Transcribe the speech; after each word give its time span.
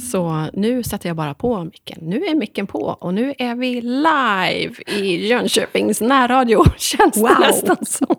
Så 0.00 0.46
nu 0.52 0.82
sätter 0.82 1.08
jag 1.08 1.16
bara 1.16 1.34
på 1.34 1.64
micken. 1.64 1.98
Nu 2.02 2.24
är 2.24 2.34
micken 2.34 2.66
på 2.66 2.78
och 3.00 3.14
nu 3.14 3.34
är 3.38 3.54
vi 3.54 3.80
live 3.80 4.74
i 4.86 5.26
Jönköpings 5.28 6.00
närradio. 6.00 6.64
Känns 6.76 7.16
Wow. 7.16 7.28
det 7.28 7.46
nästan 7.46 7.76
som. 7.86 8.16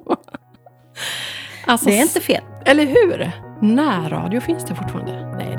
Alltså, 1.68 1.86
Det 1.90 1.98
är 1.98 2.02
inte 2.02 2.20
fel. 2.22 2.44
Eller 2.66 2.86
hur? 2.86 3.32
Närradio 3.62 4.40
finns 4.42 4.66
det 4.66 4.76
fortfarande? 4.76 5.36
Nej, 5.38 5.55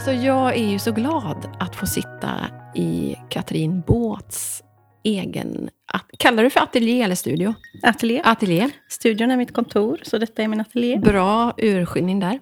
alltså 0.00 0.12
jag 0.12 0.56
är 0.56 0.68
ju 0.68 0.78
så 0.78 0.92
glad 0.92 1.56
att 1.60 1.76
få 1.76 1.86
sitta 1.86 2.46
i 2.74 3.16
Katrin 3.28 3.80
Båts 3.86 4.62
egen... 5.04 5.70
Kallar 6.18 6.42
du 6.42 6.50
för 6.50 6.60
ateljé 6.60 7.02
eller 7.02 7.14
studio? 7.14 7.54
Ateljé. 7.82 8.22
Ateljé. 8.24 8.70
Studion 8.88 9.30
är 9.30 9.36
mitt 9.36 9.54
kontor, 9.54 10.00
så 10.02 10.18
detta 10.18 10.42
är 10.42 10.48
min 10.48 10.60
ateljé. 10.60 10.98
Bra 10.98 11.54
urskiljning 11.56 12.20
där. 12.20 12.40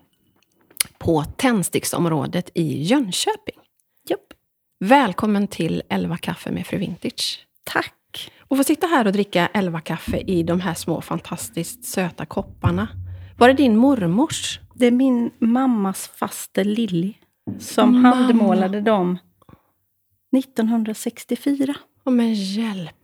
På 0.99 1.25
tändsticksområdet 1.25 2.51
i 2.55 2.83
Jönköping. 2.83 3.59
Japp. 4.09 4.21
Välkommen 4.85 5.49
till 5.49 5.83
11 5.89 6.17
kaffe 6.17 6.51
med 6.51 6.67
Fru 6.67 6.79
Vintage. 6.79 7.47
Tack. 7.65 8.31
Och 8.41 8.57
få 8.57 8.65
sitta 8.65 8.87
här 8.87 9.07
och 9.07 9.13
dricka 9.13 9.49
11 9.55 9.81
kaffe 9.81 10.19
i 10.19 10.43
de 10.43 10.61
här 10.61 10.75
små 10.75 11.01
fantastiskt 11.01 11.85
söta 11.85 12.27
kopparna. 12.27 12.89
Var 13.39 13.49
det 13.49 13.55
din 13.55 13.77
mormors? 13.77 14.61
Det 14.75 14.87
är 14.87 14.91
min 14.91 15.31
mammas 15.39 16.11
faster 16.15 16.65
Lilly 16.65 17.15
som 17.59 17.93
Mamma. 18.03 18.17
handmålade 18.17 18.81
dem 18.81 19.19
1964. 20.37 21.75
Åh 22.05 22.13
men 22.13 22.35
hjälp. 22.35 22.95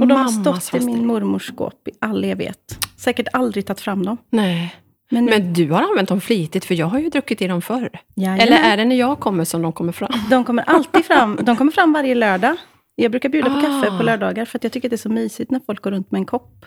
Och 0.00 0.06
de 0.06 0.14
har 0.18 0.28
stått 0.60 0.82
i 0.82 0.86
min 0.86 1.06
mormors 1.06 1.46
skåp 1.48 1.88
i 1.88 1.90
all 2.00 2.24
evighet. 2.24 2.78
Säkert 2.96 3.28
aldrig 3.32 3.66
tagit 3.66 3.80
fram 3.80 4.04
dem. 4.06 4.16
Nej. 4.30 4.74
Men, 5.10 5.24
Men 5.24 5.52
du 5.52 5.70
har 5.70 5.82
använt 5.82 6.08
dem 6.08 6.20
flitigt, 6.20 6.64
för 6.64 6.74
jag 6.74 6.86
har 6.86 6.98
ju 6.98 7.08
druckit 7.08 7.42
i 7.42 7.46
dem 7.46 7.62
förr. 7.62 7.90
Jajamän. 8.14 8.40
Eller 8.40 8.56
är 8.56 8.76
det 8.76 8.84
när 8.84 8.96
jag 8.96 9.20
kommer 9.20 9.44
som 9.44 9.62
de 9.62 9.72
kommer 9.72 9.92
fram? 9.92 10.10
de 10.30 10.44
kommer 10.44 10.62
alltid 10.62 11.04
fram. 11.04 11.38
De 11.42 11.56
kommer 11.56 11.72
fram 11.72 11.92
varje 11.92 12.14
lördag. 12.14 12.56
Jag 12.94 13.10
brukar 13.10 13.28
bjuda 13.28 13.50
på 13.50 13.56
Ah. 13.56 13.60
kaffe 13.60 13.96
på 13.98 14.02
lördagar, 14.02 14.44
för 14.44 14.58
att 14.58 14.64
jag 14.64 14.72
tycker 14.72 14.88
att 14.88 14.90
det 14.90 14.94
är 14.94 14.98
så 14.98 15.08
mysigt 15.08 15.50
när 15.50 15.60
folk 15.66 15.82
går 15.82 15.90
runt 15.90 16.10
med 16.10 16.18
en 16.18 16.26
kopp 16.26 16.64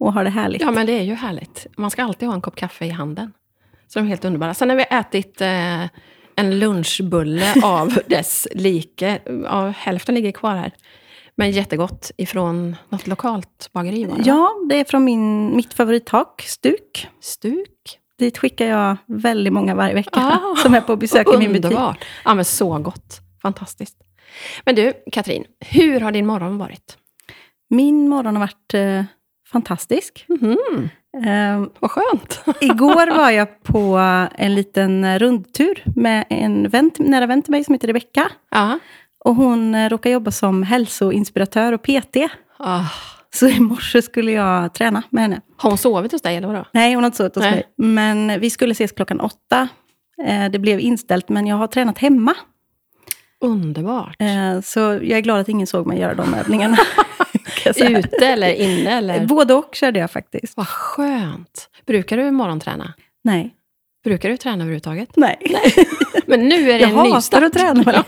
och 0.00 0.12
har 0.12 0.24
det 0.24 0.30
härligt. 0.30 0.62
Ja, 0.62 0.70
men 0.70 0.86
det 0.86 0.92
är 0.98 1.02
ju 1.02 1.14
härligt. 1.14 1.66
Man 1.76 1.90
ska 1.90 2.04
alltid 2.04 2.28
ha 2.28 2.34
en 2.34 2.40
kopp 2.40 2.56
kaffe 2.56 2.84
i 2.86 2.90
handen. 2.90 3.32
Så 3.88 3.98
de 3.98 4.04
är 4.04 4.08
helt 4.08 4.24
underbara. 4.24 4.54
Sen 4.54 4.70
har 4.70 4.76
vi 4.76 4.84
ätit 4.90 5.40
eh, 5.40 5.84
en 6.40 6.58
lunchbulle 6.58 7.54
av 7.62 7.98
dess 8.06 8.48
like. 8.52 9.20
Ja, 9.44 9.68
hälften 9.76 10.14
ligger 10.14 10.32
kvar 10.32 10.56
här. 10.56 10.72
Men 11.36 11.50
jättegott 11.50 12.10
ifrån 12.16 12.76
något 12.88 13.06
lokalt 13.06 13.70
bageri 13.72 14.04
var 14.04 14.16
det? 14.16 14.22
Ja, 14.26 14.50
det 14.68 14.80
är 14.80 14.84
från 14.84 15.04
min, 15.04 15.56
mitt 15.56 15.74
favorithak, 15.74 16.42
Stuk. 16.46 17.08
Stuk. 17.20 17.98
Dit 18.18 18.38
skickar 18.38 18.66
jag 18.66 18.96
väldigt 19.06 19.52
många 19.52 19.74
varje 19.74 19.94
vecka 19.94 20.10
Ah, 20.42 20.56
som 20.62 20.74
är 20.74 20.80
på 20.80 20.96
besök 20.96 21.26
i 21.34 21.36
min 21.38 21.52
butik. 21.52 21.64
Underbart. 21.64 22.04
Ja, 22.24 22.34
men 22.34 22.44
så 22.44 22.78
gott. 22.78 23.20
Fantastiskt. 23.42 23.96
Men 24.64 24.74
du, 24.74 24.92
Katrin, 25.12 25.44
hur 25.60 26.00
har 26.00 26.12
din 26.12 26.26
morgon 26.26 26.58
varit? 26.58 26.96
Min 27.70 28.08
morgon 28.08 28.36
har 28.36 28.40
varit 28.40 28.74
eh, 28.74 29.04
fantastisk. 29.52 30.24
Mhm, 30.28 30.88
Eh, 31.26 31.64
vad 31.80 31.90
skönt. 31.90 32.42
igår 32.60 33.16
var 33.16 33.30
jag 33.30 33.62
på 33.62 33.96
en 34.34 34.54
liten 34.54 35.18
rundtur 35.18 35.82
med 35.96 36.24
en 36.30 36.68
vän, 36.68 36.90
nära 36.98 37.26
vän 37.26 37.42
till 37.42 37.50
mig 37.50 37.64
som 37.64 37.74
heter 37.74 37.88
Rebecka. 37.88 38.30
Och 39.24 39.34
hon 39.34 39.74
eh, 39.74 39.88
råkar 39.88 40.10
jobba 40.10 40.30
som 40.30 40.62
hälsoinspiratör 40.62 41.72
och 41.72 41.82
PT. 41.82 42.16
Ah. 42.58 42.84
Så 43.34 43.48
i 43.48 43.60
morse 43.60 44.02
skulle 44.02 44.32
jag 44.32 44.74
träna 44.74 45.02
med 45.10 45.22
henne. 45.22 45.40
Har 45.56 45.70
hon 45.70 45.78
sovit 45.78 46.12
hos 46.12 46.22
dig, 46.22 46.36
eller 46.36 46.48
vadå? 46.48 46.64
Nej, 46.72 46.94
hon 46.94 47.02
har 47.02 47.06
inte 47.06 47.16
sovit 47.16 47.34
hos 47.34 47.44
Nej. 47.44 47.52
mig. 47.52 47.64
Men 47.76 48.40
vi 48.40 48.50
skulle 48.50 48.72
ses 48.72 48.92
klockan 48.92 49.20
åtta. 49.20 49.68
Eh, 50.24 50.50
det 50.50 50.58
blev 50.58 50.80
inställt, 50.80 51.28
men 51.28 51.46
jag 51.46 51.56
har 51.56 51.66
tränat 51.66 51.98
hemma. 51.98 52.34
Underbart. 53.40 54.16
Eh, 54.18 54.60
så 54.60 54.80
jag 54.80 55.10
är 55.10 55.20
glad 55.20 55.40
att 55.40 55.48
ingen 55.48 55.66
såg 55.66 55.86
mig 55.86 55.98
göra 56.00 56.14
de 56.14 56.34
övningarna. 56.34 56.76
jag 57.64 57.76
säga. 57.76 57.98
Ute 57.98 58.26
eller 58.26 58.52
inne? 58.52 58.90
Eller? 58.90 59.20
Både 59.26 59.54
och 59.54 59.74
körde 59.74 59.98
jag 59.98 60.10
faktiskt. 60.10 60.56
Vad 60.56 60.68
skönt. 60.68 61.68
Brukar 61.86 62.16
du 62.16 62.30
morgonträna? 62.30 62.92
Nej. 63.24 63.54
Brukar 64.04 64.28
du 64.28 64.36
träna 64.36 64.54
överhuvudtaget? 64.64 65.08
Nej. 65.16 65.36
Men 66.26 66.48
nu 66.48 66.70
är 66.70 66.78
det 66.78 66.78
Jag 66.80 66.90
en 66.90 66.96
hatar 66.96 67.14
nystart. 67.14 67.42
att 67.42 67.52
träna 67.52 67.82
det. 67.92 68.04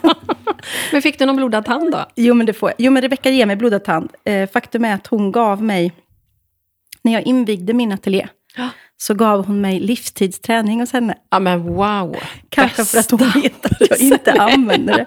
Men 0.92 1.02
fick 1.02 1.18
du 1.18 1.26
någon 1.26 1.36
blodad 1.36 1.64
tand 1.64 1.92
då? 1.92 2.04
Jo, 2.16 2.34
men 2.34 2.46
det 2.46 2.52
får 2.52 2.68
jag. 2.70 2.74
Jo, 2.78 2.92
men 2.92 3.02
Rebecka 3.02 3.30
ger 3.30 3.46
mig 3.46 3.56
blodad 3.56 3.84
tand. 3.84 4.10
Eh, 4.24 4.48
faktum 4.50 4.84
är 4.84 4.94
att 4.94 5.06
hon 5.06 5.32
gav 5.32 5.62
mig, 5.62 5.92
när 7.02 7.12
jag 7.12 7.22
invigde 7.22 7.72
min 7.72 7.92
ateljé, 7.92 8.28
Ja. 8.56 8.68
så 8.96 9.14
gav 9.14 9.46
hon 9.46 9.60
mig 9.60 9.80
livstidsträning 9.80 10.80
hos 10.80 10.92
henne. 10.92 11.14
Ja 11.30 11.38
men 11.38 11.62
wow. 11.62 12.16
Kanske 12.48 12.84
för 12.84 12.98
att 12.98 13.10
hon 13.10 13.18
Bästa 13.18 13.40
vet 13.40 13.66
att 13.66 13.90
jag 13.90 14.00
inte 14.00 14.32
använder 14.32 14.94
det. 14.96 15.06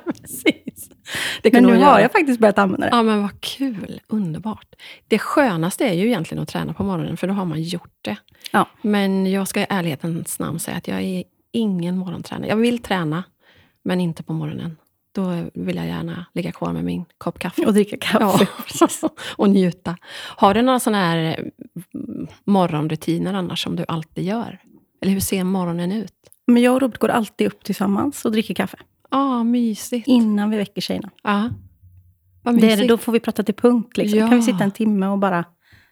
Men 1.43 1.63
nu 1.63 1.77
har 1.77 1.99
jag 1.99 2.11
faktiskt 2.11 2.39
börjat 2.39 2.57
använda 2.57 2.89
det. 2.89 2.95
Ja 2.95 3.03
men 3.03 3.21
vad 3.21 3.41
kul. 3.41 4.01
Underbart. 4.07 4.75
Det 5.07 5.19
skönaste 5.19 5.85
är 5.85 5.93
ju 5.93 6.05
egentligen 6.05 6.43
att 6.43 6.49
träna 6.49 6.73
på 6.73 6.83
morgonen, 6.83 7.17
för 7.17 7.27
då 7.27 7.33
har 7.33 7.45
man 7.45 7.61
gjort 7.61 7.97
det. 8.01 8.17
Ja. 8.51 8.67
Men 8.81 9.31
jag 9.31 9.47
ska 9.47 9.59
i 9.59 9.65
ärlighetens 9.69 10.39
namn 10.39 10.59
säga 10.59 10.77
att 10.77 10.87
jag 10.87 11.01
är 11.01 11.23
ingen 11.51 11.97
morgontränare. 11.97 12.49
Jag 12.49 12.55
vill 12.55 12.79
träna, 12.79 13.23
men 13.83 14.01
inte 14.01 14.23
på 14.23 14.33
morgonen. 14.33 14.77
Då 15.11 15.43
vill 15.53 15.75
jag 15.75 15.87
gärna 15.87 16.25
ligga 16.33 16.51
kvar 16.51 16.73
med 16.73 16.83
min 16.83 17.05
kopp 17.17 17.39
kaffe. 17.39 17.65
Och 17.65 17.73
dricka 17.73 17.97
kaffe. 17.97 18.47
Ja, 18.79 19.09
och 19.35 19.49
njuta. 19.49 19.97
Har 20.37 20.53
du 20.53 20.61
några 20.61 20.79
sådana 20.79 21.05
här 21.05 21.51
mm, 21.93 22.27
morgonrutiner 22.43 23.33
annars 23.33 23.63
som 23.63 23.75
du 23.75 23.85
alltid 23.87 24.23
gör? 24.23 24.59
Eller 25.01 25.13
hur 25.13 25.19
ser 25.19 25.43
morgonen 25.43 25.91
ut? 25.91 26.13
Men 26.47 26.63
jag 26.63 26.73
och 26.73 26.81
Robert 26.81 26.99
går 26.99 27.09
alltid 27.09 27.47
upp 27.47 27.63
tillsammans 27.63 28.25
och 28.25 28.31
dricker 28.31 28.53
kaffe. 28.53 28.77
Ah, 29.17 29.43
mysigt. 29.43 30.07
Innan 30.07 30.49
vi 30.49 30.57
väcker 30.57 30.81
tjejerna. 30.81 31.09
Ja. 31.23 31.49
Vad 32.43 32.61
Det 32.61 32.71
är 32.71 32.77
det, 32.77 32.87
då 32.87 32.97
får 32.97 33.11
vi 33.11 33.19
prata 33.19 33.43
till 33.43 33.55
punkt. 33.55 33.97
Liksom. 33.97 34.19
Ja. 34.19 34.27
kan 34.27 34.37
vi 34.37 34.43
sitta 34.43 34.63
en 34.63 34.71
timme 34.71 35.07
och 35.07 35.17
bara... 35.17 35.45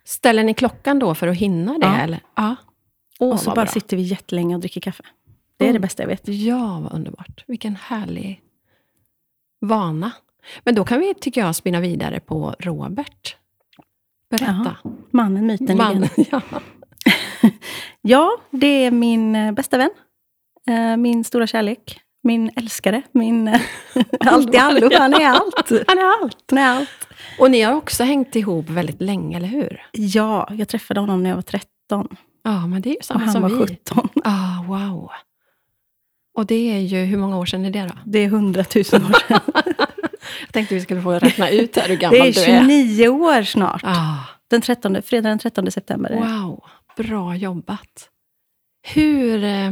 Ställer 0.05 0.43
ni 0.43 0.53
klockan 0.53 0.99
då 0.99 1.15
för 1.15 1.27
att 1.27 1.37
hinna 1.37 1.71
det? 1.77 1.85
Ja. 1.85 1.95
Eller? 1.97 2.19
Ja. 2.35 2.55
Åh, 3.19 3.33
och 3.33 3.39
så 3.39 3.49
bara 3.49 3.55
bra. 3.55 3.65
sitter 3.65 3.97
vi 3.97 4.03
jättelänge 4.03 4.55
och 4.55 4.61
dricker 4.61 4.81
kaffe. 4.81 5.03
Det 5.57 5.63
är 5.65 5.69
Mm. 5.69 5.73
det 5.81 5.85
bästa 5.87 6.03
jag 6.03 6.07
vet. 6.07 6.27
Ja, 6.27 6.79
vad 6.83 6.93
underbart. 6.93 7.43
Vilken 7.47 7.75
härlig 7.75 8.41
vana. 9.61 10.11
Men 10.63 10.75
då 10.75 10.85
kan 10.85 10.99
vi, 10.99 11.13
tycker 11.13 11.41
jag, 11.41 11.55
spinna 11.55 11.79
vidare 11.79 12.19
på 12.19 12.55
Robert. 12.59 13.35
Berätta. 14.29 14.75
Mannen, 15.11 15.45
myten, 15.45 15.77
Man, 15.77 15.93
legenden. 16.01 16.09
ja. 16.31 16.41
Ja, 18.01 18.31
det 18.51 18.67
är 18.85 18.91
min 18.91 19.35
eh, 19.35 19.51
bästa 19.51 19.77
vän. 19.77 19.89
Eh, 20.67 20.97
Min 20.97 21.23
stora 21.23 21.47
kärlek. 21.47 21.99
Min 22.23 22.51
älskare. 22.55 23.01
Min... 23.11 23.47
Allt 24.19 24.53
i 24.55 24.57
allo. 24.57 24.89
Han 24.97 25.13
är 25.13 25.25
allt. 25.29 25.69
Han 25.87 25.97
är 25.97 26.23
allt. 26.23 26.43
Han 26.49 26.57
är 26.59 26.67
allt. 26.67 27.07
Och 27.39 27.51
ni 27.51 27.61
har 27.61 27.73
också 27.73 28.03
hängt 28.03 28.35
ihop 28.35 28.69
väldigt 28.69 29.01
länge, 29.01 29.37
eller 29.37 29.47
hur? 29.47 29.81
Ja, 29.91 30.47
jag 30.51 30.67
träffade 30.67 30.99
honom 30.99 31.23
när 31.23 31.29
jag 31.29 31.35
var 31.37 31.41
13. 31.43 32.07
Ja, 32.43 32.67
men 32.67 32.81
det 32.81 32.89
är 32.89 32.91
ju 32.91 32.97
Och 32.97 33.05
samma 33.05 33.19
han 33.19 33.31
som 33.33 33.41
var 33.41 33.49
vi. 33.49 33.57
17. 33.67 34.09
Ah, 34.23 34.63
wow. 34.67 35.09
Och 36.37 36.45
det 36.45 36.55
är 36.75 36.79
ju, 36.79 36.97
hur 37.03 37.17
många 37.17 37.37
år 37.37 37.45
sedan 37.45 37.65
är 37.65 37.71
det 37.71 37.81
då? 37.83 37.93
Det 38.05 38.19
är 38.19 38.25
100 38.25 38.63
000 38.75 38.79
år 38.81 38.83
sedan. 38.83 39.39
Jag 40.41 40.51
tänkte 40.53 40.75
vi 40.75 40.81
skulle 40.81 41.01
få 41.01 41.11
räkna 41.11 41.49
ut 41.49 41.75
här 41.75 41.83
hur 41.83 41.89
Det 41.89 42.01
gammal 42.01 42.17
är 42.17 42.33
du 42.33 42.41
är. 42.41 42.59
29 42.61 43.07
år 43.07 43.43
snart. 43.43 43.81
Ah, 43.85 44.15
Den 44.49 44.61
13, 44.61 45.01
fredag 45.01 45.29
den 45.29 45.39
13 45.39 45.71
september. 45.71 46.09
är 46.09 46.15
det. 46.15 46.21
wow, 46.21 46.63
bra 46.97 47.35
jobbat. 47.35 48.09
Hur, 48.93 49.43
eh, 49.43 49.71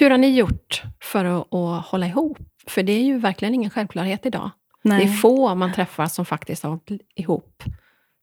hur 0.00 0.10
har 0.10 0.18
ni 0.18 0.36
gjort 0.36 0.82
för 1.02 1.24
att, 1.24 1.54
att 1.54 1.86
hålla 1.86 2.06
ihop? 2.06 2.38
För 2.66 2.82
det 2.82 2.92
är 2.92 3.02
ju 3.02 3.18
verkligen 3.18 3.54
ingen 3.54 3.70
självklarhet 3.70 4.26
idag. 4.26 4.50
Nej, 4.82 5.04
Det 5.06 5.12
är 5.12 5.16
få 5.16 5.54
man 5.54 5.72
träffar 5.72 6.06
som 6.06 6.24
faktiskt 6.24 6.62
har 6.62 6.70
hållit 6.70 6.90
ihop 7.14 7.62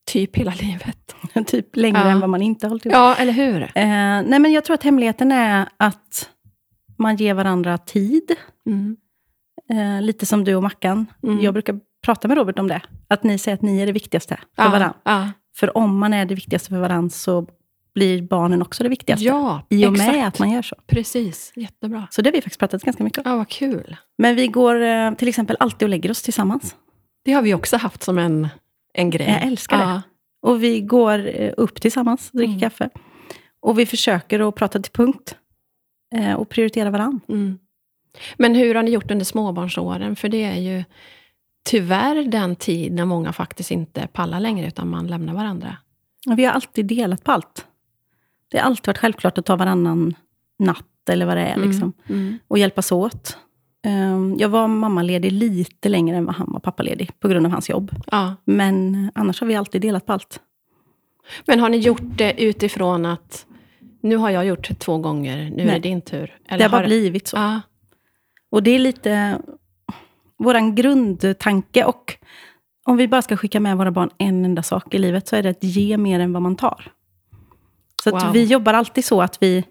typ 0.08 0.36
hela 0.36 0.54
livet. 0.62 1.16
typ 1.48 1.76
längre 1.76 2.00
Ja. 2.00 2.10
än 2.10 2.20
vad 2.20 2.30
man 2.30 2.42
inte 2.42 2.66
har 2.66 2.70
hållit 2.70 2.86
ihop. 2.86 2.94
Ja, 2.94 3.16
eller 3.16 3.34
hur? 3.34 3.62
Eh, 3.64 3.70
nej, 3.76 4.40
men 4.40 4.52
jag 4.52 4.66
tror 4.66 4.74
att 4.74 4.84
hemligheten 4.84 5.32
är 5.32 5.70
att 5.78 6.30
man 6.98 7.16
ger 7.16 7.34
varandra 7.34 7.78
tid. 7.78 8.36
Mm. 8.66 8.98
Eh, 9.70 10.02
lite 10.02 10.26
som 10.26 10.44
du 10.44 10.56
och 10.56 10.64
Mackan. 10.64 11.06
Mm. 11.24 11.42
Jag 11.42 11.54
brukar 11.54 11.80
prata 12.06 12.28
med 12.28 12.38
Robert 12.38 12.60
om 12.60 12.68
det. 12.68 12.82
Att 13.08 13.24
ni 13.24 13.38
säger 13.38 13.56
att 13.56 13.62
ni 13.62 13.82
är 13.82 13.86
det 13.86 13.92
viktigaste 13.92 14.38
för 14.56 14.64
ja, 14.64 14.70
varandra. 14.70 14.94
Ja, 15.04 15.32
För 15.56 15.78
om 15.78 15.98
man 16.00 16.14
är 16.14 16.26
det 16.26 16.36
viktigaste 16.36 16.70
för 16.70 16.80
varandra 16.80 17.10
så 17.10 17.48
blir 17.98 18.22
barnen 18.22 18.62
också 18.62 18.84
det 18.84 18.90
viktigaste. 18.90 19.26
ja 19.26 19.62
I 19.70 19.86
och 19.86 19.92
med 19.94 20.02
exakt. 20.10 20.28
att 20.28 20.40
man 20.40 20.52
gör 20.52 20.62
så. 20.62 20.76
Precis, 20.88 21.52
jättebra. 21.56 22.08
Så 22.12 22.22
det 22.22 22.28
har 22.30 22.32
vi 22.34 22.42
faktiskt 22.42 22.60
pratat 22.60 22.84
ganska 22.84 23.04
mycket 23.04 23.26
om. 23.26 23.32
Ja, 23.32 23.38
vad 23.38 23.50
kul. 23.50 23.96
Men 24.18 24.36
vi 24.36 24.48
går 24.48 24.82
eh, 24.82 25.14
till 25.14 25.28
exempel 25.28 25.58
alltid 25.60 25.86
och 25.86 25.90
lägger 25.90 26.12
oss 26.12 26.22
tillsammans. 26.22 26.76
Det 27.26 27.32
har 27.34 27.42
vi 27.42 27.54
också 27.54 27.78
haft 27.78 28.04
som 28.04 28.18
en, 28.18 28.48
en 28.94 29.10
grej. 29.10 29.28
Jag 29.30 29.44
älskar 29.44 29.78
det. 29.78 29.84
ja. 29.84 30.02
Och 30.42 30.64
vi 30.64 30.82
går 30.82 31.28
eh, 31.42 31.52
upp 31.58 31.82
tillsammans 31.82 32.30
och 32.32 32.38
dricker 32.38 32.50
Mm. 32.54 32.60
kaffe. 32.60 32.90
Och 33.60 33.80
vi 33.80 33.86
försöker 33.86 34.50
att 34.50 34.56
prata 34.56 34.80
till 34.82 34.92
punkt. 34.92 35.36
eh, 36.16 36.34
Och 36.34 36.50
prioritera 36.50 36.90
varandra. 36.90 37.20
Mm. 37.30 37.60
Men 38.38 38.56
hur 38.56 38.76
har 38.76 38.84
ni 38.84 38.92
gjort 38.92 39.12
under 39.12 39.26
småbarnsåren? 39.26 40.16
För 40.16 40.30
det 40.30 40.44
är 40.44 40.60
ju 40.62 40.84
tyvärr 41.70 42.24
den 42.24 42.56
tid 42.56 42.94
när 42.94 43.06
många 43.06 43.34
faktiskt 43.34 43.72
inte 43.72 44.08
pallar 44.14 44.40
längre, 44.40 44.68
utan 44.68 44.88
man 44.90 45.08
lämnar 45.08 45.34
varandra. 45.34 45.78
Vi 46.36 46.46
har 46.46 46.52
alltid 46.54 46.86
delat 46.86 47.24
på 47.24 47.32
allt. 47.32 47.66
Det 48.52 48.58
har 48.58 48.66
alltid 48.66 48.88
varit 48.88 48.98
självklart 48.98 49.38
att 49.38 49.46
ta 49.46 49.56
varannan 49.56 50.16
natt, 50.60 51.10
eller 51.10 51.26
vad 51.26 51.38
det 51.38 51.44
är. 51.44 51.58
Liksom. 51.58 51.94
Mm. 52.10 52.40
och 52.48 52.58
hjälpas 52.58 52.92
åt. 52.92 53.38
Ehm, 53.84 54.36
Jag 54.40 54.50
var 54.50 54.68
mammaledig 54.68 55.32
lite 55.32 55.90
längre 55.90 56.18
än 56.18 56.26
vad 56.26 56.36
han 56.36 56.52
var 56.52 56.60
pappaledig, 56.60 57.12
på 57.20 57.28
grund 57.28 57.46
av 57.46 57.52
hans 57.52 57.70
jobb. 57.70 57.92
Ja. 58.12 58.36
Men 58.46 59.12
annars 59.16 59.40
har 59.40 59.48
vi 59.48 59.56
alltid 59.56 59.82
delat 59.82 60.06
på 60.06 60.14
allt. 60.14 60.40
Men 61.46 61.60
har 61.60 61.70
ni 61.70 61.78
gjort 61.78 62.02
det 62.18 62.44
utifrån 62.44 63.06
att 63.06 63.46
nu 64.02 64.16
har 64.16 64.30
jag 64.30 64.46
gjort 64.46 64.68
det 64.68 64.76
två 64.76 64.98
gånger, 64.98 65.38
nu 65.56 65.62
är 65.62 65.66
Nej. 65.66 65.80
det 65.80 65.90
din 65.90 66.02
tur? 66.02 66.38
det 66.50 66.64
har 66.64 66.70
bara 66.70 66.82
har 66.82 66.86
blivit 66.86 67.28
så. 67.28 67.38
Ja, 67.38 67.62
Och 68.52 68.64
det 68.64 68.72
är 68.72 68.80
lite 68.80 69.42
vår 70.38 70.76
grundtanke. 70.76 71.86
Och 71.86 72.18
om 72.86 72.98
vi 72.98 73.08
bara 73.08 73.22
ska 73.22 73.38
skicka 73.38 73.60
med 73.60 73.78
våra 73.78 73.92
barn 73.92 74.10
en 74.18 74.46
enda 74.46 74.64
sak 74.64 74.94
i 74.94 74.98
livet, 74.98 75.28
så 75.28 75.36
är 75.36 75.44
det 75.44 75.50
att 75.50 75.64
ge 75.64 75.98
mer 75.98 76.20
än 76.20 76.34
vad 76.34 76.42
man 76.42 76.56
tar. 76.56 76.92
Så 78.10 78.26
Wow. 78.26 78.34
vi 78.34 78.44
jobbar 78.44 78.74
alltid 78.74 79.06
så 79.06 79.22
att 79.22 79.38
vi... 79.44 79.64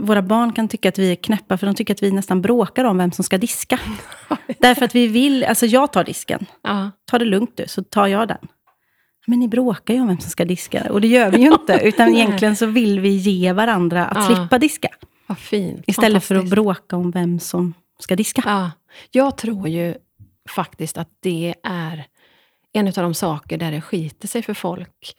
Våra 0.00 0.22
barn 0.22 0.52
kan 0.52 0.68
tycka 0.68 0.88
att 0.88 0.98
vi 0.98 1.10
är 1.12 1.14
knäppa, 1.16 1.58
för 1.58 1.66
de 1.66 1.74
tycker 1.74 1.94
att 1.94 2.02
vi 2.02 2.10
nästan 2.10 2.42
bråkar 2.42 2.84
om 2.84 2.98
vem 2.98 3.12
som 3.12 3.24
ska 3.24 3.38
diska. 3.38 3.80
Därför 4.58 4.84
att 4.84 4.94
vi 4.94 5.06
vill... 5.06 5.44
Alltså 5.44 5.66
jag 5.66 5.92
tar 5.92 6.04
disken. 6.04 6.46
ja. 6.62 6.90
ta 7.04 7.18
det 7.18 7.24
lugnt 7.24 7.56
du, 7.56 7.64
så 7.68 7.82
tar 7.82 8.06
jag 8.06 8.28
den. 8.28 8.38
Men 9.26 9.38
ni 9.38 9.48
bråkar 9.48 9.94
ju 9.94 10.00
om 10.00 10.06
vem 10.06 10.20
som 10.20 10.30
ska 10.30 10.44
diska. 10.44 10.92
Och 10.92 11.00
det 11.00 11.08
gör 11.08 11.30
vi 11.30 11.38
ju 11.40 11.46
inte. 11.52 11.72
Utan 11.84 12.14
egentligen 12.14 12.56
så 12.56 12.66
vill 12.66 13.00
vi 13.00 13.08
ge 13.08 13.52
varandra 13.52 14.06
att 14.06 14.30
Ja. 14.30 14.36
slippa 14.36 14.58
diska. 14.58 14.88
vad 15.26 15.38
fint. 15.38 15.84
Istället 15.86 16.24
för 16.24 16.34
att 16.34 16.50
bråka 16.50 16.96
om 16.96 17.10
vem 17.10 17.40
som 17.40 17.74
ska 17.98 18.16
diska. 18.16 18.42
Ja, 18.46 18.70
jag 19.10 19.36
tror 19.38 19.68
ju 19.68 19.94
faktiskt 20.50 20.98
att 20.98 21.08
det 21.22 21.54
är 21.62 22.04
en 22.72 22.86
av 22.86 22.92
de 22.94 23.14
saker 23.14 23.58
där 23.58 23.70
det 23.72 23.80
skiter 23.80 24.28
sig 24.28 24.42
för 24.42 24.54
folk. 24.54 25.14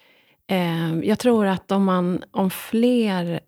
Eh, 0.50 1.00
jag 1.04 1.20
tror 1.20 1.46
att 1.46 1.72
om, 1.72 1.84
man, 1.86 2.24
om 2.32 2.50
fler 2.50 3.40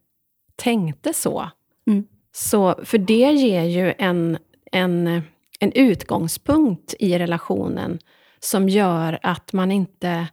tänkte 0.55 1.13
så, 1.13 1.49
Mm. 1.87 2.03
så, 2.31 2.75
för 2.83 2.97
det 2.97 3.31
ger 3.31 3.63
ju 3.63 3.93
en, 3.97 4.37
en, 4.71 5.21
en 5.59 5.71
utgångspunkt 5.71 6.93
i 6.99 7.19
relationen 7.19 7.99
som 8.39 8.69
gör 8.69 9.19
att 9.23 9.53
man 9.53 9.71
inte 9.71 10.27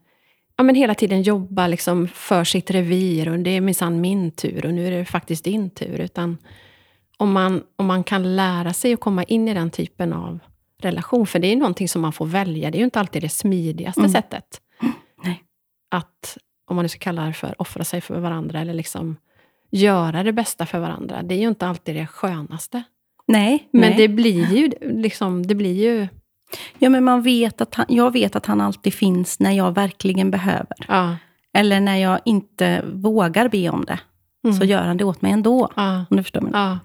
ja, 0.56 0.64
men 0.64 0.74
hela 0.74 0.94
tiden 0.94 1.22
jobbar 1.22 1.68
liksom 1.68 2.08
för 2.08 2.44
sitt 2.44 2.70
revir 2.70 3.28
och 3.28 3.38
det 3.38 3.50
är 3.50 3.60
minsann 3.60 4.00
min 4.00 4.30
tur 4.30 4.66
och 4.66 4.74
nu 4.74 4.86
är 4.86 4.90
det 4.90 5.04
faktiskt 5.04 5.44
din 5.44 5.70
tur. 5.70 6.00
Utan 6.00 6.38
om 7.16 7.32
man, 7.32 7.62
om 7.76 7.86
man 7.86 8.04
kan 8.04 8.36
lära 8.36 8.72
sig 8.72 8.92
att 8.94 9.00
komma 9.00 9.22
in 9.24 9.48
i 9.48 9.54
den 9.54 9.70
typen 9.70 10.12
av 10.12 10.38
relation, 10.82 11.26
för 11.26 11.38
det 11.38 11.52
är 11.52 11.56
någonting 11.56 11.88
som 11.88 12.02
man 12.02 12.12
får 12.12 12.26
välja, 12.26 12.70
det 12.70 12.76
är 12.76 12.80
ju 12.80 12.84
inte 12.84 13.00
alltid 13.00 13.22
det 13.22 13.28
smidigaste 13.28 14.00
Mm. 14.00 14.12
sättet. 14.12 14.60
Att, 15.90 16.38
om 16.68 16.76
man 16.76 16.82
nu 16.82 16.88
ska 16.88 16.98
kalla 16.98 17.24
det 17.24 17.32
för 17.32 17.54
offra 17.62 17.84
sig 17.84 18.00
för 18.00 18.20
varandra, 18.20 18.60
eller 18.60 18.74
liksom 18.74 19.16
göra 19.70 20.22
det 20.22 20.32
bästa 20.32 20.66
för 20.66 20.78
varandra. 20.78 21.22
Det 21.22 21.34
är 21.34 21.38
ju 21.38 21.48
inte 21.48 21.66
alltid 21.66 21.96
det 21.96 22.06
skönaste. 22.06 22.82
Nej, 23.26 23.68
Men 23.72 23.80
nej. 23.90 23.94
det 23.96 24.08
blir 24.08 24.56
ju, 24.56 24.70
liksom, 24.80 25.46
det 25.46 25.54
blir 25.54 25.74
ju, 25.74 26.08
Ja, 26.78 26.88
men 26.88 27.04
man 27.04 27.22
vet 27.22 27.60
att 27.60 27.74
han, 27.74 27.86
jag 27.88 28.12
vet 28.12 28.36
att 28.36 28.46
han 28.46 28.60
alltid 28.60 28.94
finns 28.94 29.40
när 29.40 29.52
jag 29.52 29.74
verkligen 29.74 30.30
behöver. 30.30 30.76
ja. 30.88 31.16
Eller 31.52 31.80
när 31.80 31.96
jag 31.96 32.20
inte 32.24 32.84
vågar 32.92 33.48
be 33.48 33.68
om 33.70 33.84
det. 33.84 34.00
Mm. 34.44 34.56
Så 34.56 34.64
gör 34.64 34.82
han 34.82 34.96
det 34.96 35.04
åt 35.04 35.22
mig 35.22 35.32
ändå. 35.32 35.68
Ja, 35.76 36.04
Om 36.10 36.16
du 36.16 36.22
förstår 36.22 36.40
mig. 36.40 36.50
ja, 36.54 36.78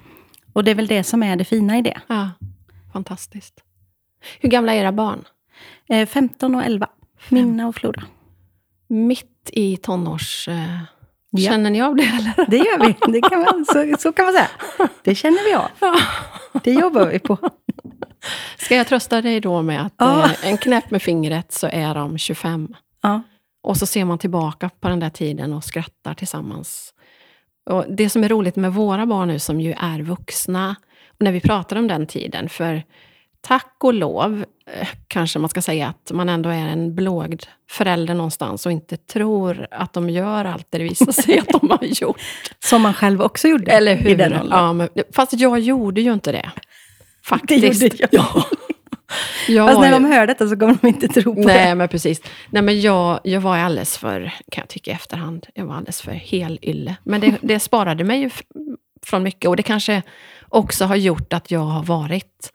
Och 0.53 0.63
det 0.63 0.71
är 0.71 0.75
väl 0.75 0.87
det 0.87 1.03
som 1.03 1.23
är 1.23 1.35
det 1.35 1.45
fina 1.45 1.77
i 1.77 1.81
det. 1.81 1.99
ja. 2.07 2.29
Fantastiskt. 2.93 3.63
Hur 4.39 4.49
gamla 4.49 4.73
är 4.73 4.79
era 4.81 4.91
barn? 4.91 5.23
Eh, 5.89 6.05
15 6.07 6.55
och 6.55 6.63
11. 6.63 6.87
Minna 7.29 7.67
och 7.67 7.75
Flora. 7.75 8.03
Mitt 8.93 9.49
i 9.53 9.77
tonårs... 9.77 10.47
Eh, 10.47 10.77
Ja. 11.35 11.49
Känner 11.49 11.69
ni 11.69 11.81
av 11.81 11.95
det 11.95 12.03
eller? 12.03 12.45
Det 12.49 12.57
gör 12.57 12.79
vi. 12.87 13.11
Det 13.13 13.21
kan 13.21 13.39
man, 13.41 13.65
så, 13.65 13.95
så 13.99 14.11
kan 14.13 14.25
man 14.25 14.33
säga. 14.33 14.49
Det 15.03 15.15
känner 15.15 15.43
vi 15.45 15.53
av. 15.53 15.67
Det 16.63 16.71
jobbar 16.73 17.05
vi 17.07 17.19
på. 17.19 17.37
Ska 18.57 18.75
jag 18.75 18.87
trösta 18.87 19.21
dig 19.21 19.39
då 19.39 19.61
med 19.61 19.85
att 19.85 19.93
Ja. 19.97 20.25
eh, 20.25 20.47
en 20.47 20.57
knäpp 20.57 20.91
med 20.91 21.01
fingret 21.01 21.51
så 21.51 21.67
är 21.67 21.95
de 21.95 22.17
25. 22.17 22.75
Ja. 23.01 23.21
Och 23.63 23.77
så 23.77 23.85
ser 23.85 24.05
man 24.05 24.17
tillbaka 24.17 24.69
på 24.79 24.87
den 24.89 24.99
där 24.99 25.09
tiden 25.09 25.53
och 25.53 25.63
skrattar 25.63 26.13
tillsammans. 26.13 26.93
Och 27.69 27.85
det 27.89 28.09
som 28.09 28.23
är 28.23 28.29
roligt 28.29 28.55
med 28.55 28.73
våra 28.73 29.05
barn 29.05 29.27
nu, 29.27 29.39
som 29.39 29.61
ju 29.61 29.71
är 29.77 29.99
vuxna, 30.01 30.75
när 31.19 31.31
vi 31.31 31.39
pratar 31.41 31.75
om 31.75 31.87
den 31.87 32.07
tiden, 32.07 32.49
för 32.49 32.83
tack 33.47 33.75
och 33.79 33.93
lov, 33.93 34.45
eh, 34.73 34.87
kanske 35.07 35.39
man 35.39 35.49
ska 35.49 35.61
säga 35.61 35.87
att 35.87 36.11
man 36.11 36.29
ändå 36.29 36.49
är 36.49 36.67
en 36.67 36.95
blågd 36.95 37.43
förälder 37.69 38.13
någonstans 38.13 38.65
och 38.65 38.71
inte 38.71 38.97
tror 38.97 39.67
att 39.71 39.93
de 39.93 40.09
gör 40.09 40.45
allt 40.45 40.67
det 40.69 40.77
det 40.77 40.83
visar 40.83 41.11
sig 41.11 41.39
att 41.39 41.47
de 41.47 41.69
har 41.69 41.83
gjort. 41.83 42.21
Som 42.59 42.81
man 42.81 42.93
själv 42.93 43.21
också 43.21 43.47
gjorde. 43.47 43.71
Eller 43.71 43.95
hur? 43.95 44.09
I 44.09 44.15
den 44.15 44.33
åldern. 44.33 44.47
ja, 44.51 44.73
men, 44.73 44.89
fast 45.15 45.33
jag 45.33 45.59
gjorde 45.59 46.01
ju 46.01 46.13
inte 46.13 46.31
det. 46.31 46.51
Faktiskt. 47.25 47.81
gjorde 47.81 47.95
jag. 47.99 48.09
Ja. 48.11 48.45
Jag 49.47 49.67
Fast 49.67 49.81
när 49.81 49.91
de 49.91 50.05
hör 50.05 50.27
detta 50.27 50.47
så 50.47 50.57
kommer 50.57 50.77
de 50.81 50.87
inte 50.87 51.07
tro 51.07 51.35
på 51.35 51.41
Nej, 51.41 51.69
det. 51.69 51.75
men 51.75 51.87
precis. 51.87 52.21
Nej, 52.49 52.61
men 52.61 52.81
jag, 52.81 53.19
jag 53.23 53.41
var 53.41 53.57
alldeles 53.57 53.97
för, 53.97 54.33
kan 54.51 54.61
jag 54.61 54.67
tycka 54.67 54.91
i 54.91 54.93
efterhand, 54.93 55.47
jag 55.53 55.65
var 55.65 55.75
alldeles 55.75 56.01
för 56.01 56.11
helylle. 56.11 56.95
Men 57.03 57.21
det, 57.21 57.37
det 57.41 57.59
sparade 57.59 58.03
mig 58.03 58.19
ju 58.21 58.29
från 59.05 59.23
mycket. 59.23 59.49
Och 59.49 59.55
det 59.55 59.63
kanske 59.63 60.01
också 60.49 60.85
har 60.85 60.95
gjort 60.95 61.33
att 61.33 61.51
jag 61.51 61.59
har 61.59 61.83
varit 61.83 62.51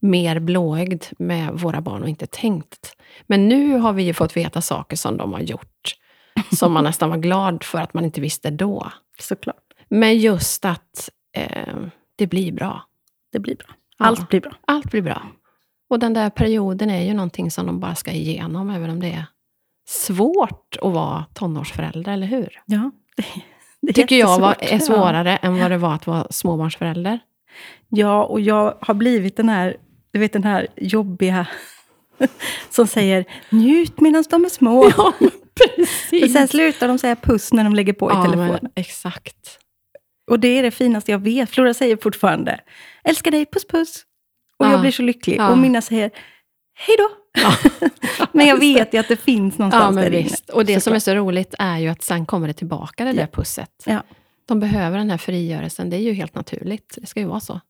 mer 0.00 0.38
blåögd 0.38 1.04
med 1.18 1.52
våra 1.52 1.80
barn 1.80 2.02
och 2.02 2.08
inte 2.08 2.26
tänkt. 2.26 2.96
Men 3.26 3.48
nu 3.48 3.78
har 3.78 3.92
vi 3.92 4.02
ju 4.02 4.14
fått 4.14 4.36
veta 4.36 4.60
saker 4.60 4.96
som 4.96 5.16
de 5.16 5.32
har 5.32 5.40
gjort, 5.40 5.94
som 6.52 6.72
man 6.72 6.84
nästan 6.84 7.10
var 7.10 7.16
glad 7.16 7.64
för 7.64 7.78
att 7.78 7.94
man 7.94 8.04
inte 8.04 8.20
visste 8.20 8.50
då. 8.50 8.92
Såklart. 9.20 9.64
Men 9.88 10.18
just 10.18 10.64
att 10.64 11.10
eh, 11.36 11.76
det 12.16 12.26
blir 12.26 12.52
bra. 12.52 12.82
Det 13.32 13.38
blir 13.38 13.56
bra. 13.56 13.68
Ja. 13.98 14.06
Allt 14.06 14.28
blir 14.28 14.40
bra. 14.40 14.52
Allt 14.66 14.90
blir 14.90 15.02
bra. 15.02 15.22
Och 15.90 15.98
den 15.98 16.14
där 16.14 16.30
perioden 16.30 16.90
är 16.90 17.02
ju 17.02 17.14
någonting 17.14 17.50
som 17.50 17.66
de 17.66 17.80
bara 17.80 17.94
ska 17.94 18.10
igenom, 18.10 18.70
även 18.70 18.90
om 18.90 19.00
det 19.00 19.12
är 19.12 19.26
svårt 19.88 20.76
att 20.82 20.92
vara 20.92 21.24
tonårsförälder, 21.34 22.12
eller 22.12 22.26
hur? 22.26 22.62
Ja. 22.66 22.90
Det, 23.16 23.24
det 23.80 23.92
Tycker 23.92 24.16
jag 24.16 24.40
var, 24.40 24.56
är 24.58 24.78
svårare 24.78 25.36
än 25.36 25.58
vad 25.58 25.70
det 25.70 25.78
var 25.78 25.94
att 25.94 26.06
vara 26.06 26.26
småbarnsförälder. 26.30 27.18
Ja, 27.88 28.24
och 28.24 28.40
jag 28.40 28.78
har 28.80 28.94
blivit 28.94 29.36
den 29.36 29.48
här, 29.48 29.76
du 30.12 30.18
vet 30.18 30.32
den 30.32 30.44
här 30.44 30.66
jobbiga 30.76 31.46
som 32.70 32.86
säger 32.86 33.24
njut 33.50 34.00
medan 34.00 34.24
de 34.30 34.44
är 34.44 34.48
små. 34.48 34.90
Ja, 34.96 35.12
För 35.58 35.76
precis. 35.76 36.32
sen 36.32 36.48
slutar 36.48 36.88
de 36.88 36.98
säga 36.98 37.16
puss 37.16 37.52
när 37.52 37.64
de 37.64 37.74
lägger 37.74 37.92
på 37.92 38.10
i 38.10 38.14
ja, 38.14 38.22
telefonen. 38.24 38.58
men, 38.62 38.70
exakt. 38.74 39.58
Och 40.30 40.40
det 40.40 40.48
är 40.48 40.62
det 40.62 40.70
finaste 40.70 41.10
jag 41.10 41.18
vet. 41.18 41.50
Flora 41.50 41.74
säger 41.74 41.96
fortfarande, 41.96 42.60
älskar 43.04 43.30
dig, 43.30 43.46
puss 43.46 43.66
puss. 43.66 44.04
Och 44.58 44.66
Ja. 44.66 44.70
jag 44.70 44.80
blir 44.80 44.90
så 44.90 45.02
lycklig. 45.02 45.36
Ja. 45.38 45.50
Och 45.50 45.58
Minna 45.58 45.80
säger, 45.82 46.10
hej 46.74 46.96
då. 46.98 47.08
Ja. 47.42 47.56
Men 48.32 48.46
jag 48.46 48.56
vet 48.60 48.94
ju 48.94 48.98
att 48.98 49.08
det 49.08 49.16
finns 49.16 49.58
någonstans 49.58 49.96
Ja, 49.96 50.02
där 50.02 50.10
inne. 50.10 50.22
visst. 50.22 50.50
Och 50.50 50.64
det 50.64 50.72
som 50.72 50.80
såklart. 50.80 50.96
är 50.96 51.00
så 51.00 51.14
roligt 51.14 51.54
är 51.58 51.78
ju 51.78 51.88
att 51.88 52.02
sen 52.02 52.26
kommer 52.26 52.46
det 52.46 52.52
tillbaka, 52.54 53.04
det 53.04 53.12
där 53.12 53.26
pusset. 53.26 53.86
De 54.48 54.60
behöver 54.60 54.98
den 54.98 55.10
här 55.10 55.18
frigörelsen, 55.18 55.90
det 55.90 55.96
är 55.96 56.00
ju 56.00 56.12
helt 56.12 56.34
naturligt. 56.34 56.98
Det 57.00 57.06
ska 57.06 57.20
ju 57.20 57.26
vara 57.26 57.40
så. 57.40 57.60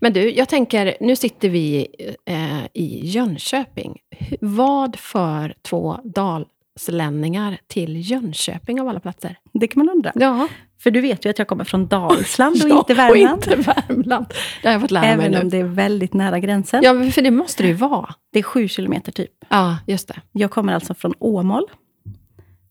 Men 0.00 0.12
du, 0.12 0.30
jag 0.30 0.48
tänker, 0.48 0.96
nu 1.00 1.16
sitter 1.16 1.48
vi 1.48 1.86
eh, 2.26 2.64
i 2.74 3.06
Jönköping. 3.06 3.98
Vad 4.40 4.96
för 4.98 5.54
två 5.62 5.98
dalslänningar 6.04 7.58
till 7.66 8.10
Jönköping 8.10 8.80
av 8.80 8.88
alla 8.88 9.00
platser? 9.00 9.38
Det 9.52 9.66
kan 9.68 9.86
man 9.86 9.94
undra. 9.96 10.12
Ja, 10.14 10.48
För 10.82 10.90
du 10.90 11.00
vet 11.00 11.24
ju 11.26 11.30
att 11.30 11.38
jag 11.38 11.48
kommer 11.48 11.64
från 11.64 11.86
Dalsland 11.86 12.56
och 12.64 12.70
ja, 12.70 12.78
inte 12.78 12.94
Värmland. 12.94 13.38
Och 13.46 13.52
inte 13.52 13.56
Värmland. 13.88 14.26
Det 14.62 14.68
har 14.68 14.72
jag 14.72 14.80
fått 14.80 14.90
lära 14.90 15.04
Även 15.04 15.30
mig 15.30 15.40
om 15.40 15.44
nu. 15.46 15.50
det 15.50 15.58
är 15.58 15.64
väldigt 15.64 16.14
nära 16.14 16.38
gränsen. 16.40 16.80
Ja, 16.84 17.10
för 17.10 17.22
det 17.22 17.30
måste 17.30 17.62
det 17.62 17.66
ju 17.68 17.74
vara. 17.74 18.14
Det 18.32 18.38
är 18.38 18.42
sju 18.42 18.68
kilometer 18.68 19.12
typ. 19.12 19.30
Ja, 19.48 19.78
just 19.86 20.08
det. 20.08 20.20
Jag 20.32 20.50
kommer 20.50 20.72
alltså 20.74 20.94
från 20.94 21.14
Åmål. 21.18 21.64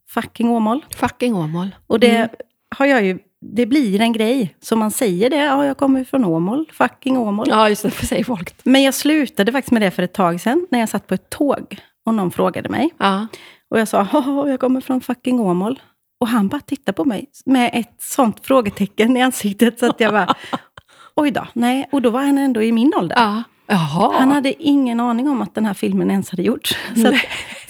Fucking 0.08 0.48
Åmål. 0.50 0.84
Fucking 0.96 1.34
Åmål. 1.34 1.74
Och 1.86 2.00
det 2.00 2.16
Mm. 2.16 2.28
har 2.76 2.86
jag 2.86 3.04
ju 3.04 3.18
det 3.40 3.66
blir 3.66 4.00
en 4.00 4.12
grej. 4.12 4.54
Så 4.60 4.76
man 4.76 4.90
säger 4.90 5.30
det, 5.30 5.36
ja 5.36 5.64
jag 5.66 5.76
kommer 5.76 6.04
från 6.04 6.24
Åmål, 6.24 6.66
fucking 6.72 7.16
Åmål. 7.18 7.46
Ja, 7.50 7.68
just 7.68 7.82
det, 7.82 7.90
för 7.90 8.06
säger 8.06 8.24
folk. 8.24 8.54
Men 8.62 8.82
jag 8.82 8.94
slutade 8.94 9.52
faktiskt 9.52 9.72
med 9.72 9.82
det 9.82 9.90
för 9.90 10.02
ett 10.02 10.12
tag 10.12 10.40
sedan, 10.40 10.66
när 10.70 10.78
jag 10.78 10.88
satt 10.88 11.06
på 11.06 11.14
ett 11.14 11.30
tåg 11.30 11.78
och 12.06 12.14
någon 12.14 12.30
frågade 12.30 12.68
mig. 12.68 12.90
Ja. 12.98 13.26
Och 13.70 13.80
jag 13.80 13.88
sa, 13.88 14.02
"Haha, 14.02 14.48
jag 14.48 14.60
kommer 14.60 14.80
från 14.80 15.00
fucking 15.00 15.40
Åmål. 15.40 15.80
Och 16.20 16.28
han 16.28 16.48
bara 16.48 16.60
tittade 16.60 16.96
på 16.96 17.04
mig 17.04 17.26
med 17.46 17.70
ett 17.72 17.94
sånt 17.98 18.46
frågetecken 18.46 19.16
i 19.16 19.22
ansiktet, 19.22 19.78
så 19.78 19.86
att 19.86 20.00
jag 20.00 20.12
bara, 20.12 20.34
oj 21.16 21.30
då, 21.30 21.46
nej. 21.52 21.88
Och 21.92 22.02
då 22.02 22.10
var 22.10 22.20
han 22.20 22.38
ändå 22.38 22.62
i 22.62 22.72
min 22.72 22.92
ålder. 22.96 23.16
ja. 23.18 23.42
Jaha. 23.70 24.14
Han 24.18 24.30
hade 24.32 24.62
ingen 24.62 25.00
aning 25.00 25.28
om 25.28 25.42
att 25.42 25.54
den 25.54 25.66
här 25.66 25.74
filmen 25.74 26.10
ens 26.10 26.30
hade 26.30 26.42
gjorts. 26.42 26.76
Så 26.96 27.12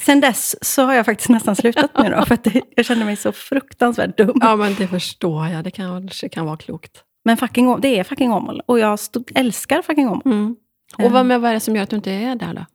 sen 0.08 0.20
dess 0.20 0.64
så 0.64 0.82
har 0.84 0.94
jag 0.94 1.06
faktiskt 1.06 1.28
nästan 1.28 1.56
slutat 1.56 1.98
med 1.98 2.10
det, 2.12 2.26
för 2.26 2.34
att 2.34 2.44
det, 2.44 2.60
jag 2.76 2.84
kände 2.86 3.04
mig 3.04 3.16
så 3.16 3.32
fruktansvärt 3.32 4.16
dum. 4.16 4.38
Ja, 4.40 4.56
men 4.56 4.74
det 4.74 4.88
förstår 4.88 5.46
jag. 5.48 5.64
Det 5.64 5.70
kanske 5.70 6.28
kan 6.28 6.46
vara 6.46 6.56
klokt. 6.56 7.02
Men 7.24 7.36
fucking, 7.36 7.80
det 7.80 7.98
är 7.98 8.04
fucking 8.04 8.32
Åmål, 8.32 8.62
och 8.66 8.78
jag 8.78 8.98
stod, 9.00 9.32
älskar 9.34 9.82
fucking 9.82 10.08
Åmål. 10.08 10.22
Mm. 10.24 10.56
Och 10.98 11.10
vad, 11.12 11.26
men 11.26 11.40
vad 11.40 11.50
är 11.50 11.54
det 11.54 11.60
som 11.60 11.76
gör 11.76 11.82
att 11.82 11.90
du 11.90 11.96
inte 11.96 12.10
är 12.12 12.34
där 12.34 12.54
då? 12.54 12.66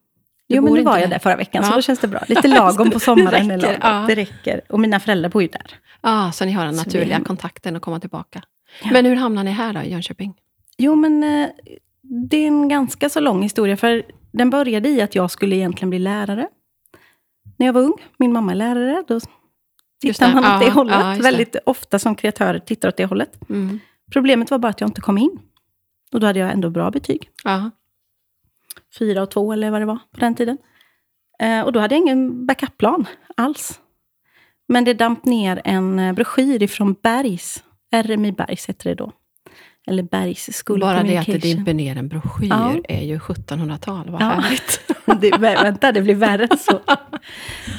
Du 0.49 0.55
Jo, 0.55 0.63
men 0.63 0.73
nu 0.73 0.81
var 0.81 0.97
jag 0.97 1.09
där. 1.09 1.19
förra 1.19 1.35
veckan, 1.35 1.63
så 1.63 1.71
Ja. 1.71 1.75
då 1.75 1.81
känns 1.81 1.99
det 1.99 2.07
bra. 2.07 2.23
Lite 2.27 2.47
lagom 2.47 2.91
på 2.91 2.99
sommaren. 3.09 3.47
Det 3.47 3.53
är 3.53 3.57
räcker, 3.57 3.79
lagom. 3.79 3.99
ja. 4.01 4.05
Det 4.07 4.15
räcker. 4.15 4.61
Och 4.69 4.79
mina 4.79 4.99
föräldrar 4.99 5.29
bor 5.29 5.41
ju 5.41 5.47
där. 5.47 5.75
Ja, 6.01 6.31
så 6.31 6.45
ni 6.45 6.51
har 6.51 6.65
den 6.65 6.75
Så 6.75 6.83
naturliga 6.83 7.19
vi- 7.19 7.25
kontakten 7.25 7.75
att 7.75 7.81
komma 7.81 7.99
tillbaka. 7.99 8.41
Ja. 8.83 8.89
Men 8.91 9.05
hur 9.05 9.15
hamnar 9.15 9.43
ni 9.43 9.51
här 9.51 9.73
då, 9.73 9.81
i 9.81 9.91
Jönköping? 9.91 10.33
Jo, 10.77 10.95
men 10.95 11.23
eh, 11.23 11.47
det 12.29 12.37
är 12.37 12.47
en 12.47 12.67
ganska 12.69 13.09
så 13.09 13.19
lång 13.19 13.43
historia. 13.43 13.77
För 13.77 14.03
den 14.31 14.49
började 14.49 14.89
i 14.89 15.01
att 15.01 15.15
jag 15.15 15.31
skulle 15.31 15.55
egentligen 15.55 15.89
bli 15.89 15.99
lärare. 15.99 16.47
När 17.57 17.65
jag 17.65 17.73
var 17.73 17.81
ung. 17.81 17.93
Min 18.17 18.33
mamma 18.33 18.51
är 18.51 18.55
lärare. 18.55 19.03
Då 19.07 19.19
tittar 20.01 20.27
det. 20.27 20.33
man 20.33 20.43
åt 20.43 20.49
Ja, 20.61 20.65
det 20.67 20.71
hållet. 20.71 20.95
ja. 20.99 21.15
Väldigt 21.23 21.55
ofta 21.65 21.99
som 21.99 22.15
kreatörer 22.15 22.59
tittar 22.59 22.87
åt 22.89 22.97
det 22.97 23.05
hållet. 23.05 23.49
Mm. 23.49 23.79
Problemet 24.11 24.51
var 24.51 24.57
bara 24.59 24.67
att 24.69 24.81
jag 24.81 24.89
inte 24.89 25.01
kom 25.01 25.17
in. 25.17 25.39
Och 26.13 26.19
då 26.19 26.27
hade 26.27 26.39
jag 26.39 26.51
ändå 26.51 26.69
bra 26.69 26.91
betyg. 26.91 27.29
Ja. 27.43 27.71
Fyra 28.99 29.21
och 29.23 29.31
två 29.31 29.53
eller 29.53 29.71
vad 29.71 29.81
det 29.81 29.85
var 29.85 29.99
på 30.11 30.19
den 30.19 30.35
tiden. 30.35 30.57
Eh, 31.39 31.61
och 31.61 31.71
då 31.73 31.79
hade 31.79 31.95
jag 31.95 32.01
ingen 32.01 32.45
backup-plan 32.45 33.05
alls. 33.37 33.79
Men 34.67 34.83
det 34.83 34.93
damp 34.93 35.25
ner 35.25 35.61
en 35.65 35.99
eh, 35.99 36.13
broschyr 36.13 36.63
ifrån 36.63 36.95
Bergs. 37.03 37.63
RMI 37.95 38.31
Bergs 38.31 38.65
heter 38.69 38.89
det 38.89 38.95
då. 38.95 39.11
Eller 39.87 40.03
Bergs 40.03 40.63
School 40.65 40.79
Bara 40.79 41.03
det 41.03 41.17
att 41.17 41.25
det 41.25 41.37
dimper 41.37 41.73
ner 41.73 41.97
en 41.97 42.07
broschyr 42.07 42.47
Ja. 42.49 42.75
är 42.89 43.01
ju 43.01 43.19
1700-tal. 43.19 44.09
Vad 44.11 44.21
Ja. 44.21 44.25
härligt. 44.25 44.81
det, 45.21 45.31
vä- 45.31 45.63
vänta, 45.63 45.91
det 45.91 46.01
blir 46.01 46.15
värre 46.15 46.47
än 46.51 46.57
så. 46.57 46.79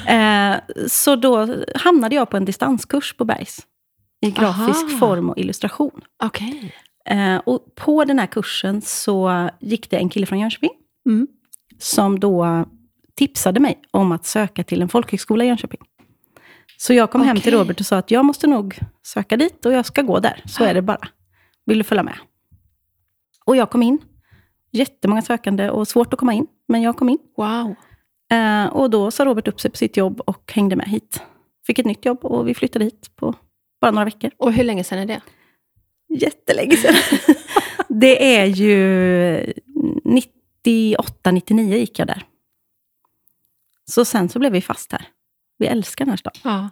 Eh, 0.07 0.55
så 0.87 1.15
då 1.15 1.47
hamnade 1.75 2.15
jag 2.15 2.29
på 2.29 2.37
en 2.37 2.45
distanskurs 2.45 3.13
på 3.17 3.25
Bergs. 3.25 3.57
I 4.21 4.31
grafisk 4.31 4.83
Aha. 4.89 4.97
form 4.99 5.29
och 5.29 5.37
illustration. 5.37 6.01
Okej. 6.23 6.73
Eh, 7.09 7.35
och 7.37 7.75
på 7.75 8.05
den 8.05 8.19
här 8.19 8.25
kursen 8.27 8.81
så 8.81 9.49
gick 9.59 9.89
det 9.89 9.97
en 9.97 10.09
kille 10.09 10.25
från 10.25 10.39
Jönköping. 10.39 10.69
Mm. 11.05 11.27
Som 11.79 12.19
då 12.19 12.65
tipsade 13.15 13.59
mig 13.59 13.79
om 13.91 14.11
att 14.11 14.25
söka 14.25 14.63
till 14.63 14.81
en 14.81 14.89
folkhögskola 14.89 15.43
i 15.43 15.47
Jönköping. 15.47 15.79
Så 16.77 16.93
jag 16.93 17.11
kom 17.11 17.21
hem 17.21 17.39
till. 17.39 17.53
Robert 17.53 17.79
och 17.79 17.85
sa 17.85 17.97
att 17.97 18.11
jag 18.11 18.25
måste 18.25 18.47
nog 18.47 18.79
söka 19.07 19.37
dit 19.37 19.65
och 19.65 19.73
jag 19.73 19.85
ska 19.85 20.01
gå 20.01 20.19
där. 20.19 20.41
Så 20.45 20.63
är 20.63 20.73
det 20.73 20.81
bara. 20.81 21.07
Vill 21.65 21.77
du 21.77 21.83
följa 21.83 22.03
med? 22.03 22.17
Och 23.45 23.55
jag 23.55 23.69
kom 23.69 23.83
in. 23.83 23.97
Jättemånga 24.71 25.21
sökande 25.21 25.69
och 25.69 25.87
svårt 25.87 26.13
att 26.13 26.19
komma 26.19 26.33
in, 26.33 26.47
men 26.67 26.81
jag 26.81 26.97
kom 26.97 27.09
in. 27.09 27.17
Wow. 27.37 27.75
Eh, 28.31 28.65
och 28.65 28.89
då 28.89 29.11
sa 29.11 29.25
Robert 29.25 29.47
upp 29.47 29.59
sig 29.59 29.71
på 29.71 29.77
sitt 29.77 29.97
jobb 29.97 30.21
och 30.21 30.51
hängde 30.55 30.75
med 30.75 30.87
hit. 30.87 31.21
Fick 31.67 31.79
ett 31.79 31.85
nytt 31.85 32.05
jobb 32.05 32.25
och 32.25 32.47
vi 32.47 32.53
flyttade 32.53 32.85
hit 32.85 33.15
på 33.15 33.33
bara 33.81 33.91
några 33.91 34.05
veckor. 34.05 34.31
Och 34.37 34.53
hur 34.53 34.63
länge 34.63 34.83
sedan 34.83 34.99
är 34.99 35.05
det? 35.05 35.21
Jättelänge 36.09 36.77
sedan. 36.77 36.95
det 37.89 38.35
är 38.37 38.45
ju 38.45 39.53
98, 40.03 41.31
99 41.31 41.77
gick 41.77 41.99
jag 41.99 42.07
där. 42.07 42.23
Så 43.85 44.05
sen 44.05 44.29
så 44.29 44.39
blev 44.39 44.51
vi 44.51 44.61
fast 44.61 44.91
här. 44.91 45.07
Vi 45.57 45.67
älskar 45.67 46.05
den 46.05 46.09
här 46.09 46.17
staden. 46.17 46.41
Ja. 46.43 46.69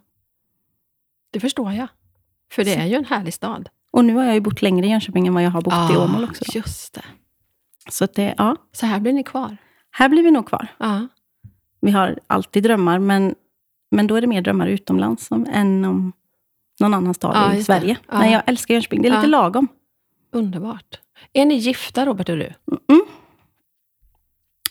Det 1.31 1.39
förstår 1.39 1.73
jag. 1.73 1.87
För 2.51 2.63
det 2.63 2.75
är 2.75 2.85
ju 2.85 2.95
en 2.95 3.05
härlig 3.05 3.33
stad. 3.33 3.69
Och 3.93 4.05
nu 4.05 4.15
har 4.15 4.23
jag 4.23 4.33
ju 4.33 4.39
bott 4.41 4.61
längre 4.61 4.85
i 4.85 4.89
Jönköping 4.89 5.27
än 5.27 5.33
vad 5.33 5.43
jag 5.43 5.51
har 5.51 5.61
bott 5.61 5.91
i 5.93 5.97
Åmål 5.97 6.23
också. 6.23 6.43
Just 6.53 6.93
det. 6.93 7.03
Så 7.89 8.05
det, 8.15 8.35
ja, 8.37 8.55
Så 8.71 8.85
här 8.85 8.99
blir 8.99 9.13
ni 9.13 9.23
kvar. 9.23 9.57
här 9.91 10.09
blir 10.09 10.23
vi 10.23 10.31
nog 10.31 10.47
kvar. 10.47 10.67
Ja. 10.77 11.07
Vi 11.81 11.91
har 11.91 12.19
alltid 12.27 12.63
drömmar, 12.63 12.99
men, 12.99 13.35
men 13.91 14.07
då 14.07 14.15
är 14.15 14.21
det 14.21 14.27
mer 14.27 14.41
drömmar 14.41 14.67
utomlands 14.67 15.25
som, 15.27 15.45
än 15.53 15.85
om 15.85 16.13
någon 16.79 16.93
annan 16.93 17.13
stad 17.13 17.35
Ja, 17.35 17.53
i. 17.55 17.63
Sverige. 17.63 17.97
Ja. 18.11 18.19
Men 18.19 18.31
jag 18.31 18.41
älskar 18.45 18.73
Jönköping. 18.73 19.01
Det 19.01 19.07
är 19.07 19.15
lite 19.15 19.27
lagom. 19.27 19.67
Underbart. 20.31 20.99
Är 21.33 21.45
ni 21.45 21.55
gifta, 21.55 22.05
Robert 22.05 22.29
och 22.29 22.37
du? 22.37 22.53
Mm. 22.89 23.01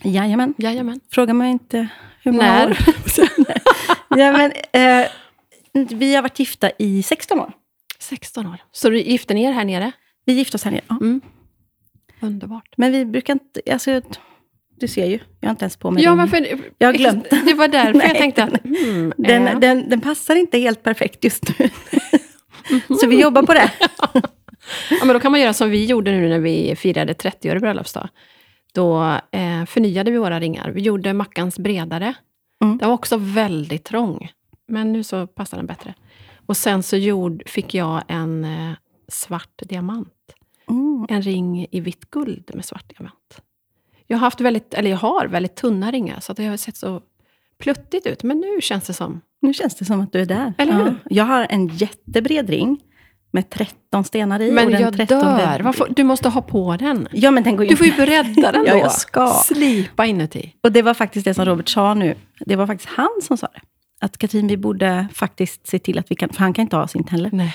Jajamän. 0.02 0.54
Jajamän. 0.58 1.00
Fråga 1.10 1.34
mig 1.34 1.50
inte 1.50 1.88
hur 2.22 2.32
många 2.32 2.44
När? 2.44 2.70
år. 2.70 2.76
ja, 4.18 4.32
men, 4.32 4.52
eh, 4.72 5.08
vi 5.96 6.14
har 6.14 6.22
varit 6.22 6.38
gifta 6.38 6.70
i 6.78 7.02
16 7.02 7.40
år. 7.40 7.52
16 8.02 8.46
år. 8.46 8.56
Så 8.72 8.90
du 8.90 9.00
gifte 9.00 9.34
ni 9.34 9.44
er 9.44 9.52
här 9.52 9.64
nere? 9.64 9.92
Vi 10.24 10.32
gifte 10.32 10.54
oss 10.54 10.64
här 10.64 10.70
nere. 10.70 10.84
Ja. 10.88 10.96
Mm. 11.00 11.20
Underbart. 12.20 12.74
Men 12.76 12.92
vi 12.92 13.04
brukar 13.04 13.32
inte... 13.32 13.60
Alltså, 13.72 14.00
du 14.80 14.88
ser 14.88 15.06
ju, 15.06 15.18
jag 15.40 15.48
har 15.48 15.50
inte 15.50 15.64
ens 15.64 15.76
på 15.76 15.90
mig 15.90 16.02
Ja, 16.02 16.14
men 16.14 16.28
för, 16.28 16.46
Jag 16.78 16.88
har 16.88 16.92
glömt. 16.92 17.30
Det 17.46 17.54
var 17.54 17.68
därför 17.68 18.00
jag 18.00 18.16
tänkte 18.18 18.44
att... 18.44 18.62
Hmm, 18.64 19.12
den, 19.18 19.48
eh, 19.48 19.58
den, 19.58 19.88
den 19.88 20.00
passar 20.00 20.36
inte 20.36 20.58
helt 20.58 20.82
perfekt 20.82 21.24
just 21.24 21.58
nu. 21.58 21.70
Så 23.00 23.06
vi 23.06 23.20
jobbar 23.20 23.42
på 23.42 23.54
det. 23.54 23.70
Ja, 24.90 25.04
men 25.04 25.08
då 25.08 25.20
kan 25.20 25.32
man 25.32 25.40
göra 25.40 25.52
som 25.52 25.70
vi 25.70 25.84
gjorde 25.84 26.10
nu 26.10 26.28
när 26.28 26.38
vi 26.38 26.76
firade 26.76 27.12
30-årig 27.12 27.60
bröllopsdag. 27.60 28.08
Då 28.74 29.02
eh, 29.30 29.64
förnyade 29.66 30.10
vi 30.10 30.18
våra 30.18 30.40
ringar. 30.40 30.70
Vi 30.70 30.80
gjorde 30.80 31.12
Mackans 31.12 31.58
bredare. 31.58 32.14
Mm. 32.64 32.78
Den 32.78 32.88
var 32.88 32.94
också 32.94 33.16
väldigt 33.16 33.84
trång, 33.84 34.30
men 34.68 34.92
nu 34.92 35.02
så 35.02 35.26
passar 35.26 35.56
den 35.56 35.66
bättre. 35.66 35.94
Och 36.52 36.56
sen 36.56 36.82
så 36.82 36.96
gjord, 36.96 37.42
fick 37.46 37.74
jag 37.74 38.02
en 38.08 38.44
eh, 38.44 38.72
svart 39.08 39.62
diamant. 39.62 40.34
Mm. 40.70 41.06
En 41.08 41.22
ring 41.22 41.66
i 41.70 41.80
vitt 41.80 42.10
guld 42.10 42.50
med 42.54 42.64
svart 42.64 42.88
diamant. 42.96 43.42
Jag 44.06 44.16
har, 44.16 44.20
haft 44.20 44.40
väldigt, 44.40 44.74
eller 44.74 44.90
jag 44.90 44.96
har 44.96 45.26
väldigt 45.26 45.56
tunna 45.56 45.90
ringar, 45.90 46.20
så 46.20 46.32
att 46.32 46.36
det 46.36 46.46
har 46.46 46.56
sett 46.56 46.76
så 46.76 47.02
pluttigt 47.58 48.06
ut. 48.06 48.22
Men 48.22 48.38
nu 48.40 48.60
känns 48.60 48.86
det 48.86 48.92
som... 48.92 49.20
Nu 49.40 49.54
känns 49.54 49.74
det 49.74 49.84
som 49.84 50.00
att 50.00 50.12
du 50.12 50.20
är 50.20 50.26
där. 50.26 50.54
Eller 50.58 50.72
hur? 50.72 50.86
Ja. 50.86 50.94
Jag 51.04 51.24
har 51.24 51.46
en 51.50 51.68
jättebred 51.68 52.50
ring 52.50 52.80
med 53.30 53.50
13 53.50 54.04
stenar 54.04 54.40
i. 54.40 54.52
Men 54.52 54.70
jag 54.70 54.96
13 54.96 55.20
dör! 55.20 55.60
Varför? 55.60 55.88
Du 55.96 56.04
måste 56.04 56.28
ha 56.28 56.42
på 56.42 56.76
den. 56.76 57.08
Ja, 57.12 57.30
men 57.30 57.42
den 57.42 57.56
går 57.56 57.64
Du 57.64 57.76
får 57.76 57.86
ju 57.86 57.92
bredda 57.92 58.52
den 58.52 58.64
då. 58.64 58.70
Ja, 58.70 58.76
jag 58.76 58.92
ska. 58.92 59.28
Slipa 59.28 60.06
inuti. 60.06 60.54
Och 60.62 60.72
det 60.72 60.82
var 60.82 60.94
faktiskt 60.94 61.24
det 61.24 61.34
som 61.34 61.44
Robert 61.44 61.68
sa 61.68 61.94
nu. 61.94 62.14
Det 62.40 62.56
var 62.56 62.66
faktiskt 62.66 62.90
han 62.90 63.20
som 63.22 63.36
sa 63.36 63.46
det. 63.46 63.60
Att 64.02 64.18
Katrin, 64.18 64.46
vi 64.48 64.56
borde 64.56 65.08
faktiskt 65.14 65.66
se 65.66 65.78
till 65.78 65.98
att 65.98 66.10
vi 66.10 66.14
kan... 66.14 66.28
För 66.28 66.38
han 66.40 66.52
kan 66.52 66.62
inte 66.62 66.76
ha 66.76 66.88
sin 66.88 67.04
heller. 67.08 67.30
Nej. 67.32 67.54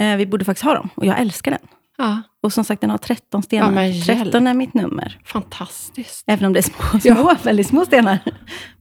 Eh, 0.00 0.16
vi 0.16 0.26
borde 0.26 0.44
faktiskt 0.44 0.64
ha 0.64 0.74
dem. 0.74 0.88
Och 0.94 1.06
jag 1.06 1.18
älskar 1.20 1.50
den. 1.50 1.60
Ja, 1.98 2.22
Och 2.42 2.52
som 2.52 2.64
sagt, 2.64 2.80
den 2.80 2.90
har 2.90 2.98
13 2.98 3.42
stenar. 3.42 3.66
Ja, 3.66 3.70
men 3.72 3.92
hjälp. 3.92 4.22
13 4.22 4.46
är 4.46 4.54
mitt 4.54 4.74
nummer. 4.74 5.18
fantastiskt. 5.24 6.24
Även 6.26 6.44
om 6.46 6.52
det 6.52 6.58
är 6.60 6.62
små, 6.62 7.00
små 7.14 7.34
väldigt 7.42 7.66
små 7.66 7.84
stenar. 7.84 8.18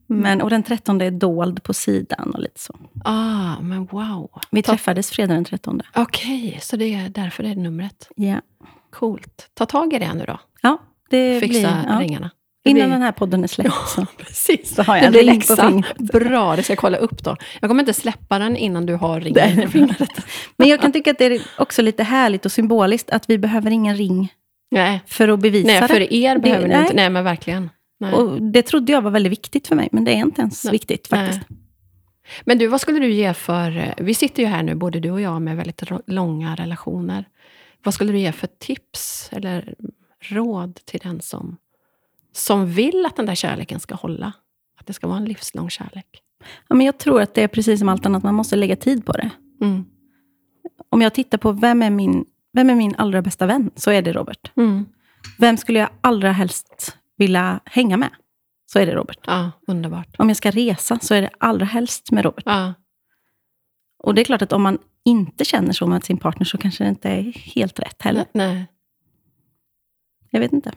Men, 0.07 0.41
och 0.41 0.49
den 0.49 0.63
13 0.63 1.01
är 1.01 1.11
dold 1.11 1.63
på 1.63 1.73
sidan 1.73 2.31
och 2.33 2.39
lite 2.39 2.59
så. 2.59 2.75
Ah, 3.05 3.59
men 3.61 3.85
wow. 3.85 4.29
Vi 4.51 4.63
Ta- 4.63 4.71
träffades 4.71 5.11
fredag 5.11 5.33
den 5.33 5.45
13. 5.45 5.81
Okej, 5.95 6.57
så 6.61 6.77
det 6.77 6.85
är 6.93 7.09
därför 7.09 7.43
det 7.43 7.49
är 7.49 7.55
numret. 7.55 8.09
Ja. 8.15 8.41
Coolt. 8.91 9.49
Ta 9.53 9.65
tag 9.65 9.93
i 9.93 9.99
det 9.99 10.13
nu 10.13 10.25
då. 10.25 10.39
Ja, 10.61 10.77
det 11.09 11.39
Fixa 11.39 11.49
blir... 11.83 11.83
Ja. 11.93 11.99
ringarna. 11.99 12.29
Innan 12.66 12.89
den 12.89 13.01
här 13.01 13.12
podden 13.12 13.44
är 13.44 13.48
släppt. 13.48 13.88
Så. 13.88 14.06
Precis. 14.18 14.75
Så 14.75 14.84
har 14.84 14.96
jag 14.98 15.04
det 15.04 15.06
en 15.08 15.12
blir 15.12 15.22
ring 15.22 15.30
på 15.30 15.36
läxa. 15.54 15.70
fingret. 15.70 15.98
Bra, 15.98 16.56
det 16.56 16.63
ska 16.63 16.72
jag 16.74 16.78
kolla 16.80 16.98
upp 16.98 17.24
då. 17.24 17.36
Jag 17.62 17.70
kommer 17.70 17.82
inte 17.84 17.94
släppa 17.94 18.39
den 18.39 18.56
innan 18.58 18.86
du 18.86 18.94
har 18.96 19.22
ringen 19.22 19.56
Nej. 19.56 19.66
på 19.66 19.72
fingret. 19.72 20.10
Men 20.58 20.68
jag 20.68 20.82
kan 20.82 20.92
tycka 20.92 21.12
att 21.12 21.18
det 21.18 21.25
är 21.25 21.42
också 21.58 21.82
lite 21.82 22.04
härligt 22.04 22.46
och 22.46 22.51
symboliskt 22.51 23.10
att 23.10 23.30
vi 23.30 23.38
behöver 23.38 23.72
ingen 23.72 23.96
ring 23.98 24.34
Nej, 24.72 25.01
för 25.08 25.28
att 25.28 25.39
bevisa 25.39 25.68
nej 25.68 25.82
det. 25.82 25.88
för 25.88 26.13
er 26.13 26.34
Det- 26.36 26.42
behöver 26.42 26.68
ni 26.68 26.74
nej. 26.74 26.82
inte. 26.84 26.94
Nej, 26.96 27.10
men 27.10 27.24
verkligen. 27.24 27.70
Nej. 28.00 28.13
Och 28.13 28.42
det 28.42 28.62
trodde 28.62 28.92
jag 28.92 29.01
var 29.01 29.12
väldigt 29.12 29.32
viktigt 29.32 29.68
för 29.68 29.75
mig, 29.75 29.89
men 29.92 30.04
det 30.04 30.12
är 30.12 30.16
inte 30.18 30.42
ens 30.42 30.63
Nej. 30.63 30.72
viktigt 30.72 31.08
faktiskt. 31.08 31.42
Men 32.46 32.58
du, 32.58 32.68
vad 32.68 32.82
skulle 32.82 33.00
du 33.00 33.12
ge 33.12 33.34
för... 33.34 33.78
eh, 33.78 33.94
Vi 33.98 34.13
sitter 34.13 34.44
ju 34.44 34.50
här 34.50 34.63
nu, 34.63 34.75
både 34.75 35.00
du 35.00 35.12
och 35.12 35.22
jag, 35.22 35.42
med 35.42 35.58
väldigt 35.58 35.84
långa 36.08 36.56
relationer. 36.56 37.25
Vad 37.84 37.94
skulle 37.94 38.12
du 38.12 38.20
ge 38.20 38.32
för 38.32 38.48
tips 38.60 39.30
eller 39.32 39.74
råd 40.24 40.75
till 40.86 41.00
den 41.04 41.22
som, 41.22 41.58
som 42.31 42.65
vill 42.65 43.05
att 43.05 43.15
den 43.15 43.25
där 43.25 43.36
kärleken 43.36 43.79
ska 43.79 43.95
hålla? 43.95 44.33
Att 44.79 44.88
det 44.88 44.93
ska 44.93 45.07
vara 45.07 45.17
en 45.17 45.25
livslång 45.25 45.69
kärlek? 45.69 46.24
Ja, 46.67 46.75
men 46.75 46.86
jag 46.86 46.98
tror 46.98 47.21
att 47.21 47.33
det 47.33 47.43
är 47.43 47.48
precis 47.48 47.79
som 47.79 47.89
allt 47.89 48.05
annat, 48.05 48.24
man 48.24 48.36
måste 48.36 48.55
lägga 48.55 48.75
tid 48.75 49.05
på 49.05 49.12
det. 49.12 49.29
Mm. 49.62 49.86
Om 50.89 51.01
jag 51.01 51.13
tittar 51.13 51.38
på 51.38 51.51
vem 51.51 51.81
är 51.81 51.89
min, 51.89 52.25
vem 52.53 52.69
är 52.69 52.75
min 52.75 52.95
allra 52.95 53.21
bästa 53.21 53.45
vän, 53.45 53.71
så 53.75 53.91
är 53.91 54.01
det 54.01 54.13
Robert. 54.13 54.51
Mm. 54.57 54.86
Vem 55.38 55.57
skulle 55.57 55.79
jag 55.79 55.89
allra 56.01 56.31
helst 56.31 56.98
vilja 57.17 57.59
hänga 57.65 57.98
med, 57.98 58.09
så 58.65 58.79
är 58.79 58.86
det 58.86 58.95
Robert. 58.95 59.19
Ja, 59.25 59.51
underbart. 59.67 60.15
Om 60.17 60.27
jag 60.27 60.38
ska 60.38 60.51
resa, 60.51 61.00
så 61.00 61.13
är 61.13 61.21
det 61.21 61.29
allra 61.38 61.65
helst 61.65 62.12
med 62.12 62.24
Robert. 62.25 62.43
Ja, 62.45 62.74
Och 64.03 64.15
det 64.15 64.21
är 64.21 64.25
klart 64.25 64.41
att 64.41 64.53
om 64.53 64.63
man 64.63 64.77
inte 65.05 65.45
känner 65.45 65.74
så 65.74 65.88
med 65.88 66.03
sin 66.03 66.17
partner 66.17 66.45
så 66.45 66.57
kanske 66.57 66.83
det 66.83 66.89
inte 66.89 67.09
är 67.09 67.21
helt 67.31 67.79
rätt 67.79 68.01
heller. 68.01 68.25
Nej. 68.33 68.67
Jag 70.29 70.39
vet 70.39 70.53
inte. 70.53 70.71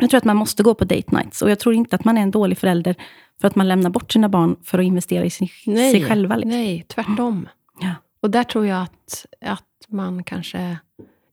Jag 0.00 0.10
tror 0.10 0.18
att 0.18 0.24
man 0.24 0.36
måste 0.36 0.62
gå 0.62 0.74
på 0.74 0.84
date 0.84 1.16
nights. 1.16 1.42
Och 1.42 1.50
jag 1.50 1.58
tror 1.58 1.74
inte 1.74 1.96
att 1.96 2.04
man 2.04 2.18
är 2.18 2.22
en 2.22 2.30
dålig 2.30 2.58
förälder 2.58 2.94
för 3.40 3.48
att 3.48 3.54
man 3.54 3.68
lämnar 3.68 3.90
bort 3.90 4.12
sina 4.12 4.28
barn 4.28 4.56
för 4.64 4.78
att 4.78 4.84
investera 4.84 5.24
i 5.24 5.30
sig, 5.30 5.50
Nej, 5.66 5.90
sig 5.92 6.04
själva. 6.04 6.36
Liksom. 6.36 6.50
nej, 6.50 6.84
tvärtom. 6.88 7.48
Ja. 7.80 7.90
Och 8.22 8.30
där 8.30 8.44
tror 8.44 8.66
jag 8.66 8.82
att, 8.82 9.26
att 9.40 9.64
man 9.88 10.24
kanske 10.24 10.78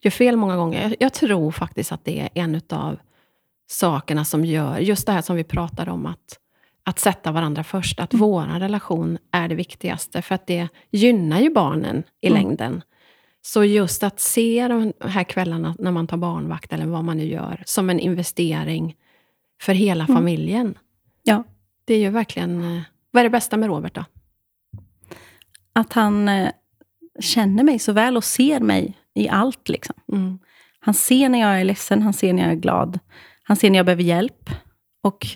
gör 0.02 0.12
fel 0.12 0.38
många 0.38 0.56
gånger. 0.56 0.82
Jag, 0.82 0.96
jag 1.00 1.14
tror 1.14 1.52
faktiskt 1.52 1.92
att 1.92 2.06
det 2.06 2.20
är 2.20 2.30
en 2.34 2.62
av 2.70 3.00
sakerna 3.70 4.26
som 4.26 4.46
gör, 4.46 4.78
just 4.78 5.06
det 5.06 5.12
här 5.12 5.22
som 5.22 5.36
vi 5.36 5.44
pratade 5.44 5.92
om, 5.92 6.06
att, 6.06 6.40
att 6.84 7.00
sätta 7.00 7.32
varandra 7.32 7.64
först. 7.64 8.00
Att 8.00 8.14
vår 8.14 8.60
relation 8.60 9.18
är 9.32 9.48
det 9.48 9.56
viktigaste, 9.56 10.22
för 10.22 10.36
att 10.36 10.48
det 10.48 10.68
gynnar 10.92 11.40
ju 11.40 11.54
barnen 11.54 12.04
i 12.22 12.28
Mm. 12.28 12.42
längden. 12.42 12.82
Så 13.54 13.63
just 13.63 14.04
att 14.04 14.20
se 14.20 14.68
de 14.68 14.94
här 15.01 15.24
kvällarna 15.24 15.75
när 15.80 15.92
man 15.92 16.08
tar 16.08 16.18
barnvakt, 16.18 16.74
eller 16.74 16.86
vad 16.86 17.04
man 17.04 17.18
nu 17.18 17.24
gör, 17.25 17.63
som 17.66 17.89
en 17.89 18.00
investering 18.00 18.96
för 19.62 19.74
hela 19.74 20.04
Mm. 20.04 20.16
familjen. 20.16 20.77
Ja. 21.24 21.44
Det 21.86 21.94
är 21.94 22.00
ju 22.00 22.10
verkligen... 22.10 22.63
eh, 22.77 22.82
Vad 23.12 23.20
är 23.22 23.24
det 23.24 23.30
bästa 23.30 23.58
med 23.58 23.68
Robert 23.70 23.96
då? 23.96 24.06
Att 25.74 25.94
han 25.94 26.30
eh, 26.30 26.50
känner 27.20 27.63
mig 27.63 27.80
så 27.80 27.92
väl 27.94 28.18
och 28.18 28.24
ser 28.24 28.60
mig 28.60 28.98
i 29.13 29.30
allt. 29.30 29.70
Liksom. 29.70 29.96
Mm. 30.13 30.39
Han 30.80 30.94
ser 30.94 31.30
när 31.30 31.39
jag 31.39 31.60
är 31.60 31.63
ledsen, 31.63 32.01
han 32.01 32.13
ser 32.13 32.34
när 32.34 32.44
jag 32.44 32.51
är 32.51 32.56
glad. 32.56 33.00
Han 33.44 33.58
ser 33.58 33.70
när 33.70 33.80
jag 33.80 33.86
behöver 33.86 34.04
hjälp. 34.04 34.50
Och 35.04 35.27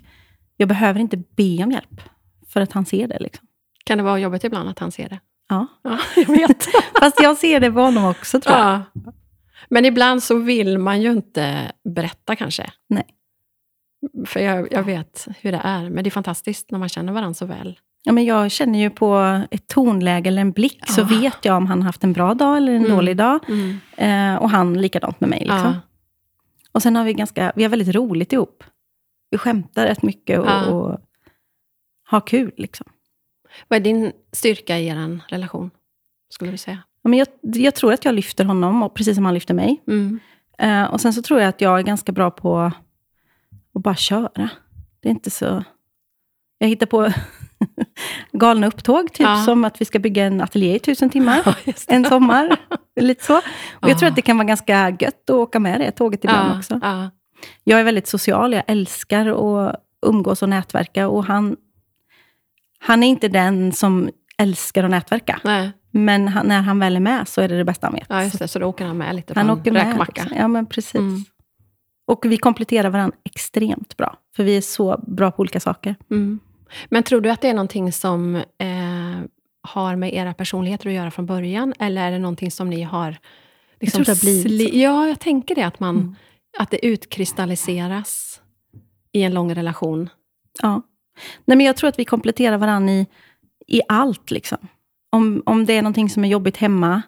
jag 0.57 0.67
behöver 0.69 0.99
inte 0.99 1.17
be 1.17 1.63
om 1.63 1.71
hjälp, 1.71 2.01
för 2.47 2.61
att 2.61 2.71
han 2.71 2.85
ser 2.85 3.07
det. 3.07 3.19
Liksom. 3.19 3.47
Kan 3.85 3.97
det 3.97 4.03
vara 4.03 4.19
jobbigt 4.19 4.43
ibland 4.43 4.69
att 4.69 4.79
han 4.79 4.91
ser 4.91 5.09
det? 5.09 5.19
Ja. 5.51 5.67
Ja, 5.81 5.97
jag 6.15 6.25
vet. 6.27 6.65
Fast 6.99 7.21
jag 7.21 7.37
ser 7.37 7.59
det 7.59 7.71
på 7.71 7.79
honom 7.79 8.05
också, 8.05 8.39
tror 8.41 8.57
jag. 8.57 8.65
ja. 8.67 8.81
Men 9.69 9.85
ibland 9.85 10.23
så 10.23 10.35
vill 10.35 10.77
man 10.77 11.01
ju 11.01 11.11
inte 11.11 11.71
berätta 11.83 12.35
kanske. 12.35 12.71
Nej. 12.89 13.03
För 14.25 14.39
jag, 14.39 14.67
jag 14.71 14.83
vet 14.83 15.27
hur 15.41 15.51
det 15.51 15.61
är. 15.63 15.89
Men 15.89 16.03
det 16.03 16.07
är 16.07 16.11
fantastiskt 16.11 16.71
när 16.71 16.79
man 16.79 16.89
känner 16.89 17.13
varandra 17.13 17.33
så 17.33 17.45
väl. 17.45 17.79
Ja, 18.03 18.11
men 18.11 18.25
jag 18.25 18.51
känner 18.51 18.79
ju 18.79 18.89
på 18.89 19.41
ett 19.51 19.67
tonläge 19.67 20.27
eller 20.27 20.41
en 20.41 20.51
blick, 20.51 20.83
så 20.89 21.01
Ja. 21.01 21.05
vet 21.05 21.45
jag 21.45 21.57
om 21.57 21.65
han 21.65 21.79
har 21.81 21.85
haft 21.85 22.03
en 22.03 22.13
bra 22.13 22.33
dag 22.33 22.57
eller 22.57 22.71
en 22.73 22.85
Mm. 22.85 22.91
dålig 22.95 23.17
dag. 23.17 23.39
Eh, 23.97 24.35
och 24.35 24.49
han 24.49 24.81
likadant 24.81 25.19
med 25.19 25.29
mig. 25.29 25.39
Liksom. 25.39 25.57
Ja. 25.57 25.73
Och 26.71 26.81
sen 26.83 26.95
har 26.95 27.03
vi 27.03 27.13
ganska, 27.13 27.51
vi 27.55 27.63
har 27.63 27.69
väldigt 27.69 27.95
roligt 27.95 28.33
ihop. 28.33 28.63
Vi 29.29 29.37
skämtar 29.37 29.85
rätt 29.87 30.01
mycket 30.03 30.39
och, 30.39 30.45
Ja. 30.47 30.65
och 30.65 30.99
har 32.03 32.21
kul. 32.27 32.51
Liksom. 32.57 32.87
Vad 33.67 33.77
är 33.79 33.83
din 33.83 34.11
styrka 34.31 34.77
i 34.79 34.87
er 34.87 35.19
relation? 35.27 35.71
Skulle 36.29 36.51
du 36.51 36.57
säga? 36.57 36.77
Ja, 37.03 37.09
men 37.09 37.19
jag, 37.19 37.27
jag 37.41 37.75
tror 37.75 37.93
att 37.93 38.05
jag 38.05 38.15
lyfter 38.15 38.45
honom, 38.45 38.83
och 38.83 38.93
precis 38.93 39.15
som 39.15 39.25
han 39.25 39.33
lyfter 39.33 39.53
mig. 39.53 39.81
Mm. 39.87 40.19
Eh, 40.57 40.83
och 40.83 41.01
sen 41.01 41.13
så 41.13 41.21
tror 41.21 41.39
jag 41.39 41.49
att 41.49 41.61
jag 41.61 41.79
är 41.79 41.83
ganska 41.83 42.11
bra 42.11 42.31
på 42.31 42.59
att 43.75 43.83
bara 43.83 43.95
köra. 43.95 44.49
Det 44.99 45.07
är 45.09 45.11
inte 45.11 45.29
så... 45.31 45.63
Jag 46.57 46.67
hittar 46.67 46.85
på 46.85 47.11
galna 48.31 48.67
upptåg, 48.67 49.13
typ 49.13 49.25
Ja. 49.27 49.43
som 49.45 49.65
att 49.65 49.81
vi 49.81 49.85
ska 49.85 49.99
bygga 49.99 50.25
en 50.25 50.41
ateljé 50.41 50.75
i 50.75 50.79
tusen 50.79 51.09
timmar. 51.09 51.41
Ja, 51.65 51.73
en 51.87 52.05
sommar. 52.05 52.57
Lite 52.99 53.23
så. 53.25 53.37
Och 53.71 53.89
jag 53.89 53.99
tror 53.99 54.09
att 54.09 54.15
det 54.15 54.21
kan 54.21 54.37
vara 54.37 54.47
ganska 54.47 54.89
gött 54.99 55.29
att 55.29 55.35
åka 55.35 55.59
med 55.59 55.79
det 55.79 55.91
tåget 55.91 56.23
ibland 56.23 56.57
också. 56.57 56.79
Ja. 56.81 57.09
Jag 57.63 57.79
är 57.79 57.83
väldigt 57.83 58.07
social, 58.07 58.53
jag 58.53 58.63
älskar 58.67 59.27
att 59.27 59.75
umgås 60.05 60.41
och 60.41 60.49
nätverka. 60.49 61.07
Och 61.07 61.25
han, 61.25 61.57
han 62.81 63.03
är 63.03 63.07
inte 63.07 63.27
den 63.27 63.71
som 63.71 64.09
älskar 64.37 64.83
att 64.83 64.89
nätverka. 64.91 65.39
Nej. 65.43 65.71
Men 65.91 66.27
han, 66.27 66.47
när 66.47 66.61
han 66.61 66.79
väl 66.79 66.95
är 66.95 66.99
med 66.99 67.27
så 67.27 67.41
är 67.41 67.47
det 67.49 67.57
det 67.57 67.65
bästa 67.65 67.87
han 67.87 67.93
vet. 67.93 68.05
ja, 68.09 68.23
just 68.23 68.39
det. 68.39 68.47
Så 68.47 68.59
då 68.59 68.65
åker 68.65 68.85
han 68.85 68.97
med 68.97 69.15
lite 69.15 69.33
på 69.33 69.39
han 69.39 69.49
en 69.49 69.57
åker 69.59 69.71
med. 69.71 69.87
räkmacka. 69.87 70.21
liksom. 70.21 70.37
Ja, 70.39 70.47
men 70.47 70.65
precis. 70.65 70.95
Mm. 70.95 71.23
Och 72.07 72.25
vi 72.25 72.37
kompletterar 72.37 72.89
varandra 72.89 73.17
extremt 73.25 73.97
bra. 73.97 74.17
För 74.35 74.43
vi 74.43 74.57
är 74.57 74.61
så 74.61 75.03
bra 75.07 75.31
på 75.31 75.39
olika 75.41 75.59
saker. 75.59 75.95
Mm. 76.11 76.39
Men 76.89 77.03
tror 77.03 77.21
du 77.21 77.29
att 77.29 77.41
det 77.41 77.49
är 77.49 77.53
någonting 77.53 77.91
som 77.91 78.35
eh, 78.35 78.41
har 79.61 79.95
med 79.95 80.13
era 80.13 80.33
personligheter 80.33 80.87
att 80.89 80.95
göra 80.95 81.11
från 81.11 81.25
början? 81.25 81.73
Eller 81.79 82.07
är 82.07 82.11
det 82.11 82.19
någonting 82.19 82.51
som 82.51 82.69
ni 82.69 82.81
har... 82.83 83.17
liksom 83.79 84.03
tror 84.03 84.15
det 84.15 84.19
har 84.19 84.43
blivit. 84.45 84.73
Ja, 84.73 85.07
jag 85.07 85.19
tänker 85.19 85.55
det. 85.55 85.63
Att, 85.63 85.79
man, 85.79 85.95
Mm. 85.97 86.15
att 86.59 86.71
det 86.71 86.85
utkristalliseras 86.85 88.41
i 89.11 89.23
en 89.23 89.33
lång 89.33 89.55
relation. 89.55 90.09
Ja. 90.61 90.81
Nej, 91.45 91.57
men 91.57 91.65
jag 91.65 91.77
tror 91.77 91.87
att 91.89 91.99
vi 91.99 92.05
kompletterar 92.05 92.57
varandra 92.57 92.93
i, 92.93 93.07
i 93.67 93.81
allt. 93.87 94.31
Liksom. 94.31 94.57
Om, 95.11 95.43
om 95.45 95.65
det 95.65 95.73
är 95.77 95.81
någonting 95.81 96.09
som 96.09 96.25
är 96.25 96.29
jobbigt 96.29 96.57
hemma, 96.57 97.01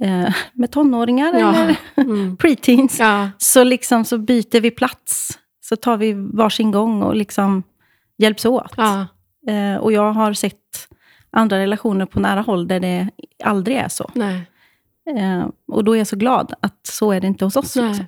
eh, 0.00 0.34
med 0.52 0.70
tonåringar 0.70 1.34
Ja. 1.38 1.54
eller 1.54 1.76
Mm. 1.96 2.36
preteens, 2.40 2.98
Ja. 2.98 3.30
så, 3.38 3.64
liksom, 3.64 4.04
så 4.04 4.18
byter 4.18 4.60
vi 4.60 4.70
plats. 4.70 5.38
Så 5.60 5.76
tar 5.76 5.96
vi 5.96 6.12
varsin 6.12 6.70
gång 6.70 7.02
och 7.02 7.16
liksom 7.16 7.62
hjälps 8.18 8.44
åt. 8.44 8.72
Ja. 8.76 9.06
Eh, 9.52 9.76
och 9.76 9.92
jag 9.92 10.12
har 10.12 10.32
sett 10.32 10.56
andra 11.30 11.58
relationer 11.58 12.06
på 12.06 12.20
nära 12.20 12.40
håll 12.40 12.68
där 12.68 12.80
det 12.80 13.08
aldrig 13.44 13.76
är 13.76 13.88
så. 13.88 14.10
Eh, 15.16 15.46
och 15.72 15.84
då 15.84 15.92
är 15.94 15.98
jag 15.98 16.06
så 16.06 16.16
glad 16.16 16.54
att 16.60 16.86
så 16.86 17.12
är 17.12 17.20
det 17.20 17.26
inte 17.26 17.44
hos 17.44 17.56
oss. 17.56 17.76
Liksom. 17.76 18.06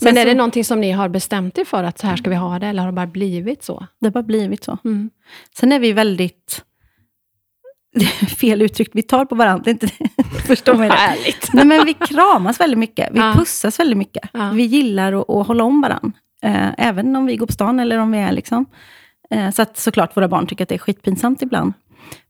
Men 0.00 0.18
är 0.18 0.24
det 0.26 0.34
någonting 0.34 0.64
som 0.64 0.80
ni 0.80 0.90
har 0.92 1.08
bestämt 1.08 1.58
er 1.58 1.64
för, 1.64 1.84
att 1.84 1.98
så 1.98 2.06
här 2.06 2.16
ska 2.16 2.30
vi 2.30 2.36
ha 2.36 2.58
det, 2.58 2.66
eller 2.66 2.80
har 2.82 2.88
det 2.88 2.92
bara 2.96 3.06
blivit 3.06 3.62
så? 3.64 3.86
det 4.00 4.06
har 4.06 4.10
bara 4.12 4.22
blivit 4.22 4.64
så. 4.64 4.78
Mm. 4.84 5.10
Sen 5.58 5.72
är 5.72 5.78
vi 5.78 5.92
väldigt... 5.92 6.64
Fel 8.40 8.62
uttryck, 8.62 8.90
vi 8.92 9.02
tar 9.02 9.24
på 9.24 9.34
varandra. 9.34 9.70
Inte. 9.70 9.88
Förstår 10.46 10.74
mig 10.74 10.88
rätt. 10.90 11.52
Nej, 11.52 11.64
men 11.64 11.86
vi 11.86 11.94
kramas 11.94 12.60
väldigt 12.60 12.78
mycket. 12.78 13.08
Vi 13.12 13.18
Ja. 13.18 13.34
pussas 13.36 13.80
väldigt 13.80 13.98
mycket. 13.98 14.28
Ja. 14.32 14.50
Vi 14.50 14.62
gillar 14.62 15.12
att, 15.12 15.30
att 15.30 15.46
hålla 15.46 15.64
om 15.64 15.80
varandra. 15.80 16.12
Eh, 16.42 16.68
även 16.78 17.16
om 17.16 17.26
vi 17.26 17.36
går 17.36 17.46
på 17.46 17.52
stan 17.52 17.80
eller 17.80 17.98
om 17.98 18.12
vi 18.12 18.18
är 18.18 18.32
liksom. 18.32 18.66
Eh, 19.30 19.50
så 19.50 19.62
att 19.62 19.76
såklart 19.78 20.16
våra 20.16 20.28
barn 20.28 20.46
tycker 20.46 20.64
att 20.64 20.68
det 20.68 20.74
är 20.74 20.78
skitpinsamt 20.78 21.42
ibland. 21.42 21.72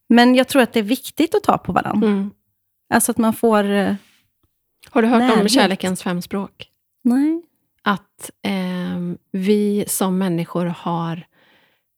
Men 0.08 0.34
jag 0.34 0.48
tror 0.48 0.62
att 0.62 0.72
det 0.72 0.78
är 0.78 0.82
viktigt 0.82 1.34
att 1.34 1.42
ta 1.42 1.58
på 1.58 1.72
varandra. 1.72 2.06
Mm. 2.08 2.30
Alltså 2.94 3.10
att 3.10 3.18
man 3.18 3.32
får... 3.32 3.70
Eh, 3.70 3.94
Har 4.90 5.02
du 5.02 5.08
hört 5.08 5.22
om 5.22 5.28
Närhet. 5.28 5.52
kärlekens 5.52 6.02
fem 6.02 6.22
språk? 6.22 6.68
Nej. 7.02 7.42
att 7.82 8.30
ehm, 8.42 9.18
vi 9.32 9.84
som 9.86 10.18
människor 10.18 10.66
har... 10.66 11.26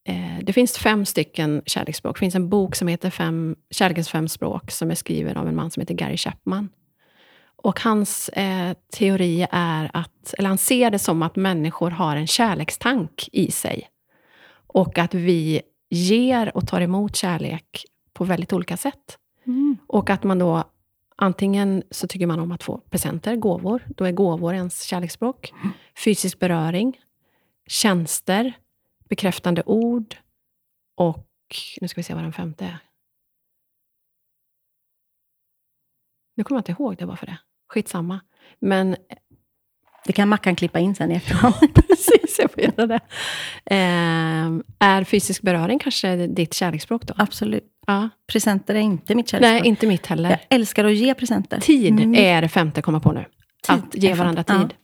Eh, 0.04 0.38
det 0.42 0.52
finns 0.52 0.78
fem 0.78 1.04
stycken 1.06 1.62
kärleksspråk. 1.66 2.16
Det 2.16 2.20
finns 2.20 2.34
en 2.34 2.48
bok 2.48 2.76
som 2.76 2.88
heter 2.88 3.10
fem, 3.10 3.56
Kärlekens 3.70 4.08
fem 4.08 4.28
språk 4.28 4.70
som 4.70 4.90
är 4.90 4.94
skriven 4.94 5.36
av 5.36 5.48
en 5.48 5.56
man 5.56 5.70
som 5.70 5.80
heter 5.80 5.94
Gary 5.94 6.16
Chapman. 6.16 6.68
Och 7.62 7.80
hans 7.80 8.28
eh, 8.28 8.72
teori 8.92 9.46
är 9.50 9.90
att, 9.94 10.34
eller 10.38 10.48
han 10.48 10.58
ser 10.58 10.90
det 10.90 10.98
som 10.98 11.22
att 11.22 11.36
människor 11.36 11.90
har 11.90 12.16
en 12.16 12.26
kärlekstank 12.26 13.28
i 13.32 13.50
sig. 13.50 13.88
Och 14.66 14.98
att 14.98 15.14
vi 15.14 15.62
ger 15.90 16.56
och 16.56 16.68
tar 16.68 16.80
emot 16.80 17.16
kärlek 17.16 17.84
på 18.12 18.24
väldigt 18.24 18.52
olika 18.52 18.76
sätt. 18.76 19.18
Mm. 19.46 19.76
Och 19.86 20.10
att 20.10 20.24
man 20.24 20.38
då 20.38 20.64
antingen 21.20 21.82
så 21.90 22.06
tycker 22.06 22.26
man 22.26 22.40
om 22.40 22.52
att 22.52 22.62
få 22.62 22.78
presenter, 22.78 23.36
gåvor. 23.36 23.86
Då 23.96 24.04
är 24.04 24.12
gåvor 24.12 24.54
ens 24.54 24.82
kärleksspråk. 24.82 25.52
Fysisk 26.04 26.38
beröring, 26.38 27.00
tjänster, 27.66 28.52
bekräftande 29.08 29.62
ord 29.66 30.16
och 30.94 31.26
nu 31.80 31.88
ska 31.88 31.98
vi 31.98 32.02
se 32.02 32.14
vad 32.14 32.22
den 32.22 32.32
femte 32.32 32.64
är. 32.64 32.78
Nu 36.34 36.44
kommer 36.44 36.56
jag 36.56 36.60
inte 36.60 36.82
ihåg 36.82 36.96
det 36.96 37.06
bara 37.06 37.16
för 37.16 37.26
det. 37.26 37.38
Skitsamma. 37.68 38.20
Men 38.58 38.96
det 40.06 40.12
kan 40.12 40.28
Mackan 40.28 40.56
klippa 40.56 40.78
in 40.78 40.94
sen 40.94 41.10
i 41.12 41.14
efterhand. 41.16 41.54
precis, 41.74 42.38
jag 42.38 42.50
får 42.52 42.62
göra 42.62 42.86
det. 42.86 43.00
Ehm, 43.66 44.62
är 44.78 45.04
fysisk 45.04 45.42
beröring 45.42 45.78
kanske 45.78 46.16
ditt 46.26 46.54
kärleksspråk 46.54 47.06
då? 47.06 47.14
Absolut. 47.16 47.64
Ja. 47.86 48.08
Presenter 48.32 48.74
är 48.74 48.78
inte 48.78 49.14
mitt 49.14 49.28
kärleksspråk. 49.28 49.60
Nej, 49.62 49.68
inte 49.68 49.86
mitt 49.86 50.06
heller. 50.06 50.30
Jag 50.30 50.38
älskar 50.48 50.84
att 50.84 50.94
ge 50.94 51.14
presenter. 51.14 51.60
Tid 51.60 51.92
Mm. 52.00 52.14
är 52.14 52.42
det 52.42 52.48
femte, 52.48 52.82
komma 52.82 53.00
på 53.00 53.12
nu. 53.12 53.24
Tid 53.66 53.76
att 53.76 53.94
ge 53.94 54.14
varandra 54.14 54.44
tid. 54.44 54.74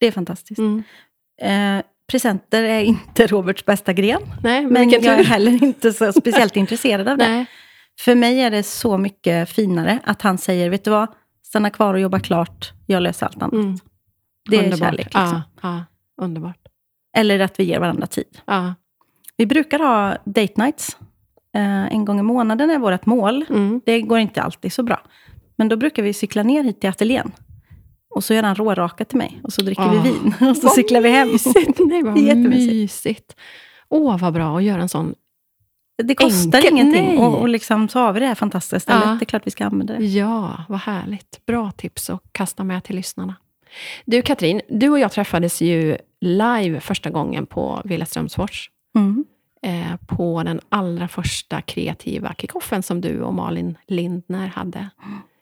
Det 0.00 0.06
är 0.06 0.12
fantastiskt. 0.12 0.58
Mm. 0.58 0.82
Eh, 1.42 1.84
presenter 2.10 2.62
är 2.62 2.80
inte 2.80 3.26
Roberts 3.26 3.64
bästa 3.64 3.92
gren. 3.92 4.20
Nej, 4.42 4.62
men, 4.62 4.72
Men 4.72 4.90
jag 4.90 5.04
är 5.04 5.24
heller 5.24 5.62
inte 5.62 5.92
så 5.92 6.12
speciellt 6.12 6.56
intresserad 6.56 7.08
av 7.08 7.18
det. 7.18 7.28
Nej. 7.28 7.46
För 8.00 8.14
mig 8.14 8.40
är 8.40 8.50
det 8.50 8.62
så 8.62 8.98
mycket 8.98 9.50
finare 9.50 9.98
att 10.04 10.22
han 10.22 10.38
säger, 10.38 10.70
vet 10.70 10.84
du 10.84 10.90
vad? 10.90 11.08
Stanna 11.46 11.70
kvar 11.70 11.94
och 11.94 12.00
jobba 12.00 12.20
klart. 12.20 12.72
Jag 12.86 13.02
löser 13.02 13.26
allt 13.26 13.36
annat. 13.42 13.52
Mm. 13.52 13.78
Det 14.48 14.56
är 14.56 14.64
Underbart. 14.64 14.78
kärlek. 14.78 15.04
Liksom. 15.04 15.22
Ja, 15.22 15.42
ja, 15.62 15.84
underbart. 16.24 16.58
Eller 17.16 17.40
att 17.40 17.60
vi 17.60 17.64
ger 17.64 17.80
varandra 17.80 18.06
tid. 18.06 18.38
Ja. 18.44 18.74
Vi 19.36 19.46
brukar 19.46 19.78
ha 19.78 20.16
date 20.24 20.52
nights. 20.62 20.96
Eh, 21.54 21.86
en 21.92 22.04
gång 22.04 22.18
i 22.18 22.22
månaden 22.22 22.70
är 22.70 22.78
vårt 22.78 23.06
mål. 23.06 23.44
Mm. 23.48 23.80
Det 23.86 24.00
går 24.02 24.18
inte 24.18 24.42
alltid 24.42 24.72
så 24.72 24.82
bra. 24.82 25.00
Men 25.56 25.68
då 25.68 25.76
brukar 25.76 26.02
vi 26.02 26.12
cykla 26.12 26.42
ner 26.42 26.64
hit 26.64 26.80
till 26.80 26.90
ateljén. 26.90 27.32
Och 28.14 28.24
så 28.24 28.34
gör 28.34 28.42
han 28.42 28.54
råraka 28.54 29.04
till 29.04 29.18
mig. 29.18 29.40
Och 29.44 29.52
så 29.52 29.62
dricker 29.62 29.82
Ah. 29.82 29.90
vi 29.90 29.98
vin. 30.12 30.34
Och 30.50 30.56
så 30.56 30.62
Vad 30.66 30.72
cyklar 30.74 31.00
vi 31.00 31.08
hem. 31.10 31.28
Mysigt. 31.28 31.78
Nej, 31.86 32.02
vad 32.02 32.14
Det 32.14 32.30
är 32.30 32.34
mysigt. 32.34 33.36
Åh, 33.88 34.18
vad 34.18 34.32
bra 34.32 34.56
att 34.56 34.62
göra 34.64 34.82
en 34.82 34.88
sån 34.88 35.14
Det 36.04 36.14
kostar 36.14 36.58
Enkelt, 36.58 36.72
ingenting. 36.72 37.06
nej. 37.06 37.18
Och, 37.18 37.40
och 37.40 37.48
liksom, 37.48 37.88
så 37.88 37.98
har 37.98 38.12
vi 38.12 38.20
det 38.20 38.26
här 38.26 38.34
fantastiska 38.34 38.80
stället. 38.80 39.02
Ja. 39.04 39.10
Det 39.10 39.22
är 39.22 39.26
klart 39.26 39.46
vi 39.46 39.50
ska 39.50 39.64
använda 39.66 39.94
det. 39.98 40.04
Ja, 40.04 40.64
vad 40.68 40.78
härligt. 40.80 41.46
Bra 41.46 41.70
tips 41.70 42.10
att 42.10 42.20
kasta 42.32 42.64
med 42.64 42.84
till 42.84 42.96
lyssnarna. 42.96 43.34
Du 44.04 44.22
Katrin, 44.22 44.60
du 44.68 44.88
och 44.88 44.98
jag 44.98 45.12
träffades 45.12 45.60
ju 45.60 45.96
live 46.20 46.80
första 46.80 47.10
gången 47.10 47.46
på 47.46 47.82
Villa 47.84 48.06
Strömsfors. 48.06 48.70
Mm. 48.96 49.24
Eh, 49.62 49.96
på 50.06 50.42
den 50.42 50.60
allra 50.68 51.08
första 51.08 51.60
kreativa 51.60 52.34
kickoffen 52.38 52.82
som 52.82 53.00
du 53.00 53.20
och 53.22 53.34
Malin 53.34 53.78
Lindner 53.86 54.46
hade. 54.46 54.90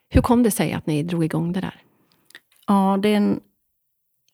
Hur 0.08 0.20
kom 0.22 0.42
det 0.42 0.50
sig 0.50 0.72
att 0.72 0.86
ni 0.86 1.02
drog 1.02 1.24
igång 1.24 1.52
det 1.52 1.60
där? 1.60 1.74
Ja, 2.66 2.98
det 3.02 3.08
är 3.08 3.16
en, 3.16 3.40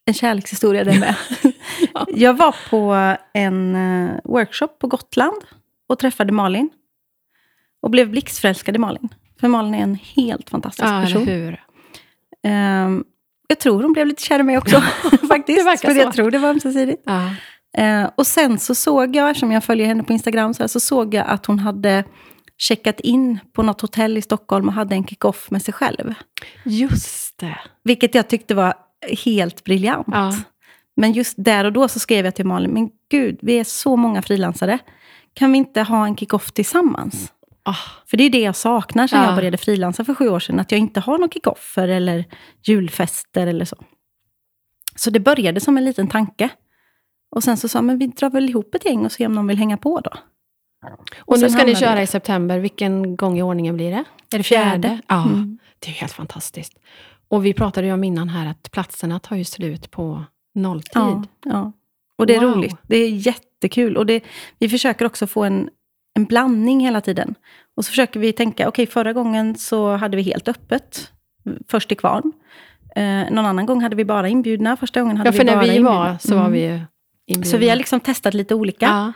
en 0.04 0.14
kärlekshistoria 0.14 0.84
det 0.84 0.98
med. 1.00 1.14
Ja. 1.94 2.06
Jag 2.14 2.34
var 2.36 2.54
på 2.70 3.16
en 3.32 3.74
eh, 3.76 4.16
workshop 4.24 4.68
på 4.78 4.86
Gotland 4.86 5.42
och 5.86 5.98
träffade 5.98 6.32
Malin. 6.32 6.70
Och 7.82 7.90
blev 7.90 8.10
blixtförälskad 8.10 8.76
i 8.76 8.78
Malin. 8.78 9.08
För 9.40 9.48
Malin 9.48 9.74
är 9.74 9.78
en 9.82 9.94
helt 9.94 10.50
fantastisk 10.50 10.88
Ja, 10.88 11.02
person. 11.02 11.26
hur? 11.28 11.64
Ehm, 12.42 13.04
jag 13.50 13.58
tror 13.58 13.82
hon 13.82 13.92
blev 13.92 14.06
lite 14.06 14.22
kär 14.22 14.38
i 14.40 14.42
mig 14.42 14.58
också, 14.58 14.80
faktiskt. 15.28 15.80
för 15.80 15.94
så. 15.94 16.00
jag 16.00 16.12
tror 16.12 16.30
det 16.30 16.38
var 16.38 16.48
ömsesidigt. 16.48 17.02
Ja. 17.06 17.34
Eh, 17.76 18.10
och 18.14 18.26
sen 18.26 18.58
så 18.58 18.74
såg 18.74 19.16
jag, 19.16 19.30
eftersom 19.30 19.52
jag 19.52 19.64
följer 19.64 19.86
henne 19.86 20.02
på 20.02 20.12
Instagram, 20.12 20.54
så, 20.54 20.62
här, 20.62 20.68
så 20.68 20.80
såg 20.80 21.14
jag 21.14 21.26
att 21.26 21.46
hon 21.46 21.58
hade 21.58 22.04
checkat 22.58 23.00
in 23.00 23.38
på 23.52 23.62
något 23.62 23.80
hotell 23.80 24.16
i 24.16 24.22
Stockholm 24.22 24.68
och 24.68 24.74
hade 24.74 24.94
en 24.94 25.06
kick-off 25.06 25.50
med 25.50 25.62
sig 25.62 25.74
själv. 25.74 26.14
Just 26.64 27.38
det. 27.38 27.58
Vilket 27.84 28.14
jag 28.14 28.28
tyckte 28.28 28.54
var 28.54 28.74
helt 29.24 29.64
briljant. 29.64 30.06
Ja. 30.10 30.36
Men 30.96 31.12
just 31.12 31.34
där 31.38 31.64
och 31.64 31.72
då 31.72 31.88
så 31.88 31.98
skrev 31.98 32.24
jag 32.24 32.34
till 32.34 32.46
Malin, 32.46 32.70
men 32.70 32.90
gud, 33.10 33.38
vi 33.42 33.58
är 33.58 33.64
så 33.64 33.96
många 33.96 34.22
frilansare. 34.22 34.78
Kan 35.34 35.52
vi 35.52 35.58
inte 35.58 35.82
ha 35.82 36.06
en 36.06 36.16
kick-off 36.16 36.52
tillsammans? 36.52 37.32
Ah, 37.62 37.76
För 38.06 38.16
det 38.16 38.24
är 38.24 38.30
det 38.30 38.40
jag 38.40 38.56
saknar 38.56 39.06
sen 39.06 39.18
Ja. 39.20 39.26
jag 39.26 39.34
började 39.34 39.56
frilansa 39.56 40.04
för 40.04 40.14
sju 40.14 40.28
år 40.28 40.40
sedan. 40.40 40.60
Att 40.60 40.72
jag 40.72 40.78
inte 40.78 41.00
har 41.00 41.18
någon 41.18 41.28
kick-offer 41.30 41.88
eller 41.88 42.24
julfester 42.66 43.46
eller 43.46 43.64
så. 43.64 43.76
Så 44.96 45.10
det 45.10 45.20
började 45.20 45.60
som 45.60 45.76
en 45.76 45.84
liten 45.84 46.08
tanke. 46.08 46.48
Och 47.36 47.44
sen 47.44 47.56
så 47.56 47.68
sa 47.68 47.82
men 47.82 47.98
vi 47.98 48.06
drar 48.06 48.30
väl 48.30 48.48
ihop 48.48 48.74
ett 48.74 48.84
gäng 48.84 49.04
och 49.04 49.12
ser 49.12 49.26
om 49.26 49.32
någon 49.32 49.46
vill 49.46 49.58
hänga 49.58 49.76
på 49.76 50.00
då. 50.00 50.10
och 51.18 51.34
nu 51.36 51.40
sen 51.40 51.50
ska 51.50 51.64
ni 51.66 51.76
köra 51.76 51.94
det. 51.94 52.02
i 52.02 52.06
september. 52.06 52.58
Vilken 52.58 53.16
gång 53.16 53.38
i 53.38 53.42
ordningen 53.42 53.74
blir 53.76 53.90
det? 53.90 54.04
Är 54.34 54.38
det 54.38 54.42
fjärde? 54.42 54.70
Fjärde. 54.88 55.00
Ja, 55.08 55.22
Mm. 55.24 55.58
det 55.78 55.88
är 55.90 55.92
helt 55.94 56.12
fantastiskt. 56.12 56.72
Och 57.28 57.46
vi 57.46 57.54
pratade 57.54 57.86
ju 57.86 57.92
om 57.92 58.04
innan 58.04 58.28
här 58.28 58.46
att 58.50 58.70
platserna 58.70 59.20
tar 59.20 59.36
ju 59.36 59.44
slut 59.44 59.90
på 59.90 60.24
nolltid. 60.54 60.92
Ja, 60.94 61.24
ja. 61.44 61.72
Och 62.16 62.26
det 62.26 62.34
är 62.36 62.40
Wow. 62.40 62.50
roligt. 62.54 62.76
Det 62.82 62.96
är 62.96 63.08
jättekul. 63.10 63.96
Och 63.96 64.06
det, 64.06 64.24
vi 64.58 64.68
försöker 64.68 65.04
också 65.04 65.26
få 65.26 65.44
en, 65.44 65.70
en 66.16 66.24
blandning 66.24 66.80
hela 66.80 67.00
tiden. 67.00 67.34
Och 67.76 67.84
så 67.84 67.88
försöker 67.88 68.20
vi 68.20 68.32
tänka, 68.32 68.68
okej 68.68 68.86
förra 68.86 69.12
gången 69.12 69.54
så 69.54 69.96
hade 69.96 70.16
vi 70.16 70.22
helt 70.22 70.48
öppet. 70.48 71.12
Först 71.68 71.88
till 71.88 71.96
kvarn. 71.96 72.32
Eh, 72.96 73.30
någon 73.30 73.46
annan 73.46 73.66
gång 73.66 73.80
hade 73.82 73.96
vi 73.96 74.04
bara 74.04 74.28
inbjudna. 74.28 74.76
Första 74.76 75.00
gången 75.00 75.16
hade 75.16 75.28
Ja, 75.28 75.32
för 75.32 75.38
vi 75.38 75.44
bara 75.44 75.56
när 75.56 75.62
vi 75.62 75.68
inbjudna. 75.68 75.90
var 75.98 76.16
så 76.20 76.34
var 76.34 76.40
Mm. 76.40 76.52
vi 76.52 76.60
ju 76.60 76.80
inbjudna. 77.26 77.50
Så 77.50 77.56
vi 77.56 77.68
har 77.68 77.76
liksom 77.76 78.00
testat 78.00 78.34
lite 78.34 78.54
olika. 78.54 78.86
Ja, 78.86 79.12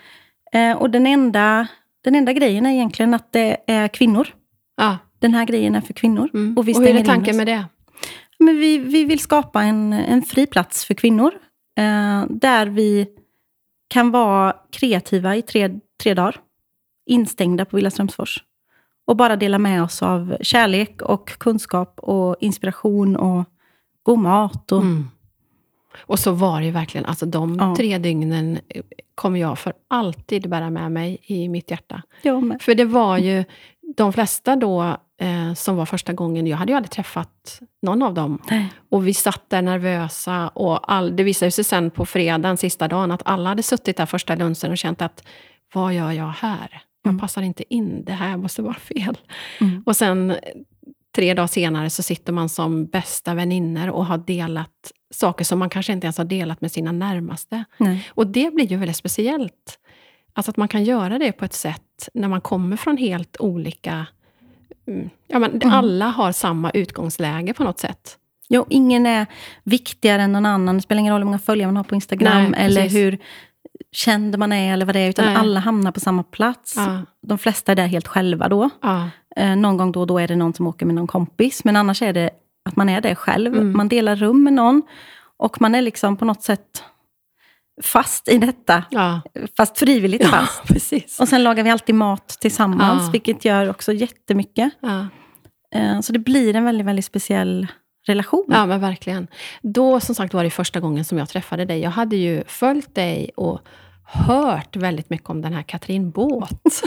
Eh, 0.61 0.77
och 0.77 0.91
den 0.91 1.07
enda, 1.07 1.67
den 2.05 2.15
enda 2.15 2.33
grejen 2.33 2.67
är 2.67 2.71
egentligen 2.71 3.15
att 3.15 3.33
det 3.33 3.57
är 3.67 3.89
kvinnor. 3.89 4.29
ja. 4.77 4.99
Den 5.19 5.35
här 5.35 5.45
grejen 5.45 5.75
är 5.75 5.81
för 5.81 5.93
kvinnor. 5.93 6.31
Mm. 6.35 6.57
Och 6.59 6.69
vi 6.69 6.75
och 6.75 6.83
hur 6.83 6.97
är 6.97 7.05
tanken 7.05 7.37
med 7.37 7.47
det? 7.47 7.65
Men 8.39 8.57
vi, 8.57 8.79
vi 8.79 9.05
vill 9.05 9.19
skapa 9.19 9.63
en, 9.63 9.93
en 9.93 10.23
fri 10.23 10.47
plats 10.47 10.85
för 10.85 10.95
kvinnor. 10.95 11.33
Eh, 11.79 12.25
där 12.31 12.67
vi 12.67 13.07
kan 13.89 14.11
vara 14.11 14.57
kreativa 14.73 15.37
i 15.37 15.43
tre, 15.43 15.71
tre 16.03 16.15
dagar. 16.15 16.37
Instängda 17.07 17.65
på 17.65 17.77
Villa 17.77 17.91
Strömsfors. 17.91 18.45
Och 19.07 19.17
bara 19.17 19.37
dela 19.37 19.59
med 19.59 19.83
oss 19.83 20.03
av 20.03 20.37
kärlek 20.41 21.03
och 21.03 21.29
kunskap 21.39 21.95
och 22.01 22.37
inspiration 22.41 23.17
och 23.17 23.45
god 24.03 24.19
mat. 24.19 24.73
Och, 24.73 24.81
Mm. 24.83 25.09
Och 26.07 26.19
så 26.19 26.33
var 26.33 26.61
det 26.61 26.67
ju 26.67 26.73
verkligen, 26.73 27.05
alltså 27.07 27.27
de 27.27 27.57
Ja. 27.61 27.75
tre 27.77 27.99
dygnen 27.99 28.59
kommer 29.15 29.39
jag 29.41 29.59
för 29.59 29.73
alltid 29.89 30.49
bära 30.51 30.71
med 30.71 30.93
mig 30.93 31.19
i 31.23 31.49
mitt 31.49 31.71
hjärta. 31.71 32.03
För 32.61 32.75
det 32.75 32.85
var 32.85 33.19
ju 33.19 33.45
de 33.97 34.13
flesta 34.13 34.57
då 34.57 34.83
eh, 35.21 35.55
som 35.55 35.77
var 35.77 35.87
första 35.87 36.13
gången, 36.13 36.47
jag 36.47 36.57
hade 36.57 36.73
ju 36.73 36.77
aldrig 36.77 36.91
träffat 36.91 37.61
någon 37.83 38.03
av 38.03 38.15
dem. 38.15 38.39
Nej. 38.51 38.73
Och 38.91 39.07
vi 39.07 39.15
satt 39.15 39.51
där 39.51 39.63
nervösa 39.63 40.49
och 40.49 40.93
all, 40.93 41.17
det 41.17 41.23
visade 41.23 41.51
sig 41.51 41.65
sen 41.65 41.91
på 41.91 42.07
fredagen, 42.07 42.57
sista 42.57 42.89
dagen, 42.89 43.11
att 43.11 43.23
alla 43.25 43.49
hade 43.49 43.63
suttit 43.63 43.97
där 43.97 44.07
första 44.07 44.35
lunchen 44.35 44.71
och 44.71 44.79
känt 44.79 45.03
att 45.03 45.25
vad 45.75 45.95
gör 45.95 46.13
jag 46.13 46.29
här? 46.29 46.83
Jag 47.05 47.11
Mm. 47.11 47.21
passar 47.21 47.43
inte 47.43 47.75
in, 47.75 48.05
det 48.05 48.13
här 48.13 48.37
måste 48.37 48.63
vara 48.63 48.75
fel. 48.75 49.19
Mm. 49.61 49.83
Och 49.87 49.97
sen 49.97 50.37
tre 51.17 51.35
dagar 51.35 51.47
senare 51.47 51.91
så 51.91 52.03
sitter 52.03 52.33
man 52.33 52.49
som 52.49 52.87
bästa 52.87 53.35
vänner 53.35 53.91
och 53.91 54.07
har 54.07 54.19
delat 54.19 54.93
saker 55.15 55.45
som 55.45 55.59
man 55.59 55.71
kanske 55.71 55.93
inte 55.93 56.05
ens 56.07 56.19
har 56.19 56.25
delat 56.25 56.61
med 56.61 56.73
sina 56.73 56.93
närmaste. 56.93 57.65
Nej. 57.79 58.09
Och 58.11 58.27
det 58.27 58.55
blir 58.55 58.65
ju 58.67 58.77
väldigt 58.77 58.97
speciellt. 58.97 59.79
Alltså 60.33 60.51
att 60.51 60.57
man 60.57 60.69
kan 60.69 60.85
göra 60.85 61.19
det 61.19 61.33
på 61.33 61.45
ett 61.45 61.53
sätt 61.55 62.09
när 62.15 62.29
man 62.29 62.41
kommer 62.41 62.77
från 62.77 62.97
helt 62.97 63.37
olika... 63.41 64.07
mm, 64.87 65.11
Ja, 65.27 65.39
men 65.39 65.51
Mm. 65.51 65.71
Alla 65.71 66.07
har 66.07 66.33
samma 66.33 66.71
utgångsläge 66.71 67.55
på 67.55 67.65
något 67.65 67.79
sätt. 67.79 68.19
Jo, 68.49 68.67
ingen 68.71 69.07
är 69.07 69.27
viktigare 69.65 70.23
än 70.23 70.33
någon 70.33 70.47
annan. 70.47 70.77
Det 70.77 70.83
spelar 70.83 71.01
ingen 71.01 71.13
roll 71.13 71.21
hur 71.21 71.25
många 71.27 71.39
följare 71.39 71.69
man 71.69 71.77
har 71.77 71.85
på 71.85 71.95
Instagram 71.95 72.51
Nej, 72.51 72.65
eller 72.65 72.83
precis. 72.83 72.99
hur 72.99 73.19
känd 73.93 74.39
man 74.39 74.53
är 74.53 74.73
eller 74.73 74.87
vad 74.87 74.95
det 74.95 75.01
är. 75.01 75.09
Utan 75.11 75.25
Nej. 75.25 75.37
alla 75.37 75.61
hamnar 75.61 75.93
på 75.93 76.01
samma 76.01 76.23
plats. 76.23 76.75
Ja, 76.77 76.99
De 77.27 77.39
flesta 77.39 77.73
är 77.73 77.77
där 77.77 77.87
helt 77.87 78.09
själva 78.09 78.49
då. 78.49 78.71
ja, 78.83 79.11
Eh, 79.37 79.57
någon 79.57 79.77
gång 79.77 79.93
då 79.93 80.01
och 80.01 80.07
då 80.07 80.19
är 80.19 80.29
det 80.29 80.37
någon 80.37 80.55
som 80.55 80.67
åker 80.67 80.87
med 80.87 80.95
någon 80.95 81.07
kompis. 81.07 81.65
Men 81.65 81.77
annars 81.77 82.03
är 82.03 82.13
det 82.13 82.31
att 82.69 82.77
man 82.77 82.89
är 82.89 83.01
där 83.01 83.15
själv. 83.15 83.55
Mm. 83.55 83.77
Man 83.77 83.89
delar 83.89 84.17
rum 84.17 84.45
med 84.45 84.53
någon. 84.53 84.83
Och 85.37 85.61
man 85.61 85.75
är 85.75 85.83
liksom 85.83 86.17
på 86.17 86.25
något 86.25 86.43
sätt 86.43 86.83
fast 87.83 88.29
i 88.29 88.39
detta. 88.39 88.85
ja. 88.91 89.21
Fast 89.57 89.79
frivilligt 89.79 90.23
ja 90.23 90.29
fast. 90.29 90.63
precis. 90.67 91.21
Och 91.21 91.29
sen 91.29 91.43
lagar 91.45 91.65
vi 91.65 91.71
alltid 91.71 91.95
mat 91.95 92.29
tillsammans. 92.29 93.03
Ja. 93.03 93.11
Vilket 93.11 93.45
gör 93.45 93.71
också 93.71 93.93
jättemycket. 93.93 94.73
Ja. 94.81 95.07
Eh, 95.75 96.01
så 96.01 96.13
det 96.13 96.19
blir 96.19 96.57
en 96.57 96.65
väldigt, 96.65 96.87
väldigt 96.87 97.05
speciell 97.05 97.67
relation. 98.07 98.45
Ja, 98.49 98.67
men 98.67 98.81
verkligen. 98.81 99.27
Då 99.63 100.01
som 100.01 100.15
sagt 100.15 100.35
var 100.35 100.45
det 100.45 100.51
första 100.51 100.81
gången 100.81 101.05
som 101.05 101.19
jag 101.19 101.29
träffade 101.29 101.65
dig. 101.65 101.81
Jag 101.81 101.91
hade 101.91 102.17
ju 102.17 102.45
följt 102.47 102.95
dig 102.95 103.31
och 103.37 103.61
hört 104.05 104.77
väldigt 104.77 105.11
mycket 105.11 105.31
om 105.31 105.43
den 105.43 105.53
här 105.53 105.63
Katrin 105.63 106.11
Båt. 106.11 106.83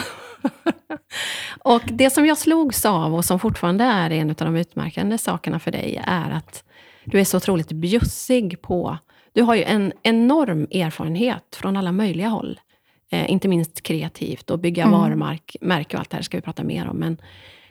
och 1.64 1.82
det 1.86 2.10
som 2.10 2.26
jag 2.26 2.38
slogs 2.38 2.86
av 2.86 3.16
och 3.16 3.26
som 3.26 3.40
fortfarande 3.40 3.84
är 3.84 4.12
en 4.12 4.30
av 4.30 4.36
de 4.36 4.56
utmärkande 4.56 5.18
sakerna 5.18 5.60
för 5.60 5.72
dig 5.72 6.02
är 6.06 6.32
att 6.32 6.64
du 7.06 7.20
är 7.20 7.24
så 7.24 7.38
otroligt 7.38 7.72
bjussig 7.72 8.62
på... 8.62 8.98
Du 9.34 9.44
har 9.44 9.56
ju 9.56 9.64
en 9.64 9.94
enorm 10.04 10.68
erfarenhet 10.72 11.56
från 11.56 11.78
alla 11.78 11.92
möjliga 11.92 12.28
håll. 12.28 12.60
Eh, 13.12 13.32
inte 13.32 13.48
minst 13.48 13.82
kreativt 13.82 14.50
och 14.50 14.60
bygga 14.60 14.84
Mm. 14.84 15.00
varumärke 15.00 15.58
och 15.96 16.00
allt 16.00 16.10
det 16.10 16.16
här 16.16 16.22
ska 16.24 16.38
vi 16.38 16.42
prata 16.42 16.64
mer 16.64 16.88
om. 16.88 16.98
Men, 16.98 17.18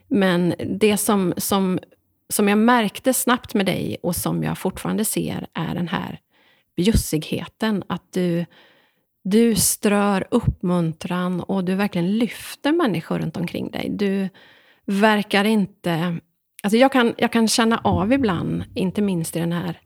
men 0.08 0.54
det 0.78 0.96
som, 0.96 1.34
som, 1.36 1.78
som 2.32 2.48
jag 2.48 2.58
märkte 2.58 3.12
snabbt 3.14 3.54
med 3.54 3.66
dig 3.66 3.96
och 4.02 4.16
som 4.16 4.42
jag 4.42 4.58
fortfarande 4.58 5.04
ser 5.04 5.46
är 5.54 5.74
den 5.74 5.88
här 5.88 6.18
bjussigheten. 6.76 7.84
Att 7.86 8.12
du, 8.12 8.46
du 9.24 9.54
strör 9.56 10.26
uppmuntran 10.30 11.40
och 11.40 11.64
du 11.64 11.74
verkligen 11.74 12.18
lyfter 12.18 12.72
människor 12.72 13.18
runt 13.18 13.36
omkring 13.36 13.70
dig. 13.70 13.88
Du 13.90 14.28
verkar 14.84 15.44
inte... 15.44 16.18
Alltså 16.62 16.76
jag, 16.76 16.92
kan, 16.92 17.14
jag 17.18 17.32
kan 17.32 17.48
känna 17.48 17.78
av 17.84 18.12
ibland, 18.12 18.64
inte 18.74 19.02
minst 19.02 19.36
i 19.36 19.38
den 19.38 19.52
här 19.52 19.80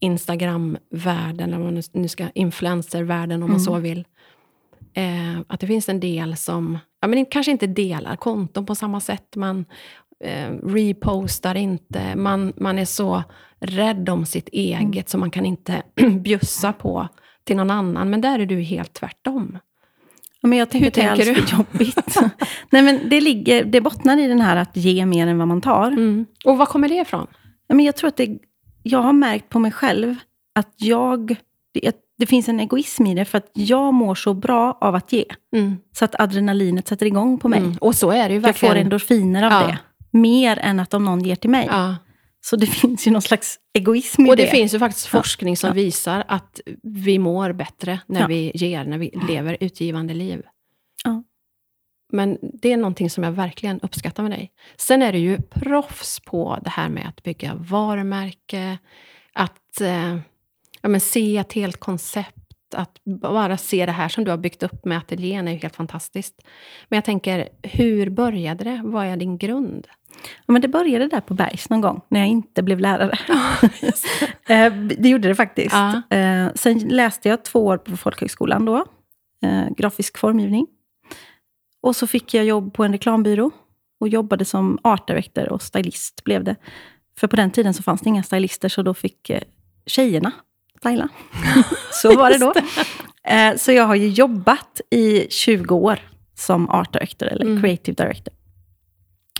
Instagram-världen, 0.00 1.52
eller 1.54 1.64
man 1.64 1.82
nu- 1.92 2.08
ska, 2.08 2.28
influencer-världen 2.34 3.42
om 3.42 3.50
man 3.50 3.60
Mm. 3.60 3.64
så 3.64 3.78
vill. 3.78 4.04
Eh, 4.94 5.40
att 5.46 5.60
det 5.60 5.66
finns 5.66 5.88
en 5.88 6.00
del 6.00 6.36
som 6.36 6.78
ja, 7.00 7.08
men 7.08 7.26
kanske 7.26 7.52
inte 7.52 7.66
delar 7.66 8.16
konton 8.16 8.66
på 8.66 8.74
samma 8.74 9.00
sätt. 9.00 9.36
Man 9.36 9.64
repostar 10.62 11.54
inte. 11.54 12.16
Man, 12.16 12.52
man 12.56 12.78
är 12.78 12.84
så 12.84 13.22
rädd 13.60 14.08
om 14.08 14.26
sitt 14.26 14.48
eget 14.48 15.08
så 15.08 15.18
man 15.18 15.30
kan 15.30 15.46
inte 15.46 15.82
bjussa 16.20 16.72
på 16.72 17.08
till 17.44 17.56
någon 17.56 17.70
annan. 17.70 18.10
Men 18.10 18.20
där 18.20 18.38
är 18.38 18.46
du 18.46 18.60
helt 18.60 18.92
tvärtom. 18.92 19.58
Ja, 20.40 20.48
Men 20.48 20.58
jag 20.58 20.70
tänker 20.70 20.84
Hur 21.02 21.10
att 21.10 21.16
det 21.16 21.22
är 21.22 21.34
tänker 21.34 21.42
för 21.46 21.56
jobbigt. 21.56 22.18
Nej, 22.70 22.82
men 22.82 23.08
det, 23.08 23.20
ligger, 23.20 23.64
det 23.64 23.80
bottnar 23.80 24.18
i 24.18 24.26
den 24.26 24.40
här 24.40 24.56
att 24.56 24.76
ge 24.76 25.06
mer 25.06 25.26
än 25.26 25.38
vad 25.38 25.48
man 25.48 25.60
tar. 25.60 25.86
Mm. 25.90 26.26
Och 26.44 26.58
var 26.58 26.66
kommer 26.66 26.88
det 26.88 26.94
ifrån? 26.94 27.26
Ja, 27.66 27.74
Men 27.74 27.84
jag 27.84 27.96
tror 27.96 28.08
att 28.08 28.16
det, 28.16 28.38
jag 28.82 28.98
har 28.98 29.12
märkt 29.12 29.48
på 29.48 29.58
mig 29.58 29.72
själv 29.72 30.14
att 30.54 30.74
jag, 30.76 31.36
det, 31.74 31.96
det 32.18 32.26
finns 32.26 32.48
en 32.48 32.60
egoism 32.60 33.06
i 33.06 33.14
det, 33.14 33.24
för 33.24 33.38
att 33.38 33.50
jag 33.52 33.94
mår 33.94 34.14
så 34.14 34.34
bra 34.34 34.78
av 34.80 34.94
att 34.94 35.12
ge. 35.12 35.24
Mm. 35.56 35.76
Så 35.92 36.04
att 36.04 36.20
adrenalinet 36.20 36.88
sätter 36.88 37.06
igång 37.06 37.38
på 37.38 37.48
mig. 37.48 37.58
Mm. 37.58 37.76
Och 37.80 37.94
så 37.94 38.10
är 38.10 38.28
det 38.28 38.34
ju 38.34 38.40
Jag 38.40 38.40
verkligen. 38.40 38.74
får 38.74 38.80
endorfiner 38.80 39.42
av 39.42 39.52
Ja. 39.52 39.66
det. 39.66 39.78
Mer 40.12 40.58
än 40.58 40.80
att 40.80 40.94
om 40.94 41.04
någon 41.04 41.20
ger 41.24 41.36
till 41.36 41.50
mig. 41.50 41.66
Ja. 41.70 41.96
Så 42.44 42.56
det 42.56 42.66
finns 42.80 43.06
ju 43.06 43.10
någon 43.10 43.22
slags 43.22 43.58
egoism 43.74 44.26
i 44.26 44.30
Och 44.30 44.36
det, 44.36 44.42
det. 44.44 44.50
finns 44.50 44.74
ju 44.74 44.78
faktiskt 44.78 45.06
forskning 45.06 45.56
som 45.56 45.68
Ja. 45.68 45.74
visar 45.74 46.24
att 46.28 46.60
vi 46.82 47.18
mår 47.18 47.52
bättre 47.52 48.00
när 48.06 48.20
Ja. 48.20 48.26
vi 48.26 48.52
ger, 48.54 48.84
när 48.84 48.98
vi 48.98 49.10
lever 49.28 49.56
utgivande 49.60 50.14
liv. 50.14 50.42
Men 52.14 52.38
det 52.42 52.72
är 52.72 52.76
någonting 52.76 53.10
som 53.10 53.24
jag 53.24 53.32
verkligen 53.32 53.80
uppskattar 53.80 54.22
med 54.22 54.32
dig. 54.32 54.52
Sen 54.76 55.02
är 55.02 55.12
du 55.12 55.18
ju 55.18 55.38
proffs 55.50 56.20
på 56.20 56.58
det 56.64 56.70
här 56.70 56.88
med 56.88 57.08
att 57.08 57.22
bygga 57.22 57.54
varumärke, 57.54 58.78
att 59.32 59.80
eh, 59.80 60.16
ja, 60.82 60.88
men 60.88 61.00
se 61.00 61.36
ett 61.36 61.52
helt 61.52 61.80
koncept, 61.80 62.36
att 62.74 62.98
bara 63.04 63.56
se 63.56 63.86
det 63.86 63.92
här 63.92 64.08
som 64.08 64.24
du 64.24 64.30
har 64.30 64.38
byggt 64.38 64.62
upp 64.62 64.84
med 64.84 64.98
ateljén 64.98 65.48
är 65.48 65.52
ju 65.52 65.58
helt 65.58 65.76
fantastiskt. 65.76 66.42
Men 66.88 66.96
jag 66.96 67.04
tänker, 67.04 67.48
hur 67.62 68.10
började 68.10 68.64
det? 68.64 68.80
Vad 68.84 69.06
är 69.06 69.16
din 69.16 69.38
grund? 69.38 69.86
Ja, 70.46 70.52
men 70.52 70.62
det 70.62 70.68
började 70.68 71.06
där 71.06 71.20
på 71.20 71.34
Bergs 71.34 71.70
någon 71.70 71.80
gång, 71.80 72.00
när 72.08 72.20
jag 72.20 72.28
inte 72.28 72.62
blev 72.62 72.80
lärare. 72.80 73.18
Eh, 74.48 74.72
det 74.74 75.08
gjorde 75.08 75.28
det 75.28 75.34
faktiskt. 75.34 75.72
Ja. 75.74 76.16
Eh, 76.16 76.48
Sen 76.54 76.78
läste 76.78 77.28
jag 77.28 77.44
två 77.44 77.66
år 77.66 77.76
på 77.78 77.96
folkhögskolan 77.96 78.64
då, 78.64 78.84
eh, 79.44 79.68
grafisk 79.76 80.18
formgivning. 80.18 80.66
Och 81.82 81.96
så 81.96 82.06
fick 82.06 82.34
jag 82.34 82.44
jobb 82.44 82.74
på 82.74 82.84
en 82.84 82.92
reklambyrå 82.92 83.50
och 84.00 84.08
jobbade 84.08 84.44
som 84.44 84.78
art 84.82 85.06
director 85.08 85.48
och 85.52 85.62
stylist 85.62 86.24
blev 86.24 86.44
det. 86.44 86.56
För 87.18 87.26
på 87.26 87.36
den 87.36 87.50
tiden 87.50 87.74
så 87.74 87.82
fanns 87.82 88.00
det 88.00 88.08
inga 88.08 88.22
stylister, 88.22 88.68
så 88.68 88.82
då 88.82 88.94
fick 88.94 89.30
tjejerna 89.86 90.32
styla. 90.80 91.08
så 91.92 92.16
var 92.16 92.30
det 92.30 92.38
då. 92.38 92.54
Så 93.58 93.72
jag 93.72 93.84
har 93.84 93.94
ju 93.94 94.08
jobbat 94.08 94.80
i 94.90 95.26
20 95.30 95.74
år 95.74 95.98
som 96.34 96.68
art 96.68 96.92
director, 96.92 97.26
eller 97.28 97.44
Mm. 97.44 97.62
creative 97.62 98.04
director. 98.04 98.34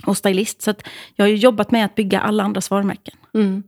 Och 0.05 0.17
stylist. 0.17 0.61
Så 0.61 0.73
jag 1.15 1.25
har 1.25 1.29
jobbat 1.29 1.71
med 1.71 1.85
att 1.85 1.95
bygga 1.95 2.19
alla 2.19 2.43
andras 2.43 2.71
varumärken. 2.71 3.15
Mm. 3.33 3.63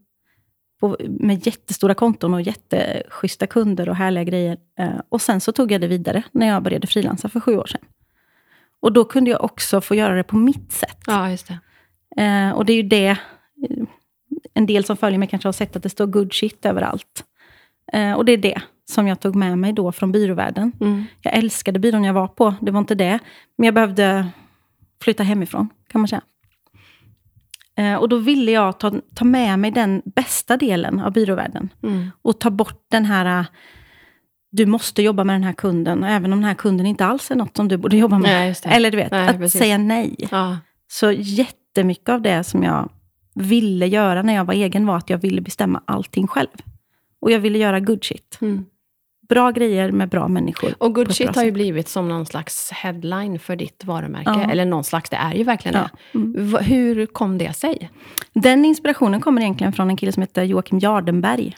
På, 0.80 0.98
med 1.10 1.48
jättestora 1.48 1.93
konton 1.93 2.34
och 2.34 2.41
jätteschyssta 2.41 3.48
kunder 3.48 3.89
och 3.89 3.95
härliga 3.95 4.24
grejer. 4.24 4.58
Eh, 4.80 5.00
och 5.10 5.21
sen 5.21 5.41
så 5.41 5.52
tog 5.52 5.71
jag 5.71 5.82
det 5.82 5.88
vidare 5.88 6.24
när 6.32 6.48
jag 6.48 6.63
började 6.63 6.88
frilansa 6.88 7.30
för 7.30 7.39
sju 7.39 7.58
år 7.58 7.65
sedan. 7.65 7.82
Och 8.80 8.93
då 8.93 9.06
kunde 9.06 9.32
jag 9.32 9.43
också 9.43 9.82
få 9.82 9.95
göra 9.95 10.15
det 10.15 10.24
på 10.24 10.36
mitt 10.36 10.71
sätt. 10.71 10.98
Ja, 11.08 11.32
just 11.32 11.48
det. 11.48 11.60
Eh, 12.24 12.52
och 12.52 12.65
det 12.65 12.74
är 12.74 12.78
ju 12.78 12.89
det, 12.89 13.08
eh, 13.08 13.17
en 14.54 14.65
del 14.65 14.84
som 14.84 14.98
följer 14.98 15.19
mig 15.19 15.28
kanske 15.28 15.48
har 15.48 15.54
sett 15.54 15.76
att 15.76 15.84
det 15.84 15.89
står 15.89 16.06
good 16.06 16.34
shit 16.34 16.65
överallt. 16.65 17.24
Eh, 17.93 18.13
och 18.13 18.26
det 18.26 18.32
är 18.32 18.38
det 18.38 18.62
som 18.89 19.08
jag 19.08 19.19
tog 19.19 19.36
med 19.36 19.58
mig 19.58 19.74
då 19.74 19.91
från 19.91 20.12
byråvärlden. 20.12 20.71
Mm. 20.82 21.06
Jag 21.21 21.34
älskade 21.34 21.80
byrån 21.80 22.04
jag 22.04 22.13
var 22.13 22.28
på, 22.28 22.56
det 22.62 22.71
var 22.71 22.80
inte 22.80 22.95
det. 22.95 23.19
Men 23.58 23.65
jag 23.65 23.74
behövde 23.74 24.28
flytta 25.06 25.24
hemifrån, 25.24 25.70
kan 25.91 26.02
man 26.02 26.08
säga. 26.08 26.22
Eh, 27.78 27.96
och 27.96 28.10
då 28.10 28.18
ville 28.18 28.52
jag 28.52 28.80
ta, 28.80 28.91
ta 29.15 29.26
med 29.26 29.60
mig 29.60 29.72
den 29.72 30.02
bästa 30.06 30.58
delen 30.58 31.00
av 31.00 31.13
byråvärlden. 31.13 31.70
Mm. 31.84 32.12
Och 32.22 32.39
ta 32.39 32.50
bort 32.50 32.86
den 32.91 33.06
här, 33.06 33.39
äh, 33.39 33.46
du 34.52 34.65
måste 34.65 35.02
jobba 35.02 35.24
med 35.24 35.36
den 35.36 35.44
här 35.44 35.54
kunden, 35.54 36.04
även 36.04 36.34
om 36.34 36.39
den 36.39 36.48
här 36.48 36.56
kunden 36.56 36.86
inte 36.86 37.06
alls 37.06 37.32
är 37.32 37.36
något 37.36 37.58
som 37.58 37.68
du 37.68 37.78
borde 37.78 37.98
jobba 37.98 38.20
med. 38.20 38.32
Nej. 38.32 38.56
Eller 38.76 38.91
du 38.91 38.98
vet, 38.98 39.12
Nej, 39.12 39.28
att 39.28 39.38
precis. 39.38 39.60
säga 39.60 39.78
nej. 39.78 40.15
Ja. 40.32 40.58
Så 40.88 41.12
jättemycket 41.12 42.10
av 42.10 42.22
det 42.22 42.44
som 42.44 42.63
jag 42.63 42.89
ville 43.36 43.88
göra 43.88 44.22
när 44.22 44.36
jag 44.36 44.46
var 44.46 44.54
egen 44.54 44.86
var 44.86 44.98
att 44.98 45.10
jag 45.10 45.18
ville 45.18 45.41
bestämma 45.41 45.82
allting 45.86 46.28
själv. 46.28 46.58
Och 47.22 47.32
jag 47.32 47.39
ville 47.39 47.58
göra 47.58 47.80
good 47.80 48.04
shit. 48.04 48.38
Mm. 48.41 48.65
Bra 49.30 49.52
grejer 49.52 49.92
med 49.92 50.10
bra 50.10 50.28
människor. 50.28 50.74
Och 50.78 50.96
good 50.96 51.16
shit 51.16 51.36
har 51.36 51.44
ju 51.44 51.52
blivit 51.52 51.88
som 51.90 52.10
någon 52.10 52.26
slags 52.26 52.72
headline 52.72 53.40
för 53.40 53.56
ditt 53.56 53.84
varumärke. 53.84 54.30
Ja. 54.44 54.52
Eller 54.52 54.66
någon 54.66 54.84
slags, 54.84 55.10
det 55.10 55.16
är 55.18 55.34
ju 55.34 55.44
verkligen 55.44 55.78
Ja. 55.78 55.90
Mm. 56.20 56.34
det. 56.34 56.42
Va- 56.44 56.60
Hur 56.60 57.06
kom 57.06 57.38
det 57.38 57.54
sig? 57.54 57.90
Den 58.34 58.66
inspirationen 58.66 59.22
kommer 59.22 59.42
egentligen 59.42 59.74
från 59.74 59.90
en 59.90 59.98
kille 59.98 60.12
som 60.12 60.22
heter 60.22 60.44
Joakim 60.44 60.80
Jardenberg. 60.80 61.56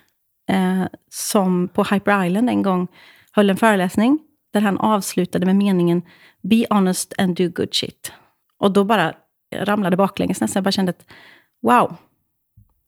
Eh, 0.50 0.84
som 1.12 1.68
på 1.68 1.84
Hyper 1.84 2.26
Island 2.26 2.50
en 2.50 2.62
gång 2.62 2.88
höll 3.32 3.50
en 3.50 3.58
föreläsning 3.58 4.20
där 4.54 4.62
han 4.62 4.78
avslutade 4.78 5.46
med 5.46 5.56
meningen 5.56 6.02
Be 6.44 6.66
honest 6.70 7.14
and 7.18 7.36
do 7.36 7.50
good 7.50 7.70
shit. 7.74 8.12
Och 8.60 8.72
då 8.72 8.84
bara 8.84 9.14
ramlade 9.56 9.98
baklänges 9.98 10.42
nästan. 10.42 10.60
Jag 10.60 10.64
bara 10.64 10.72
kände 10.72 10.90
att 10.90 11.06
wow, 11.62 11.96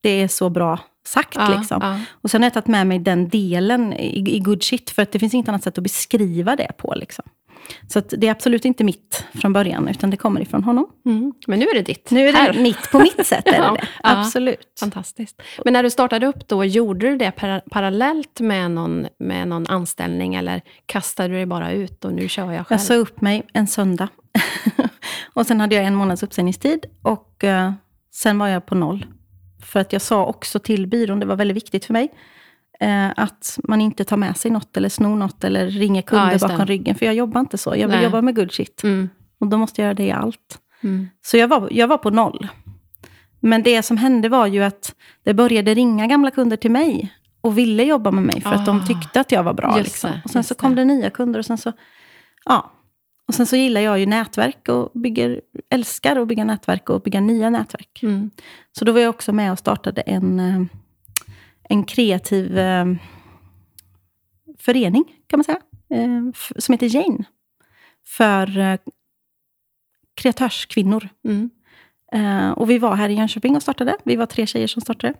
det 0.01 0.09
är 0.09 0.27
så 0.27 0.49
bra 0.49 0.79
sagt. 1.09 1.35
Ja, 1.35 1.57
liksom. 1.57 1.79
ja. 1.81 1.99
Och 2.21 2.31
sen 2.31 2.41
har 2.41 2.45
jag 2.45 2.53
tagit 2.53 2.67
med 2.67 2.87
mig 2.87 2.99
den 2.99 3.29
delen 3.29 3.93
i, 3.93 4.35
i 4.35 4.39
good 4.39 4.63
shit, 4.63 4.89
för 4.89 5.01
att 5.01 5.11
det 5.11 5.19
finns 5.19 5.33
inget 5.33 5.49
annat 5.49 5.63
sätt 5.63 5.77
att 5.77 5.83
beskriva 5.83 6.55
det 6.55 6.71
på. 6.77 6.93
Liksom. 6.97 7.25
Så 7.87 7.99
det 7.99 8.27
är 8.27 8.31
absolut 8.31 8.65
inte 8.65 8.83
mitt 8.83 9.25
från 9.33 9.53
början, 9.53 9.87
utan 9.87 10.09
det 10.09 10.17
kommer 10.17 10.41
ifrån 10.41 10.63
honom. 10.63 10.87
Mm. 11.05 11.33
Men 11.47 11.59
nu 11.59 11.65
är 11.65 11.73
det 11.73 11.81
ditt. 11.81 12.11
Nu 12.11 12.27
är 12.27 12.33
det 12.33 12.37
Här. 12.37 12.53
mitt 12.53 12.91
på 12.91 12.99
mitt 12.99 13.25
sätt. 13.27 13.47
Är 13.47 13.51
det 13.51 13.57
Ja, 13.57 13.73
det. 13.81 13.87
Absolut. 14.03 14.73
Fantastiskt. 14.79 15.41
Men 15.63 15.73
när 15.73 15.83
du 15.83 15.89
startade 15.89 16.25
upp 16.27 16.47
då, 16.47 16.65
gjorde 16.65 17.09
du 17.09 17.17
det 17.17 17.31
para- 17.31 17.61
parallellt 17.71 18.39
med 18.39 18.71
någon, 18.71 19.07
med 19.19 19.47
någon 19.47 19.67
anställning 19.67 20.35
eller 20.35 20.61
kastade 20.85 21.29
du 21.29 21.35
dig 21.35 21.45
bara 21.45 21.71
ut 21.71 22.05
och 22.05 22.13
nu 22.13 22.27
kör 22.29 22.51
jag 22.51 22.67
själv? 22.67 22.79
Jag 22.79 22.81
sa 22.81 22.93
upp 22.93 23.21
mig 23.21 23.47
en 23.53 23.67
söndag. 23.67 24.07
och 25.33 25.45
sen 25.45 25.59
hade 25.61 25.75
jag 25.75 25.85
en 25.85 25.95
månads 25.95 26.23
uppsägningstid 26.23 26.85
och 27.01 27.43
eh, 27.43 27.71
sen 28.13 28.39
var 28.39 28.47
jag 28.47 28.65
på 28.65 28.75
noll. 28.75 29.05
För 29.61 29.79
att 29.79 29.93
jag 29.93 30.01
sa 30.01 30.25
också 30.25 30.59
till 30.59 30.87
byrån, 30.87 31.19
det 31.19 31.25
var 31.25 31.35
väldigt 31.35 31.57
viktigt 31.57 31.85
för 31.85 31.93
mig, 31.93 32.09
eh, 32.79 33.09
att 33.15 33.59
man 33.63 33.81
inte 33.81 34.03
tar 34.03 34.17
med 34.17 34.37
sig 34.37 34.51
något 34.51 34.77
eller 34.77 34.89
snor 34.89 35.15
något 35.15 35.43
eller 35.43 35.67
ringer 35.69 36.01
Ja, 36.01 36.07
kunder 36.07 36.31
det. 36.39 36.47
bakom 36.47 36.65
ryggen. 36.65 36.95
För 36.95 37.05
jag 37.05 37.15
jobbar 37.15 37.39
inte 37.39 37.57
så. 37.57 37.69
Jag 37.69 37.87
vill 37.87 37.95
Nej. 37.97 38.03
jobba 38.03 38.21
med 38.21 38.35
good 38.35 38.51
shit. 38.51 38.83
Mm. 38.83 39.09
Och 39.39 39.47
då 39.47 39.57
måste 39.57 39.81
jag 39.81 39.85
göra 39.85 39.93
det 39.93 40.03
i 40.03 40.11
allt. 40.11 40.59
Mm. 40.83 41.07
Så 41.21 41.37
jag 41.37 41.47
var, 41.47 41.67
jag 41.71 41.87
var 41.87 41.97
på 41.97 42.09
noll. 42.09 42.47
Men 43.39 43.63
det 43.63 43.83
som 43.83 43.97
hände 43.97 44.29
var 44.29 44.47
ju 44.47 44.63
att 44.63 44.95
det 45.23 45.33
började 45.33 45.73
ringa 45.73 46.07
gamla 46.07 46.31
kunder 46.31 46.57
till 46.57 46.71
mig 46.71 47.13
och 47.41 47.57
ville 47.57 47.83
jobba 47.83 48.11
med 48.11 48.23
mig 48.23 48.41
för 48.41 48.51
att 48.53 48.65
de 48.65 48.77
Ah. 48.77 48.85
tyckte 48.85 49.19
att 49.21 49.31
jag 49.31 49.43
var 49.43 49.53
bra. 49.53 49.77
Liksom. 49.77 50.11
det, 50.11 50.21
Och 50.25 50.29
sen 50.31 50.43
så 50.43 50.55
kom 50.55 50.75
det. 50.75 50.81
det 50.81 50.85
nya 50.85 51.09
kunder 51.09 51.39
och 51.39 51.45
sen 51.45 51.57
så... 51.57 51.71
Ja. 52.45 52.71
Och 53.29 53.35
sen 53.35 53.45
så 53.45 53.55
gillar 53.55 53.81
jag 53.81 53.99
ju 53.99 54.05
nätverk 54.05 54.69
och 54.69 54.91
bygger, 54.93 55.41
älskar 55.69 56.15
att 56.15 56.27
bygga 56.27 56.43
nätverk 56.43 56.89
och 56.89 57.01
bygga 57.01 57.19
nya 57.21 57.49
nätverk. 57.49 58.03
Mm. 58.03 58.31
Så 58.71 58.85
då 58.85 58.91
var 58.91 58.99
jag 58.99 59.09
också 59.09 59.33
med 59.33 59.51
och 59.51 59.59
startade 59.59 60.01
en, 60.01 60.39
eh, 60.39 60.61
en 61.63 61.83
kreativ 61.83 62.57
eh, 62.57 62.85
förening, 64.59 65.03
kan 65.27 65.37
man 65.39 65.43
säga, 65.43 65.59
eh, 65.89 66.21
som 66.57 66.73
heter 66.73 66.95
Jane. 66.95 67.23
För 68.05 68.77
kreatörskvinnor. 70.13 71.09
Mm. 71.25 71.49
Och 72.53 72.69
vi 72.69 72.77
var 72.77 72.95
här 72.95 73.09
i 73.09 73.13
Jönköping 73.13 73.55
och 73.55 73.61
startade. 73.61 73.97
Vi 74.03 74.15
var 74.15 74.25
tre 74.25 74.45
tjejer 74.45 74.67
som 74.67 74.81
startade. 74.81 75.13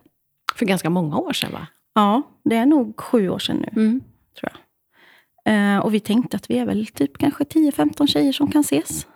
För 0.54 0.66
ganska 0.66 0.90
många 0.90 1.16
år 1.18 1.32
sedan 1.32 1.52
va? 1.52 1.66
Ja, 1.94 2.22
det 2.44 2.56
är 2.56 2.66
nog 2.66 3.00
sju 3.00 3.28
år 3.28 3.38
sedan 3.38 3.56
nu, 3.56 3.82
Mm. 3.82 4.00
tror 4.40 4.50
jag. 4.52 4.60
Eh, 5.44 5.78
och 5.78 5.94
vi 5.94 6.00
tänkte 6.00 6.36
att 6.36 6.50
vi 6.50 6.58
är 6.58 6.66
väl 6.66 6.86
typ 6.86 7.18
kanske 7.18 7.44
10-15 7.44 8.06
tjejer 8.06 8.32
som 8.32 8.50
kan 8.50 8.60
ses. 8.60 9.06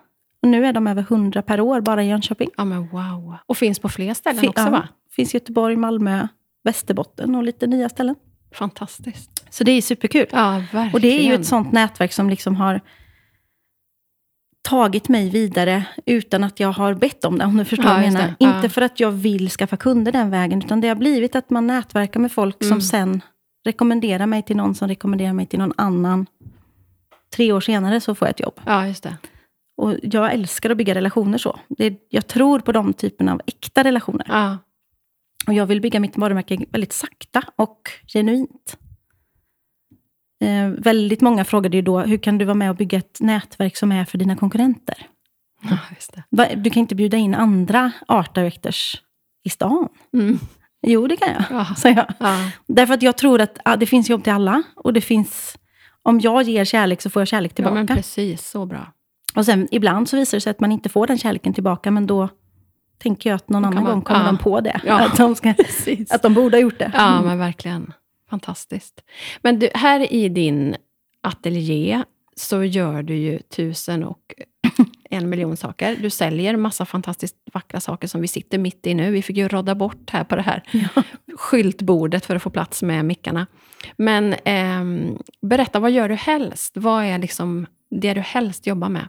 Och 0.41 0.47
nu 0.47 0.65
är 0.65 0.73
de 0.73 0.87
över 0.87 1.01
100 1.01 1.41
per 1.41 1.61
år 1.61 1.81
bara 1.81 2.03
i 2.03 2.07
Jönköping. 2.09 2.49
Ja 2.57 2.65
men 2.65 2.87
wow. 2.87 3.35
Och 3.45 3.57
finns 3.57 3.79
på 3.79 3.89
fler 3.89 4.13
ställen 4.13 4.39
Fin- 4.41 4.49
också 4.49 4.63
ja, 4.63 4.69
va? 4.69 4.87
finns 5.15 5.33
Göteborg, 5.33 5.75
Malmö, 5.75 6.27
Västerbotten 6.63 7.35
och 7.35 7.43
lite 7.43 7.67
nya 7.67 7.89
ställen. 7.89 8.15
Fantastiskt. 8.53 9.45
Så 9.49 9.63
det 9.63 9.71
är 9.71 9.81
superkul. 9.81 10.25
Ja, 10.31 10.51
verkligen. 10.51 10.93
Och 10.93 11.01
det 11.01 11.07
är 11.19 11.23
ju 11.23 11.33
ett 11.33 11.45
sånt 11.45 11.71
nätverk 11.71 12.13
som 12.13 12.29
liksom 12.29 12.55
har 12.55 12.81
tagit 14.61 15.09
mig 15.09 15.29
vidare 15.29 15.85
utan 16.05 16.43
att 16.43 16.59
jag 16.59 16.71
har 16.71 16.93
bett 16.93 17.25
om 17.25 17.37
det, 17.37 17.45
om 17.45 17.57
du 17.57 17.65
förstår 17.65 17.85
Ja, 17.85 17.93
vad 17.93 18.03
jag 18.03 18.13
menar. 18.13 18.35
Ja. 18.39 18.55
Inte 18.55 18.69
för 18.69 18.81
att 18.81 18.99
jag 18.99 19.11
vill 19.11 19.49
skaffa 19.49 19.77
kunder 19.77 20.11
den 20.11 20.29
vägen, 20.29 20.59
utan 20.59 20.81
det 20.81 20.87
har 20.87 20.95
blivit 20.95 21.35
att 21.35 21.49
man 21.49 21.67
nätverkar 21.67 22.19
med 22.19 22.31
folk 22.31 22.61
Mm. 22.63 22.69
som 22.71 22.81
sen 22.81 23.21
rekommenderar 23.65 24.25
mig 24.25 24.43
till 24.43 24.55
någon 24.57 24.75
som 24.75 24.87
rekommenderar 24.87 25.33
mig 25.33 25.45
till 25.45 25.59
någon 25.59 25.73
annan. 25.77 26.25
Tre 27.35 27.51
år 27.51 27.61
senare 27.61 28.01
så 28.01 28.15
får 28.15 28.27
jag 28.27 28.33
ett 28.33 28.39
jobb. 28.39 28.59
Ja, 28.65 28.87
just 28.87 29.03
det. 29.03 29.17
Och 29.77 29.95
jag 30.03 30.33
älskar 30.33 30.69
att 30.69 30.77
bygga 30.77 30.95
relationer 30.95 31.37
så. 31.37 31.59
Det, 31.69 31.99
jag 32.09 32.27
tror 32.27 32.59
på 32.59 32.71
de 32.71 32.93
typerna 32.93 33.33
av 33.33 33.41
äkta 33.45 33.83
relationer. 33.83 34.25
Ja. 34.29 34.57
Och 35.47 35.53
jag 35.53 35.65
vill 35.65 35.81
bygga 35.81 35.99
mitt 35.99 36.17
varumärke 36.17 36.65
väldigt 36.69 36.93
sakta 36.93 37.43
och 37.55 37.89
genuint. 38.07 38.77
Eh, 40.43 40.67
väldigt 40.67 41.21
många 41.21 41.45
frågade 41.45 41.77
ju 41.77 41.81
då, 41.81 41.99
hur 41.99 42.17
kan 42.17 42.37
du 42.37 42.45
vara 42.45 42.55
med 42.55 42.69
och 42.69 42.75
bygga 42.75 42.97
ett 42.97 43.17
nätverk 43.19 43.77
som 43.77 43.91
är 43.91 44.05
för 44.05 44.17
dina 44.17 44.35
konkurrenter? 44.35 45.07
ja, 45.61 45.77
just 45.95 46.13
det. 46.13 46.23
Va, 46.29 46.47
Du 46.55 46.69
kan 46.69 46.79
inte 46.81 46.95
bjuda 46.95 47.17
in 47.17 47.35
andra 47.35 47.91
art 48.07 48.35
directors 48.35 49.01
i 49.43 49.49
stan. 49.49 49.89
Mm. 50.13 50.39
Jo, 50.87 51.07
det 51.07 51.17
kan 51.17 51.27
jag, 51.33 51.43
Ja. 51.49 51.65
sa 51.75 51.89
jag. 51.89 52.05
Ja. 52.19 52.51
Därför 52.67 52.93
att 52.93 53.01
jag 53.01 53.17
tror 53.17 53.41
att 53.41 53.57
ah, 53.65 53.75
det 53.75 53.85
finns 53.85 54.09
jobb 54.09 54.23
till 54.23 54.33
alla. 54.33 54.63
Och 54.75 54.93
det 54.93 55.01
finns, 55.01 55.57
om 56.03 56.19
jag 56.19 56.43
ger 56.43 56.65
kärlek 56.65 57.01
så 57.01 57.09
får 57.09 57.21
jag 57.21 57.27
kärlek 57.27 57.51
ja, 57.51 57.55
tillbaka. 57.55 57.75
men 57.75 57.87
precis. 57.87 58.49
Så 58.49 58.65
bra. 58.65 58.93
och 59.35 59.45
sen 59.45 59.67
ibland 59.71 60.09
så 60.09 60.17
visar 60.17 60.37
det 60.37 60.41
sig 60.41 60.51
att 60.51 60.59
man 60.59 60.71
inte 60.71 60.89
får 60.89 61.07
den 61.07 61.17
kärleken 61.17 61.53
tillbaka, 61.53 61.91
men 61.91 62.07
då 62.07 62.29
tänker 62.97 63.29
jag 63.29 63.35
att 63.37 63.49
någon 63.49 63.65
annan 63.65 63.83
man- 63.83 63.93
gång 63.93 64.01
kommer 64.01 64.19
ja. 64.19 64.25
de 64.25 64.37
på 64.37 64.61
det. 64.61 64.81
Ja. 64.85 64.99
Att, 65.05 65.17
de 65.17 65.35
ska, 65.35 65.53
att 66.09 66.21
de 66.21 66.33
borde 66.33 66.57
ha 66.57 66.61
gjort 66.61 66.79
det. 66.79 66.91
Ja, 66.93 67.21
men 67.21 67.37
verkligen. 67.37 67.93
Fantastiskt. 68.29 69.01
Men 69.41 69.59
du, 69.59 69.69
här 69.73 70.13
i 70.13 70.29
din 70.29 70.75
ateljé 71.21 72.03
så 72.35 72.63
gör 72.63 73.03
du 73.03 73.15
ju 73.15 73.39
tusen 73.39 74.03
och 74.03 74.19
en 75.15 75.29
miljon 75.29 75.57
saker. 75.57 75.95
Du 75.95 76.09
säljer 76.09 76.57
massa 76.57 76.85
fantastiskt 76.85 77.35
vackra 77.53 77.79
saker 77.79 78.07
som 78.07 78.21
vi 78.21 78.27
sitter 78.27 78.57
mitt 78.57 78.87
i 78.87 78.93
nu. 78.93 79.11
Vi 79.11 79.21
fick 79.21 79.37
ju 79.37 79.47
rodda 79.47 79.75
bort 79.75 80.09
här 80.09 80.23
på 80.23 80.35
det 80.35 80.41
här 80.41 80.63
skyltbordet 81.37 82.25
för 82.25 82.35
att 82.35 82.43
få 82.43 82.49
plats 82.49 82.83
med 82.83 83.05
mickarna. 83.05 83.47
Men 83.97 84.35
ehm, 84.45 85.17
berätta, 85.41 85.79
vad 85.79 85.91
gör 85.91 86.09
du 86.09 86.15
helst? 86.15 86.77
Vad 86.77 87.03
är 87.03 87.17
liksom 87.17 87.65
det 87.89 88.13
du 88.13 88.21
helst 88.21 88.67
jobbar 88.67 88.89
med? 88.89 89.07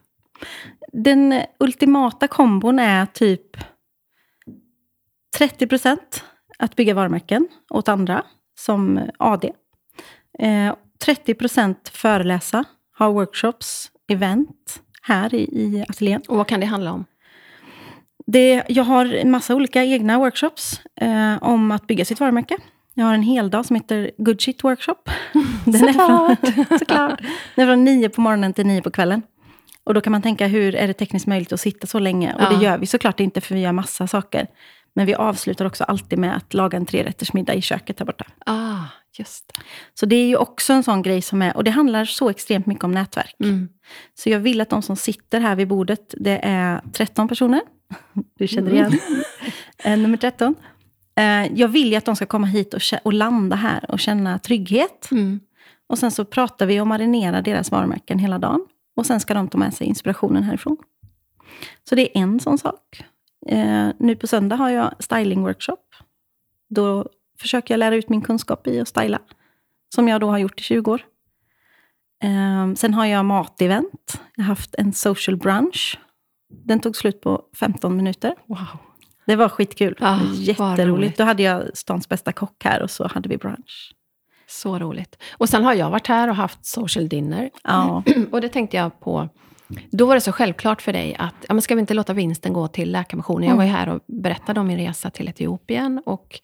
Den 0.93 1.43
ultimata 1.59 2.29
kombon 2.29 2.79
är 2.79 3.07
typ 3.07 3.57
30% 5.39 5.99
att 6.59 6.77
bygga 6.77 6.95
varumärken 6.95 7.49
åt 7.71 7.89
andra, 7.89 8.23
som 8.59 9.11
AD. 9.19 9.53
Eh, 10.39 10.75
30% 11.07 11.77
föreläsa, 11.91 12.65
ha 12.99 13.11
workshops, 13.11 13.91
event 14.09 14.83
här 15.07 15.35
i, 15.35 15.39
i 15.39 15.85
ateljén. 15.89 16.23
Och 16.29 16.37
vad 16.37 16.47
kan 16.47 16.61
det 16.61 16.67
handla 16.67 16.93
om? 16.93 17.05
Det, 18.27 18.63
jag 18.69 18.85
har 18.85 19.07
en 19.07 19.31
massa 19.31 19.55
olika 19.55 19.85
egna 19.85 20.19
workshops 20.19 20.81
eh, 21.01 21.43
om 21.43 21.71
att 21.71 21.87
bygga 21.87 22.05
sitt 22.05 22.21
varumärke. 22.21 22.57
Jag 22.95 23.05
har 23.07 23.15
en 23.15 23.23
hel 23.23 23.51
dag 23.51 23.67
som 23.67 23.77
heter 23.77 24.11
Good 24.19 24.41
Shit 24.41 24.65
Workshop. 24.65 24.95
Den 25.65 25.89
är 25.89 25.93
från, 25.93 26.37
såklart. 26.79 27.21
Den 27.55 27.69
är 27.69 27.73
från 27.73 27.85
nio 27.85 28.09
på 28.09 28.21
morgonen 28.21 28.53
till 28.53 28.67
nio 28.67 28.83
på 28.83 28.91
kvällen. 28.91 29.23
Och 29.85 29.95
då 29.95 30.01
kan 30.01 30.11
man 30.13 30.23
tänka, 30.23 30.47
hur 30.47 30.75
är 30.75 30.87
det 30.87 30.93
tekniskt 30.93 31.27
möjligt 31.27 31.53
att 31.53 31.61
sitta 31.61 31.87
så 31.87 31.99
länge? 31.99 32.35
Och 32.35 32.43
Ja. 32.43 32.51
det 32.51 32.65
gör 32.65 32.79
vi 32.79 32.87
såklart 32.87 33.21
inte, 33.21 33.41
för 33.41 33.55
vi 33.55 33.61
gör 33.61 33.73
massa 33.73 34.07
saker. 34.07 34.47
Men 34.95 35.07
vi 35.07 35.15
avslutar 35.15 35.65
också 35.65 35.85
alltid 35.85 36.19
med 36.19 36.37
att 36.37 36.55
laga 36.55 36.77
en 36.77 36.87
trerättersmiddag 36.87 37.55
i 37.55 37.63
köket 37.63 37.99
här 37.99 38.07
borta. 38.07 38.25
Ah, 38.47 38.79
just 39.19 39.49
det. 39.49 39.63
Så 39.95 40.07
det 40.07 40.17
är 40.17 40.27
ju 40.27 40.37
också 40.37 40.73
en 40.73 40.83
sån 40.83 41.03
grej 41.03 41.23
som 41.23 41.43
är, 41.43 41.57
och 41.57 41.65
det 41.65 41.71
handlar 41.71 42.05
så 42.05 42.31
extremt 42.31 42.67
mycket 42.67 42.85
om 42.85 42.93
nätverk. 42.93 43.35
Mm. 43.41 43.69
Så 44.15 44.31
jag 44.31 44.41
vill 44.41 44.61
att 44.61 44.71
de 44.71 44.83
som 44.83 44.97
sitter 44.97 45.41
här 45.41 45.57
vid 45.57 45.69
bordet, 45.69 46.15
det 46.19 46.41
är 46.43 46.81
13 46.93 47.29
personer. 47.29 47.61
Du 48.39 48.49
känner 48.49 48.73
igen 48.73 48.99
Eh, 49.85 49.99
nummer 49.99 50.17
13. 50.17 50.55
Eh, 51.17 51.53
Jag 51.55 51.69
vill 51.69 51.91
ju 51.91 51.97
att 51.97 52.05
de 52.05 52.17
ska 52.17 52.27
komma 52.27 52.47
hit 52.47 52.75
och, 52.75 52.81
och 53.03 53.13
landa 53.13 53.57
här 53.57 53.91
och 53.91 54.01
känna 54.01 54.39
trygghet. 54.39 55.11
Mm. 55.11 55.41
Och 55.87 55.99
sen 55.99 56.11
så 56.11 56.25
pratar 56.25 56.67
vi 56.67 56.81
och 56.81 56.87
marinerar 56.87 57.43
deras 57.43 57.71
varumärken 57.71 58.19
hela 58.19 58.39
dagen. 58.39 58.67
Och 58.97 59.07
sen 59.07 59.21
ska 59.21 59.35
de 59.35 59.49
ta 59.49 59.59
med 59.59 59.75
sig 59.75 59.87
inspirationen 59.87 60.43
härifrån. 60.43 60.77
Så 61.89 61.95
det 61.95 62.19
är 62.19 62.23
en 62.23 62.41
sån 62.41 62.59
sak. 62.59 63.05
Eh, 63.49 63.89
nu 63.99 64.17
på 64.17 64.27
söndag 64.27 64.57
har 64.57 64.71
jag 64.71 64.95
styling-workshop. 64.99 65.77
Då 66.69 67.09
försöker 67.41 67.75
jag 67.75 67.79
lära 67.79 67.95
ut 67.95 68.09
min 68.09 68.21
kunskap 68.21 68.67
i 68.67 68.81
att 68.81 68.89
styla. 68.89 69.19
Som 69.95 70.09
jag 70.09 70.21
då 70.21 70.31
har 70.31 70.39
gjort 70.39 70.61
i 70.61 70.63
20 70.63 70.91
år. 70.91 71.01
Eh, 72.23 72.75
sen 72.75 72.95
har 72.95 73.07
jag 73.07 73.25
matevent. 73.25 74.21
Jag 74.37 74.45
har 74.45 74.49
haft 74.49 74.75
en 74.79 74.93
social 74.93 75.37
brunch. 75.37 75.99
Den 76.49 76.81
tog 76.81 76.97
slut 76.97 77.21
på 77.21 77.43
15 77.61 77.97
minuter. 77.97 78.35
Wow. 78.47 78.59
Det 79.27 79.37
var 79.37 79.49
skitkul. 79.49 79.97
Ah, 80.01 80.19
Jätteroligt. 80.35 80.89
roligt. 80.89 81.17
Då 81.17 81.25
hade 81.25 81.43
jag 81.43 81.77
stans 81.77 82.09
bästa 82.09 82.33
kock 82.33 82.65
här 82.65 82.83
och 82.83 82.91
så 82.91 83.09
hade 83.09 83.29
vi 83.29 83.37
brunch. 83.37 83.93
Så 84.49 84.79
roligt. 84.79 85.23
Och 85.33 85.49
sen 85.49 85.65
har 85.65 85.75
jag 85.75 85.91
varit 85.91 86.07
här 86.07 86.29
och 86.29 86.37
haft 86.37 86.67
social 86.67 87.09
dinner. 87.09 87.51
Ja. 87.65 88.03
Och 88.33 88.41
det 88.41 88.49
tänkte 88.49 88.77
jag 88.77 89.01
på. 89.01 89.29
Då 89.91 90.07
var 90.07 90.15
det 90.15 90.21
så 90.21 90.33
självklart 90.33 90.83
för 90.83 90.93
dig 90.93 91.17
att, 91.19 91.35
ja, 91.49 91.55
men 91.55 91.63
ska 91.63 91.75
vi 91.75 91.81
inte 91.81 91.95
låta 91.95 92.13
vinsten 92.13 92.53
gå 92.53 92.69
till 92.69 92.93
Läkarmissionen? 92.93 93.49
Jag 93.49 93.57
var 93.57 93.65
ju 93.65 93.71
här 93.71 93.89
och 93.89 94.01
berättade 94.07 94.61
om 94.61 94.67
min 94.67 94.79
resa 94.79 95.11
till 95.11 95.29
Etiopien. 95.29 96.03
Och 96.07 96.41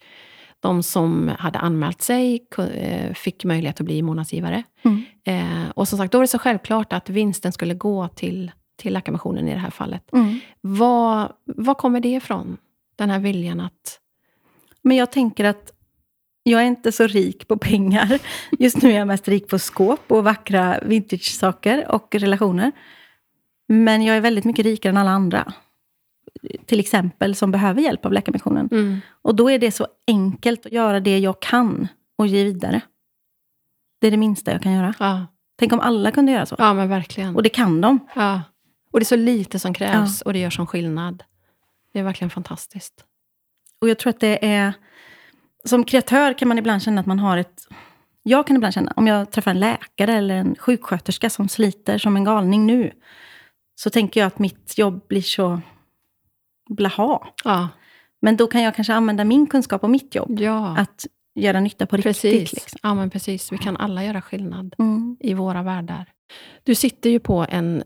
de 0.63 0.83
som 0.83 1.31
hade 1.39 1.59
anmält 1.59 2.01
sig 2.01 2.45
eh, 2.57 3.13
fick 3.13 3.43
möjlighet 3.43 3.79
att 3.79 3.85
bli 3.85 4.01
månadsgivare. 4.01 4.63
Mm. 4.81 5.03
Eh, 5.25 5.69
och 5.69 5.87
som 5.87 5.97
sagt, 5.97 6.11
då 6.11 6.17
var 6.17 6.23
det 6.23 6.27
så 6.27 6.39
självklart 6.39 6.93
att 6.93 7.09
vinsten 7.09 7.51
skulle 7.51 7.73
gå 7.73 8.07
till, 8.07 8.51
till 8.77 8.93
Läkarmissionen 8.93 9.47
i 9.47 9.53
det 9.53 9.59
här 9.59 9.69
fallet. 9.69 10.13
Mm. 10.13 10.39
Vad, 10.61 11.31
vad 11.45 11.77
kommer 11.77 11.99
det 11.99 12.09
ifrån? 12.09 12.57
Den 12.95 13.09
här 13.09 13.19
viljan 13.19 13.59
att... 13.59 13.99
Men 14.81 14.97
jag 14.97 15.11
tänker 15.11 15.45
att 15.45 15.71
jag 16.43 16.61
är 16.61 16.65
inte 16.65 16.91
så 16.91 17.07
rik 17.07 17.47
på 17.47 17.57
pengar. 17.57 18.19
Just 18.59 18.81
nu 18.81 18.91
är 18.91 18.97
jag 18.97 19.07
mest 19.07 19.27
rik 19.27 19.47
på 19.47 19.59
skåp 19.59 20.11
och 20.11 20.23
vackra 20.23 20.79
vintage-saker 20.85 21.91
och 21.91 22.15
relationer. 22.15 22.71
Men 23.67 24.03
jag 24.03 24.17
är 24.17 24.21
väldigt 24.21 24.45
mycket 24.45 24.65
rikare 24.65 24.89
än 24.89 24.97
alla 24.97 25.11
andra. 25.11 25.53
Till 26.65 26.79
exempel 26.79 27.35
som 27.35 27.51
behöver 27.51 27.81
hjälp 27.81 28.05
av 28.05 28.13
Läkarmissionen. 28.13 28.69
Mm. 28.71 28.99
Och 29.21 29.35
då 29.35 29.49
är 29.51 29.59
det 29.59 29.71
så 29.71 29.87
enkelt 30.07 30.65
att 30.65 30.71
göra 30.71 30.99
det 30.99 31.19
jag 31.19 31.39
kan 31.41 31.87
och 32.17 32.27
ge 32.27 32.43
vidare. 32.43 32.81
Det 34.01 34.07
är 34.07 34.11
det 34.11 34.17
minsta 34.17 34.51
jag 34.51 34.61
kan 34.61 34.73
göra. 34.73 34.93
Ja, 34.99 35.25
Tänk 35.55 35.73
om 35.73 35.79
alla 35.79 36.11
kunde 36.11 36.31
göra 36.31 36.45
så. 36.45 36.55
ja, 36.59 36.73
men 36.73 36.89
verkligen. 36.89 37.35
Och 37.35 37.43
det 37.43 37.49
kan 37.49 37.81
de. 37.81 37.99
Ja. 38.15 38.41
Och 38.91 38.99
det 38.99 39.03
är 39.03 39.05
så 39.05 39.15
lite 39.15 39.59
som 39.59 39.73
krävs 39.73 40.21
och 40.21 40.33
det 40.33 40.39
gör 40.39 40.49
som 40.49 40.67
skillnad. 40.67 41.23
Det 41.93 41.99
är 41.99 42.03
verkligen 42.03 42.29
fantastiskt. 42.29 43.05
Och 43.81 43.89
jag 43.89 43.99
tror 43.99 44.09
att 44.09 44.19
det 44.19 44.45
är... 44.45 44.73
Som 45.65 45.83
kreatör 45.83 46.33
kan 46.33 46.47
man 46.47 46.57
ibland 46.57 46.81
känna 46.83 47.01
att 47.01 47.07
man 47.07 47.19
har 47.19 47.37
ett... 47.37 47.67
Jag 48.23 48.47
kan 48.47 48.55
ibland 48.55 48.73
känna, 48.73 48.93
om 48.95 49.07
jag 49.07 49.31
träffar 49.31 49.51
en 49.51 49.59
läkare 49.59 50.13
eller 50.13 50.35
en 50.35 50.55
sjuksköterska 50.55 51.29
som 51.29 51.49
sliter 51.49 51.97
som 51.97 52.15
en 52.15 52.23
galning 52.23 52.65
nu, 52.65 52.91
så 53.75 53.89
tänker 53.89 54.19
jag 54.19 54.27
att 54.27 54.39
mitt 54.39 54.77
jobb 54.77 55.07
blir 55.07 55.21
så 55.21 55.61
blaha. 56.69 57.19
Ja, 57.43 57.69
Men 58.21 58.37
då 58.37 58.47
kan 58.47 58.61
jag 58.63 58.75
kanske 58.75 58.93
använda 58.93 59.23
min 59.23 59.47
kunskap 59.47 59.83
och 59.83 59.89
mitt 59.89 60.15
jobb 60.15 60.39
ja 60.39 60.77
att 60.77 61.05
göra 61.35 61.59
nytta 61.59 61.85
på 61.85 61.97
precis. 61.97 62.23
riktigt. 62.23 62.53
Liksom. 62.63 62.79
Ja, 62.83 62.93
men 62.93 63.09
precis. 63.09 63.51
Vi 63.51 63.57
kan 63.57 63.77
alla 63.77 64.03
göra 64.05 64.21
skillnad 64.21 64.75
Mm. 64.79 65.17
i 65.19 65.33
våra 65.33 65.63
världar. 65.63 66.05
Du 66.63 66.75
sitter 66.75 67.09
ju 67.09 67.19
på 67.19 67.45
en 67.49 67.83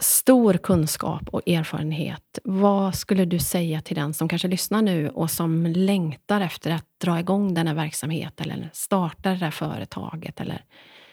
stor 0.00 0.54
kunskap 0.54 1.28
och 1.28 1.48
erfarenhet. 1.48 2.38
Vad 2.44 2.94
skulle 2.94 3.24
du 3.24 3.38
säga 3.38 3.80
till 3.80 3.96
den 3.96 4.14
som 4.14 4.28
kanske 4.28 4.48
lyssnar 4.48 4.82
nu 4.82 5.08
och 5.08 5.30
som 5.30 5.66
längtar 5.66 6.40
efter 6.40 6.70
att 6.70 6.84
dra 7.04 7.20
igång 7.20 7.54
den 7.54 7.66
här 7.66 7.74
verksamheten 7.74 8.50
eller 8.50 8.70
starta 8.72 9.30
det 9.30 9.36
här 9.36 9.50
företaget? 9.50 10.40
Eller, 10.40 10.64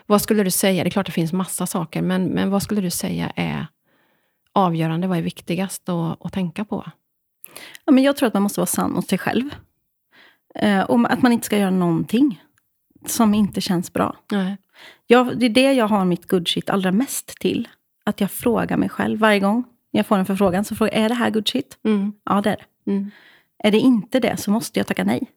vad 0.06 0.22
skulle 0.22 0.44
du 0.44 0.52
säga? 0.52 0.84
Det 0.84 0.88
är 0.88 0.92
klart 0.92 1.06
det 1.06 1.12
finns 1.12 1.34
massa 1.34 1.68
saker, 1.68 2.02
men, 2.02 2.26
men 2.26 2.50
vad 2.50 2.64
skulle 2.64 2.82
du 2.82 2.90
säga 2.90 3.32
är 3.36 3.68
avgörande? 4.56 5.08
Vad 5.08 5.18
är 5.18 5.22
viktigast 5.22 5.90
att, 5.90 6.26
att 6.26 6.34
tänka 6.34 6.66
på? 6.66 6.92
Ja, 7.86 7.92
men 7.92 8.04
jag 8.04 8.16
tror 8.18 8.28
att 8.28 8.34
man 8.34 8.44
måste 8.44 8.60
vara 8.60 8.66
sann 8.68 8.92
mot 8.92 9.08
sig 9.10 9.18
själv. 9.18 9.50
Eh, 10.56 10.82
och 10.82 11.12
att 11.14 11.22
man 11.22 11.32
inte 11.32 11.46
ska 11.46 11.58
göra 11.58 11.70
någonting 11.72 12.42
som 13.06 13.34
inte 13.34 13.62
känns 13.62 13.94
bra. 13.94 14.16
Nej. 14.32 14.58
Jag, 15.08 15.40
det 15.40 15.46
är 15.46 15.50
det 15.50 15.74
jag 15.74 15.88
har 15.88 16.06
mitt 16.06 16.28
good 16.28 16.48
shit 16.48 16.70
allra 16.70 16.92
mest 16.92 17.28
till. 17.40 17.68
Att 18.06 18.22
jag 18.22 18.32
frågar 18.32 18.78
mig 18.78 18.90
själv 18.90 19.20
varje 19.20 19.40
gång 19.40 19.64
jag 19.92 20.06
får 20.08 20.18
en 20.18 20.26
förfrågan. 20.26 20.66
Så 20.66 20.76
frågar 20.76 20.94
jag, 20.94 21.02
är 21.04 21.10
det 21.10 21.16
här 21.16 21.30
good 21.30 21.48
shit? 21.48 21.78
Mm, 21.84 22.14
Ja, 22.26 22.42
det 22.42 22.50
är 22.50 22.56
det. 22.86 22.92
mm, 22.92 23.12
Är 23.64 23.72
det 23.72 23.80
inte 23.80 24.20
det 24.20 24.38
så 24.38 24.52
måste 24.52 24.80
jag 24.80 24.88
tacka 24.88 25.04
nej. 25.04 25.32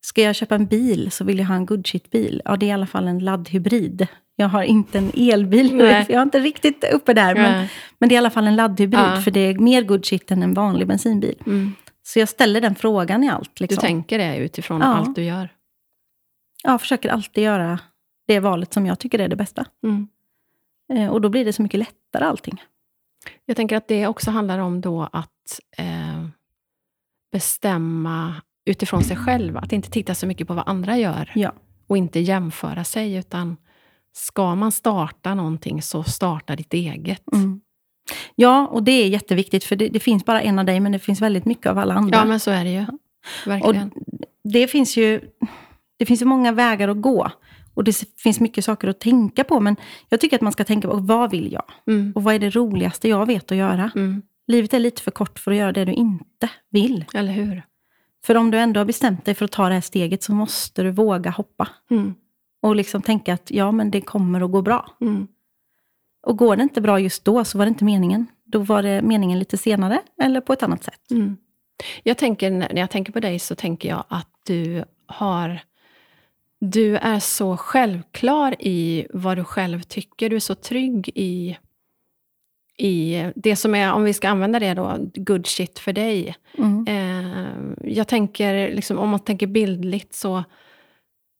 Ska 0.00 0.22
jag 0.22 0.34
köpa 0.36 0.54
en 0.54 0.66
bil 0.66 1.10
så 1.10 1.24
vill 1.24 1.38
jag 1.38 1.46
ha 1.46 1.54
en 1.54 1.66
good 1.66 1.86
shit-bil. 1.86 2.42
Ja, 2.44 2.56
det 2.56 2.66
är 2.66 2.68
i 2.68 2.72
alla 2.72 2.86
fall 2.86 3.08
en 3.08 3.18
laddhybrid. 3.18 4.06
Jag 4.40 4.48
har 4.48 4.62
inte 4.62 4.98
en 4.98 5.10
elbil. 5.16 5.74
Nej. 5.76 6.06
Jag 6.08 6.18
är 6.18 6.22
inte 6.22 6.38
riktigt 6.38 6.84
uppe 6.92 7.14
där. 7.14 7.34
Men, 7.34 7.52
Nej. 7.52 7.70
men 7.98 8.08
det 8.08 8.12
är 8.14 8.16
i 8.16 8.18
alla 8.18 8.30
fall 8.30 8.46
en 8.46 8.56
laddhybrid. 8.56 9.00
Ja. 9.00 9.20
För 9.20 9.30
det 9.30 9.40
är 9.40 9.58
mer 9.58 9.82
good 9.82 10.06
shit 10.06 10.30
än 10.30 10.42
en 10.42 10.54
vanlig 10.54 10.88
bensinbil. 10.88 11.34
mm. 11.46 11.72
Så 12.02 12.18
jag 12.18 12.28
ställer 12.28 12.60
den 12.60 12.74
frågan 12.74 13.24
i 13.24 13.28
allt. 13.28 13.50
Du 13.56 13.64
Liksom. 13.64 13.80
tänker 13.80 14.18
det 14.18 14.36
utifrån 14.36 14.80
Ja. 14.80 14.86
allt 14.86 15.14
du 15.16 15.24
gör? 15.24 15.48
Jag 16.62 16.80
försöker 16.80 17.08
alltid 17.08 17.44
göra 17.44 17.78
det 18.26 18.40
valet 18.40 18.72
som 18.72 18.86
jag 18.86 18.98
tycker 18.98 19.18
är 19.18 19.28
det 19.28 19.36
bästa. 19.36 19.64
Mm. 19.84 20.08
Eh, 20.92 21.08
och 21.12 21.20
då 21.20 21.28
blir 21.28 21.44
det 21.44 21.52
så 21.52 21.62
mycket 21.62 21.78
lättare 21.80 22.24
allting. 22.24 22.62
Jag 23.44 23.56
tänker 23.56 23.76
att 23.76 23.88
det 23.88 24.06
också 24.06 24.30
handlar 24.30 24.58
om 24.58 24.80
då 24.80 25.08
att 25.12 25.60
eh, 25.78 26.26
bestämma 27.32 28.34
utifrån 28.64 29.04
sig 29.04 29.16
själv. 29.16 29.56
Att 29.56 29.72
inte 29.72 29.90
titta 29.90 30.14
så 30.14 30.26
mycket 30.26 30.48
på 30.48 30.54
vad 30.54 30.68
andra 30.68 30.96
gör 30.96 31.32
Ja. 31.34 31.52
och 31.86 31.96
inte 31.98 32.20
jämföra 32.20 32.84
sig. 32.84 33.14
Utan 33.14 33.56
ska 34.12 34.54
man 34.54 34.72
starta 34.72 35.34
någonting, 35.34 35.82
så 35.82 36.02
starta 36.04 36.56
ditt 36.56 36.74
eget. 36.74 37.22
Mm. 37.32 37.60
Ja, 38.34 38.66
och 38.66 38.82
det 38.82 38.92
är 38.92 39.08
jätteviktigt. 39.08 39.64
För 39.64 39.76
det, 39.76 39.88
det 39.88 40.00
finns 40.00 40.24
bara 40.24 40.42
en 40.42 40.58
av 40.58 40.64
dig, 40.64 40.80
men 40.80 40.92
det 40.92 40.98
finns 40.98 41.20
väldigt 41.20 41.44
mycket 41.44 41.66
av 41.66 41.78
alla 41.78 41.94
andra. 41.94 42.18
Ja, 42.18 42.24
men 42.24 42.40
så 42.40 42.50
är 42.50 42.64
det 42.64 42.70
ju. 42.70 42.86
Verkligen. 43.46 43.90
det 44.44 44.66
finns 44.66 44.96
ju 44.96 45.20
det 45.98 46.06
finns 46.06 46.22
ju 46.22 46.26
många 46.26 46.52
vägar 46.52 46.88
att 46.88 47.00
gå. 47.00 47.30
Och 47.74 47.84
det 47.84 48.04
finns 48.18 48.40
mycket 48.40 48.64
saker 48.64 48.88
att 48.88 49.00
tänka 49.00 49.44
på. 49.44 49.60
Men 49.60 49.76
jag 50.08 50.20
tycker 50.20 50.36
att 50.36 50.42
man 50.42 50.52
ska 50.52 50.64
tänka 50.64 50.88
på, 50.88 50.96
vad 50.96 51.30
vill 51.30 51.52
jag? 51.52 51.64
Mm, 51.86 52.12
Och 52.16 52.22
vad 52.22 52.34
är 52.34 52.38
det 52.38 52.50
roligaste 52.50 53.08
jag 53.08 53.26
vet 53.26 53.52
att 53.52 53.58
göra? 53.58 53.90
mm, 53.94 54.22
Livet 54.46 54.74
är 54.74 54.78
lite 54.78 55.02
för 55.02 55.10
kort 55.10 55.38
för 55.38 55.50
att 55.50 55.56
göra 55.56 55.72
det 55.72 55.84
du 55.84 55.92
inte 55.92 56.50
vill. 56.70 57.04
eller 57.14 57.32
hur? 57.32 57.62
För 58.26 58.34
om 58.34 58.50
du 58.50 58.58
ändå 58.58 58.80
har 58.80 58.84
bestämt 58.84 59.24
dig 59.24 59.34
för 59.34 59.44
att 59.44 59.52
ta 59.52 59.68
det 59.68 59.74
här 59.74 59.80
steget, 59.80 60.22
så 60.22 60.32
måste 60.32 60.82
du 60.82 60.90
våga 60.90 61.30
hoppa. 61.30 61.68
Mm, 61.90 62.14
Och 62.60 62.76
liksom 62.76 63.02
tänka 63.02 63.34
att 63.34 63.50
ja, 63.50 63.72
men 63.72 63.90
det 63.90 64.00
kommer 64.00 64.40
att 64.40 64.50
gå 64.50 64.62
bra. 64.62 64.96
mm, 65.00 65.26
Och 66.26 66.36
går 66.36 66.56
det 66.56 66.62
inte 66.62 66.80
bra 66.80 67.00
just 67.00 67.24
då, 67.24 67.44
så 67.44 67.58
var 67.58 67.64
det 67.64 67.68
inte 67.68 67.84
meningen. 67.84 68.26
Då 68.44 68.58
var 68.58 68.82
det 68.82 69.02
meningen 69.02 69.38
lite 69.38 69.58
senare, 69.58 70.00
eller 70.22 70.40
på 70.40 70.52
ett 70.52 70.62
annat 70.62 70.84
sätt. 70.84 71.10
mm. 71.10 71.36
Jag 72.02 72.18
tänker, 72.18 72.50
när 72.50 72.76
jag 72.76 72.90
tänker 72.90 73.12
på 73.12 73.20
dig 73.20 73.38
så 73.38 73.54
tänker 73.54 73.88
jag 73.88 74.04
att 74.08 74.28
du 74.46 74.84
har... 75.06 75.60
Du 76.60 76.96
är 76.96 77.18
så 77.20 77.56
självklar 77.56 78.54
i 78.58 79.06
vad 79.10 79.36
du 79.36 79.44
själv 79.44 79.82
tycker. 79.82 80.30
Du 80.30 80.36
är 80.36 80.40
så 80.40 80.54
trygg 80.54 81.08
i, 81.14 81.58
i 82.78 83.24
det 83.34 83.56
som 83.56 83.74
är, 83.74 83.92
om 83.92 84.04
vi 84.04 84.14
ska 84.14 84.28
använda 84.28 84.58
det 84.58 84.74
då, 84.74 84.96
good 85.14 85.46
shit 85.46 85.78
för 85.78 85.92
dig. 85.92 86.36
Mm. 86.58 86.86
Eh, 86.88 87.90
jag 87.92 88.08
tänker, 88.08 88.74
liksom, 88.74 88.98
om 88.98 89.08
man 89.08 89.20
tänker 89.20 89.46
bildligt 89.46 90.14
så... 90.14 90.44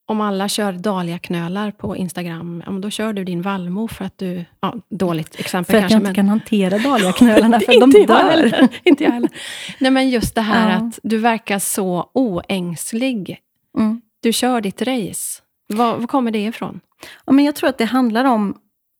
om 0.08 0.20
alla 0.20 0.48
kör 0.48 0.72
dahliaknölar 0.72 1.70
på 1.70 1.96
Instagram, 1.96 2.62
ja, 2.66 2.72
då 2.72 2.90
kör 2.90 3.12
du 3.12 3.24
din 3.24 3.42
vallmo 3.42 3.88
för 3.88 4.04
att 4.04 4.18
du... 4.18 4.44
Ja, 4.60 4.74
dåligt 4.90 5.40
exempel 5.40 5.72
För 5.72 5.78
att 5.78 5.82
kanske. 5.82 5.94
jag 5.94 6.00
inte 6.00 6.08
men- 6.08 6.14
kan 6.14 6.28
hantera 6.28 6.78
dahliaknölarna, 6.90 7.60
för 7.60 7.80
de 7.80 7.84
inte 7.84 7.98
jag 7.98 8.08
dör. 8.08 8.68
inte 8.84 9.04
jag 9.04 9.10
heller. 9.10 9.30
Nej, 9.78 9.90
men 9.90 10.10
just 10.10 10.34
det 10.34 10.40
här 10.40 10.70
Ja. 10.70 10.76
att 10.76 10.98
du 11.02 11.18
verkar 11.18 11.58
så 11.58 12.10
oängslig. 12.14 13.38
Mm. 13.78 14.00
Du 14.22 14.32
kör 14.32 14.60
ditt 14.60 14.82
race. 14.82 15.42
Var, 15.68 15.96
var 15.96 16.06
kommer 16.06 16.30
det 16.30 16.44
ifrån? 16.44 16.80
Ja, 17.24 17.32
men 17.32 17.44
jag 17.44 17.54
tror 17.54 17.70
att 17.70 17.78
det 17.78 17.84
handlar 17.84 18.24
om... 18.24 18.54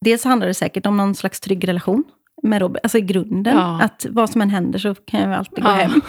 Dels 0.05 0.25
handlar 0.25 0.47
det 0.47 0.55
säkert 0.55 0.87
om 0.87 0.97
någon 0.97 1.15
slags 1.15 1.41
trygg 1.41 1.69
relation 1.69 2.05
med 2.43 2.61
Robin. 2.61 2.81
Alltså 2.83 2.99
i 2.99 3.01
grunden. 3.01 3.57
Ja. 3.57 3.81
Att 3.83 4.07
vad 4.11 4.31
som 4.31 4.41
än 4.41 4.51
händer 4.51 4.79
så 4.79 4.95
kan 4.95 5.21
jag 5.21 5.33
alltid 5.33 5.65
gå 5.65 5.71
hem. 5.71 6.01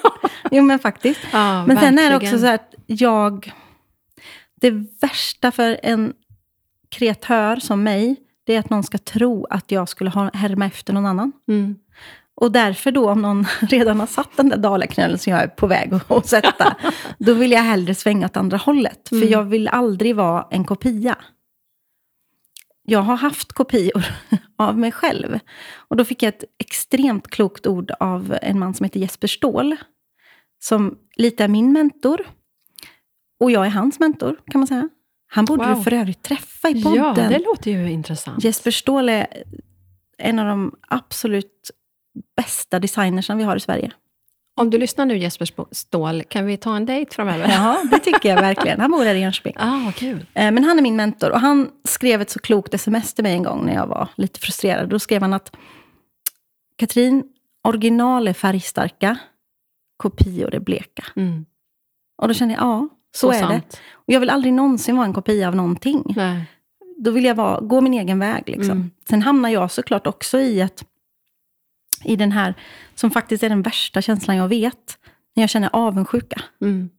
jo, 0.50 0.62
men 0.62 0.78
faktiskt. 0.78 1.20
Men 1.32 1.66
sen 1.66 1.76
är 1.76 1.82
det 2.04 2.10
verkligen. 2.10 2.14
också 2.34 2.38
så 2.38 2.46
att 2.46 2.74
jag... 2.86 3.52
Det 4.60 4.70
värsta 5.00 5.50
för 5.50 5.80
en 5.82 6.12
kreatör 6.88 7.56
som 7.56 7.82
mig, 7.82 8.16
det 8.44 8.54
är 8.54 8.58
att 8.58 8.70
någon 8.70 8.82
ska 8.82 8.98
tro 8.98 9.46
att 9.50 9.70
jag 9.70 9.88
skulle 9.88 10.10
ha 10.10 10.30
härma 10.34 10.66
efter 10.66 10.92
någon 10.92 11.06
annan. 11.06 11.32
Mm. 11.48 11.76
Och 12.40 12.52
därför 12.52 12.92
då, 12.92 13.10
om 13.10 13.22
någon 13.22 13.46
redan 13.60 14.00
har 14.00 14.06
satt 14.06 14.36
den 14.36 14.48
där 14.48 14.56
dalaknölen 14.56 15.18
som 15.18 15.32
jag 15.32 15.42
är 15.42 15.48
på 15.48 15.66
väg 15.66 15.92
att 16.08 16.26
sätta, 16.26 16.76
då 17.18 17.34
vill 17.34 17.52
jag 17.52 17.62
hellre 17.62 17.94
svänga 17.94 18.26
åt 18.26 18.36
andra 18.36 18.56
hållet. 18.56 19.10
Mm. 19.10 19.22
För 19.22 19.32
jag 19.32 19.44
vill 19.44 19.68
aldrig 19.68 20.16
vara 20.16 20.46
en 20.50 20.64
kopia. 20.64 21.16
Jag 22.82 23.00
har 23.00 23.16
haft 23.16 23.52
kopior 23.52 24.04
av 24.56 24.78
mig 24.78 24.92
själv. 24.92 25.38
Och 25.74 25.96
då 25.96 26.04
fick 26.04 26.22
jag 26.22 26.28
ett 26.28 26.44
extremt 26.58 27.30
klokt 27.30 27.66
ord 27.66 27.90
av 28.00 28.38
en 28.42 28.58
man 28.58 28.74
som 28.74 28.84
heter 28.84 29.00
Jesper 29.00 29.28
Ståhl. 29.28 29.76
Som 30.58 30.98
lite 31.16 31.44
är 31.44 31.48
min 31.48 31.72
mentor. 31.72 32.26
Och 33.40 33.50
jag 33.50 33.66
är 33.66 33.70
hans 33.70 34.00
mentor, 34.00 34.36
kan 34.50 34.58
man 34.60 34.66
säga. 34.68 34.88
Han 35.30 35.44
borde 35.44 35.66
Wow. 35.68 35.76
du 35.76 35.82
för 35.82 35.92
övrigt 35.92 36.22
träffa 36.22 36.68
i 36.68 36.82
podden. 36.82 36.96
Ja, 37.04 37.14
det 37.28 37.38
låter 37.38 37.70
ju 37.70 37.90
intressant. 37.90 38.44
Jesper 38.44 38.70
Ståhl 38.70 39.08
är 39.08 39.26
en 40.18 40.38
av 40.38 40.46
de 40.46 40.74
absolut 40.88 41.70
bästa 42.36 42.78
designersna 42.78 43.34
vi 43.36 43.42
har 43.44 43.56
i 43.56 43.60
Sverige. 43.60 43.90
Om 44.60 44.70
du 44.70 44.78
lyssnar 44.78 45.06
nu 45.06 45.18
Jesper 45.18 45.44
Sp- 45.44 45.68
Ståhl, 45.72 46.22
kan 46.22 46.46
vi 46.46 46.56
ta 46.56 46.76
en 46.76 46.86
dejt 46.86 47.14
framöver? 47.14 47.48
Ja, 47.48 47.82
det 47.90 47.98
tycker 47.98 48.28
jag 48.28 48.40
verkligen. 48.40 48.80
Han 48.80 48.90
bor 48.90 49.04
här 49.04 49.14
i 49.14 49.20
Jönköping. 49.20 49.54
Ah, 49.58 49.92
kul. 49.96 50.26
Eh, 50.34 50.50
Men 50.52 50.64
han 50.64 50.78
är 50.78 50.82
min 50.82 50.96
mentor 50.96 51.30
och 51.32 51.40
han 51.40 51.70
skrev 51.84 52.20
ett 52.20 52.30
så 52.30 52.38
klokt 52.38 52.74
sms 52.74 53.14
till 53.14 53.22
mig 53.24 53.32
en 53.32 53.42
gång 53.42 53.66
när 53.66 53.74
jag 53.74 53.86
var 53.86 54.08
lite 54.16 54.40
frustrerad. 54.40 54.88
Då 54.88 54.98
skrev 54.98 55.22
han 55.22 55.32
att 55.32 55.56
Katrin, 56.76 57.24
original 57.64 58.28
är 58.28 58.32
färgstarka, 58.32 59.18
kopior 59.96 60.54
är 60.54 60.60
bleka. 60.60 61.04
Mm. 61.16 61.44
Och 62.22 62.28
då 62.28 62.34
kände 62.34 62.54
jag, 62.54 62.62
ja, 62.62 62.88
så, 63.16 63.30
är 63.30 63.42
det. 63.42 63.48
sant. 63.48 63.80
Och 63.92 64.12
jag 64.12 64.20
vill 64.20 64.30
aldrig 64.30 64.52
någonsin 64.52 64.96
vara 64.96 65.06
en 65.06 65.12
kopia 65.12 65.48
av 65.48 65.56
någonting. 65.56 66.04
Nej. 66.16 66.44
Då 66.96 67.10
vill 67.10 67.24
jag 67.24 67.34
vara, 67.34 67.60
gå 67.60 67.80
min 67.80 67.94
egen 67.94 68.18
väg. 68.18 68.42
Liksom. 68.46 68.70
Mm. 68.70 68.90
Sen 69.08 69.22
hamnar 69.22 69.48
jag 69.48 69.70
såklart 69.70 70.06
också 70.06 70.38
i 70.38 70.62
att 70.62 70.84
i 72.04 72.16
den 72.16 72.32
här, 72.32 72.54
som 72.94 73.10
faktiskt 73.10 73.42
är 73.42 73.48
den 73.48 73.62
värsta 73.62 74.02
känslan 74.02 74.36
jag 74.36 74.48
vet, 74.48 74.98
när 75.36 75.42
jag 75.42 75.50
känner 75.50 75.70
avundsjuka. 75.72 76.42
Mm. 76.60 76.90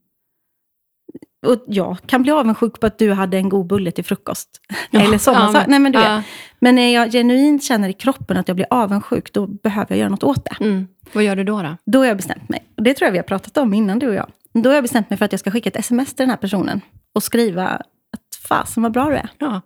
Och 1.46 1.64
jag 1.66 1.98
kan 2.06 2.22
bli 2.22 2.32
avundsjuk 2.32 2.80
på 2.80 2.86
att 2.86 2.98
du 2.98 3.12
hade 3.12 3.36
en 3.36 3.48
god 3.48 3.66
bulle 3.66 3.90
till 3.90 4.04
frukost. 4.04 4.48
Ja, 4.90 5.00
Eller 5.00 5.18
sådana 5.18 5.60
ja. 5.60 5.64
Nej, 5.68 5.78
men 5.78 5.92
du 5.92 5.98
ja. 5.98 6.16
vet. 6.16 6.24
Men 6.58 6.74
när 6.74 6.94
jag 6.94 7.12
genuint 7.12 7.64
känner 7.64 7.88
i 7.88 7.92
kroppen 7.92 8.36
att 8.36 8.48
jag 8.48 8.56
blir 8.56 8.66
avundsjuk, 8.70 9.32
då 9.32 9.46
behöver 9.46 9.86
jag 9.88 9.98
göra 9.98 10.08
något 10.08 10.24
åt 10.24 10.44
det. 10.44 10.64
Mm. 10.64 10.88
Vad 11.12 11.24
gör 11.24 11.36
du 11.36 11.44
då? 11.44 11.62
då? 11.62 11.76
Då 11.86 11.98
har 11.98 12.06
jag 12.06 12.16
bestämt 12.16 12.48
mig. 12.48 12.64
Och 12.76 12.82
det 12.82 12.94
tror 12.94 13.06
jag 13.06 13.12
vi 13.12 13.18
har 13.18 13.24
pratat 13.24 13.56
om 13.56 13.74
innan, 13.74 13.98
du 13.98 14.08
och 14.08 14.14
jag. 14.14 14.30
Då 14.52 14.70
har 14.70 14.74
jag 14.74 14.84
bestämt 14.84 15.10
mig 15.10 15.16
för 15.16 15.24
att 15.24 15.32
jag 15.32 15.40
ska 15.40 15.50
skicka 15.50 15.68
ett 15.68 15.76
sms 15.76 16.08
till 16.14 16.22
den 16.22 16.30
här 16.30 16.36
personen 16.36 16.80
och 17.14 17.22
skriva 17.22 17.66
att 17.66 18.36
fasen 18.48 18.82
vad 18.82 18.92
bra 18.92 19.08
du 19.08 19.16
är. 19.16 19.28
Ja. 19.38 19.60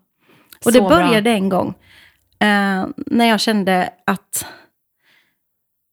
Och 0.65 0.73
det 0.73 0.81
började 0.81 1.23
bra. 1.23 1.33
en 1.33 1.49
gång 1.49 1.69
eh, 2.39 2.87
när 2.97 3.25
jag 3.25 3.41
kände 3.41 3.91
att 4.07 4.47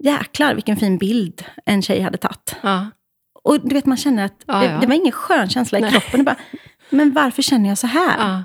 jäklar 0.04 0.54
vilken 0.56 0.78
fin 0.78 0.98
bild 0.98 1.46
en 1.66 1.82
tjej 1.82 2.02
hade 2.02 2.18
tagit. 2.18 2.56
Ja. 2.62 2.88
Och 3.44 3.68
du 3.68 3.76
vet, 3.76 3.86
man 3.86 3.98
känner 3.98 4.26
att 4.26 4.44
Ja, 4.46 4.62
det, 4.62 4.78
det 4.82 4.88
var 4.88 4.96
ingen 4.96 5.12
skön 5.12 5.50
känsla 5.50 5.78
i 5.78 5.82
Nej. 5.82 5.92
kroppen. 5.92 6.20
Det 6.20 6.24
bara, 6.24 6.36
men 6.90 7.12
varför 7.14 7.42
känner 7.42 7.70
jag 7.70 7.78
så 7.78 7.88
här? 7.88 8.44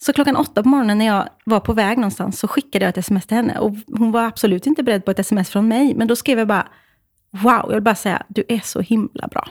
Så 0.00 0.12
klockan 0.12 0.36
åtta 0.36 0.62
på 0.62 0.68
morgonen 0.68 0.98
när 0.98 1.06
jag 1.06 1.28
var 1.44 1.60
på 1.60 1.72
väg 1.72 1.98
någonstans 1.98 2.38
så 2.38 2.48
skickade 2.48 2.84
jag 2.84 2.90
ett 2.90 2.98
sms 2.98 3.26
till 3.26 3.36
henne. 3.36 3.58
Och 3.58 3.72
hon 3.86 4.12
var 4.12 4.22
absolut 4.22 4.66
inte 4.66 4.82
beredd 4.82 5.04
på 5.04 5.10
ett 5.10 5.18
sms 5.18 5.50
från 5.50 5.68
mig. 5.68 5.94
Men 5.94 6.08
då 6.08 6.16
skrev 6.16 6.38
jag 6.38 6.48
bara, 6.48 6.68
wow, 7.30 7.64
jag 7.66 7.74
vill 7.74 7.82
bara 7.82 7.94
säga, 7.94 8.22
du 8.28 8.44
är 8.48 8.60
så 8.60 8.80
himla 8.80 9.26
bra. 9.28 9.48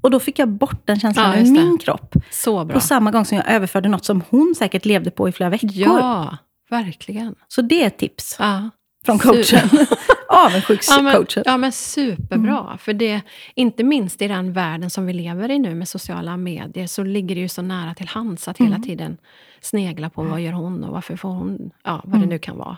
Och 0.00 0.10
då 0.10 0.20
fick 0.20 0.38
jag 0.38 0.48
bort 0.48 0.86
den 0.86 1.00
känslan 1.00 1.30
Ja, 1.30 1.40
ur 1.40 1.50
min 1.50 1.78
kropp. 1.78 2.14
Så 2.30 2.64
bra. 2.64 2.74
På 2.74 2.80
samma 2.80 3.10
gång 3.10 3.24
som 3.24 3.36
jag 3.36 3.50
överförde 3.50 3.88
något 3.88 4.04
som 4.04 4.22
hon 4.30 4.54
säkert 4.58 4.84
levde 4.84 5.10
på 5.10 5.28
i 5.28 5.32
flera 5.32 5.50
veckor. 5.50 5.70
Ja, 5.72 6.36
verkligen. 6.70 7.34
Så 7.48 7.62
det 7.62 7.82
är 7.82 7.86
ett 7.86 7.98
tips 7.98 8.36
Ja. 8.38 8.70
från 9.06 9.18
coachen. 9.18 9.68
Ja 10.32 10.46
Avundsjukscoachen. 10.46 11.42
ja, 11.46 11.56
men 11.56 11.72
superbra. 11.72 12.78
För 12.78 12.92
det, 12.92 13.20
inte 13.54 13.84
minst 13.84 14.22
i 14.22 14.28
den 14.28 14.52
världen 14.52 14.90
som 14.90 15.06
vi 15.06 15.12
lever 15.12 15.50
i 15.50 15.58
nu 15.58 15.74
med 15.74 15.88
sociala 15.88 16.36
medier, 16.36 16.86
så 16.86 17.02
ligger 17.04 17.34
det 17.34 17.40
ju 17.40 17.48
så 17.48 17.62
nära 17.62 17.94
till 17.94 18.08
hands 18.08 18.48
att 18.48 18.58
hela 18.58 18.78
tiden 18.78 19.16
snegla 19.60 20.10
på 20.10 20.22
vad 20.22 20.40
gör 20.40 20.52
hon 20.52 20.84
och 20.84 20.92
varför 20.92 21.16
får 21.16 21.28
hon, 21.28 21.70
ja, 21.84 22.00
vad 22.04 22.20
det 22.20 22.26
nu 22.26 22.38
kan 22.38 22.56
vara. 22.56 22.76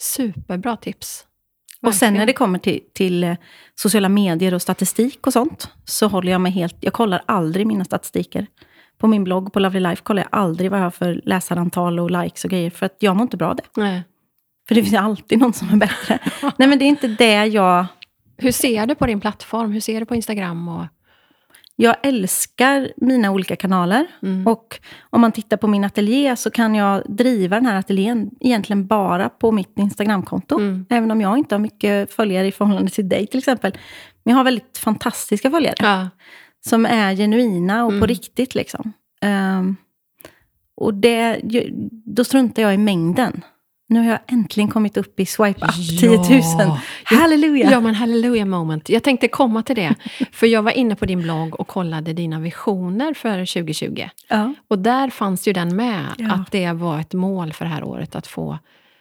Superbra 0.00 0.76
tips. 0.76 1.24
Och 1.86 1.94
sen 1.94 2.14
när 2.14 2.26
det 2.26 2.32
kommer 2.32 2.58
till, 2.58 2.80
till 2.92 3.24
eh, 3.24 3.36
sociala 3.74 4.08
medier 4.08 4.54
och 4.54 4.62
statistik 4.62 5.26
och 5.26 5.32
sånt, 5.32 5.68
så 5.84 6.08
håller 6.08 6.32
jag 6.32 6.40
mig 6.40 6.52
helt... 6.52 6.76
Jag 6.80 6.92
kollar 6.92 7.22
aldrig 7.26 7.66
mina 7.66 7.84
statistiker. 7.84 8.46
På 8.98 9.06
min 9.06 9.24
blogg 9.24 9.52
på 9.52 9.60
Lovely 9.60 9.80
Life 9.80 10.02
kollar 10.02 10.22
jag 10.22 10.28
aldrig 10.40 10.70
vad 10.70 10.80
jag 10.80 10.84
har 10.84 10.90
för 10.90 11.20
läsarantal 11.24 12.00
och 12.00 12.10
likes 12.10 12.44
och 12.44 12.50
grejer, 12.50 12.70
för 12.70 12.86
att 12.86 12.96
jag 12.98 13.16
mår 13.16 13.22
inte 13.22 13.36
bra 13.36 13.48
av 13.48 13.56
det. 13.56 13.62
Nej. 13.76 14.02
För 14.68 14.74
det 14.74 14.82
finns 14.82 14.94
ju 14.94 14.98
alltid 14.98 15.38
någon 15.38 15.52
som 15.52 15.68
är 15.68 15.76
bättre. 15.76 16.18
Nej, 16.56 16.68
men 16.68 16.78
det 16.78 16.84
är 16.84 16.88
inte 16.88 17.08
det 17.08 17.46
jag... 17.46 17.86
Hur 18.36 18.52
ser 18.52 18.86
du 18.86 18.94
på 18.94 19.06
din 19.06 19.20
plattform? 19.20 19.72
Hur 19.72 19.80
ser 19.80 20.00
du 20.00 20.06
på 20.06 20.14
Instagram? 20.14 20.68
Och, 20.68 20.86
Jag 21.80 21.96
älskar 22.02 22.92
mina 22.96 23.30
olika 23.30 23.56
kanaler. 23.56 24.06
mm. 24.22 24.46
Och 24.46 24.80
om 25.10 25.20
man 25.20 25.32
tittar 25.32 25.56
på 25.56 25.66
min 25.66 25.84
ateljé 25.84 26.36
så 26.36 26.50
kan 26.50 26.74
jag 26.74 27.02
driva 27.08 27.56
den 27.56 27.66
här 27.66 27.78
ateljén 27.78 28.30
egentligen 28.40 28.86
bara 28.86 29.28
på 29.28 29.52
mitt 29.52 29.78
Instagramkonto. 29.78 30.58
Mm. 30.58 30.86
Även 30.90 31.10
om 31.10 31.20
jag 31.20 31.38
inte 31.38 31.54
har 31.54 31.60
mycket 31.60 32.12
följare 32.12 32.46
i 32.46 32.52
förhållande 32.52 32.90
till 32.90 33.08
dig 33.08 33.26
till 33.26 33.38
exempel. 33.38 33.72
Men 34.24 34.30
jag 34.32 34.36
har 34.38 34.44
väldigt 34.44 34.78
fantastiska 34.78 35.50
följare. 35.50 35.74
ja. 35.78 36.08
Som 36.66 36.86
är 36.86 37.14
genuina 37.16 37.84
och 37.84 37.90
på 37.90 37.96
Mm. 37.96 38.06
riktigt. 38.06 38.54
Liksom. 38.54 38.92
Ehm, 39.22 39.76
och 40.76 40.94
det, 40.94 41.40
då 42.04 42.24
struntar 42.24 42.62
jag 42.62 42.74
i 42.74 42.78
mängden. 42.78 43.44
Nu 43.90 44.00
har 44.00 44.06
jag 44.10 44.18
äntligen 44.26 44.68
kommit 44.70 44.96
upp 44.96 45.20
i 45.20 45.26
swipe 45.26 45.64
up 45.66 45.72
10 46.00 46.08
000. 46.16 46.20
Ja. 46.58 46.80
Halleluja! 47.04 47.70
Ja, 47.70 47.80
men 47.80 47.94
hallelujah 47.94 48.46
moment. 48.46 48.88
Jag 48.88 49.02
tänkte 49.02 49.28
komma 49.28 49.62
till 49.62 49.76
det. 49.76 49.94
För 50.32 50.46
jag 50.46 50.62
var 50.62 50.70
inne 50.72 50.94
på 50.96 51.06
din 51.06 51.22
blogg 51.22 51.60
och 51.60 51.68
kollade 51.68 52.12
dina 52.12 52.40
visioner 52.40 53.14
för 53.14 53.38
2020. 53.52 54.04
Ja. 54.28 54.54
Och 54.68 54.78
där 54.78 55.10
fanns 55.10 55.48
ju 55.48 55.52
den 55.52 55.76
med, 55.76 56.04
Ja. 56.18 56.32
att 56.32 56.52
det 56.52 56.72
var 56.72 57.00
ett 57.00 57.14
mål 57.14 57.52
för 57.52 57.64
det 57.64 57.70
här 57.70 57.84
året 57.84 58.16
att 58.16 58.26
få... 58.26 58.58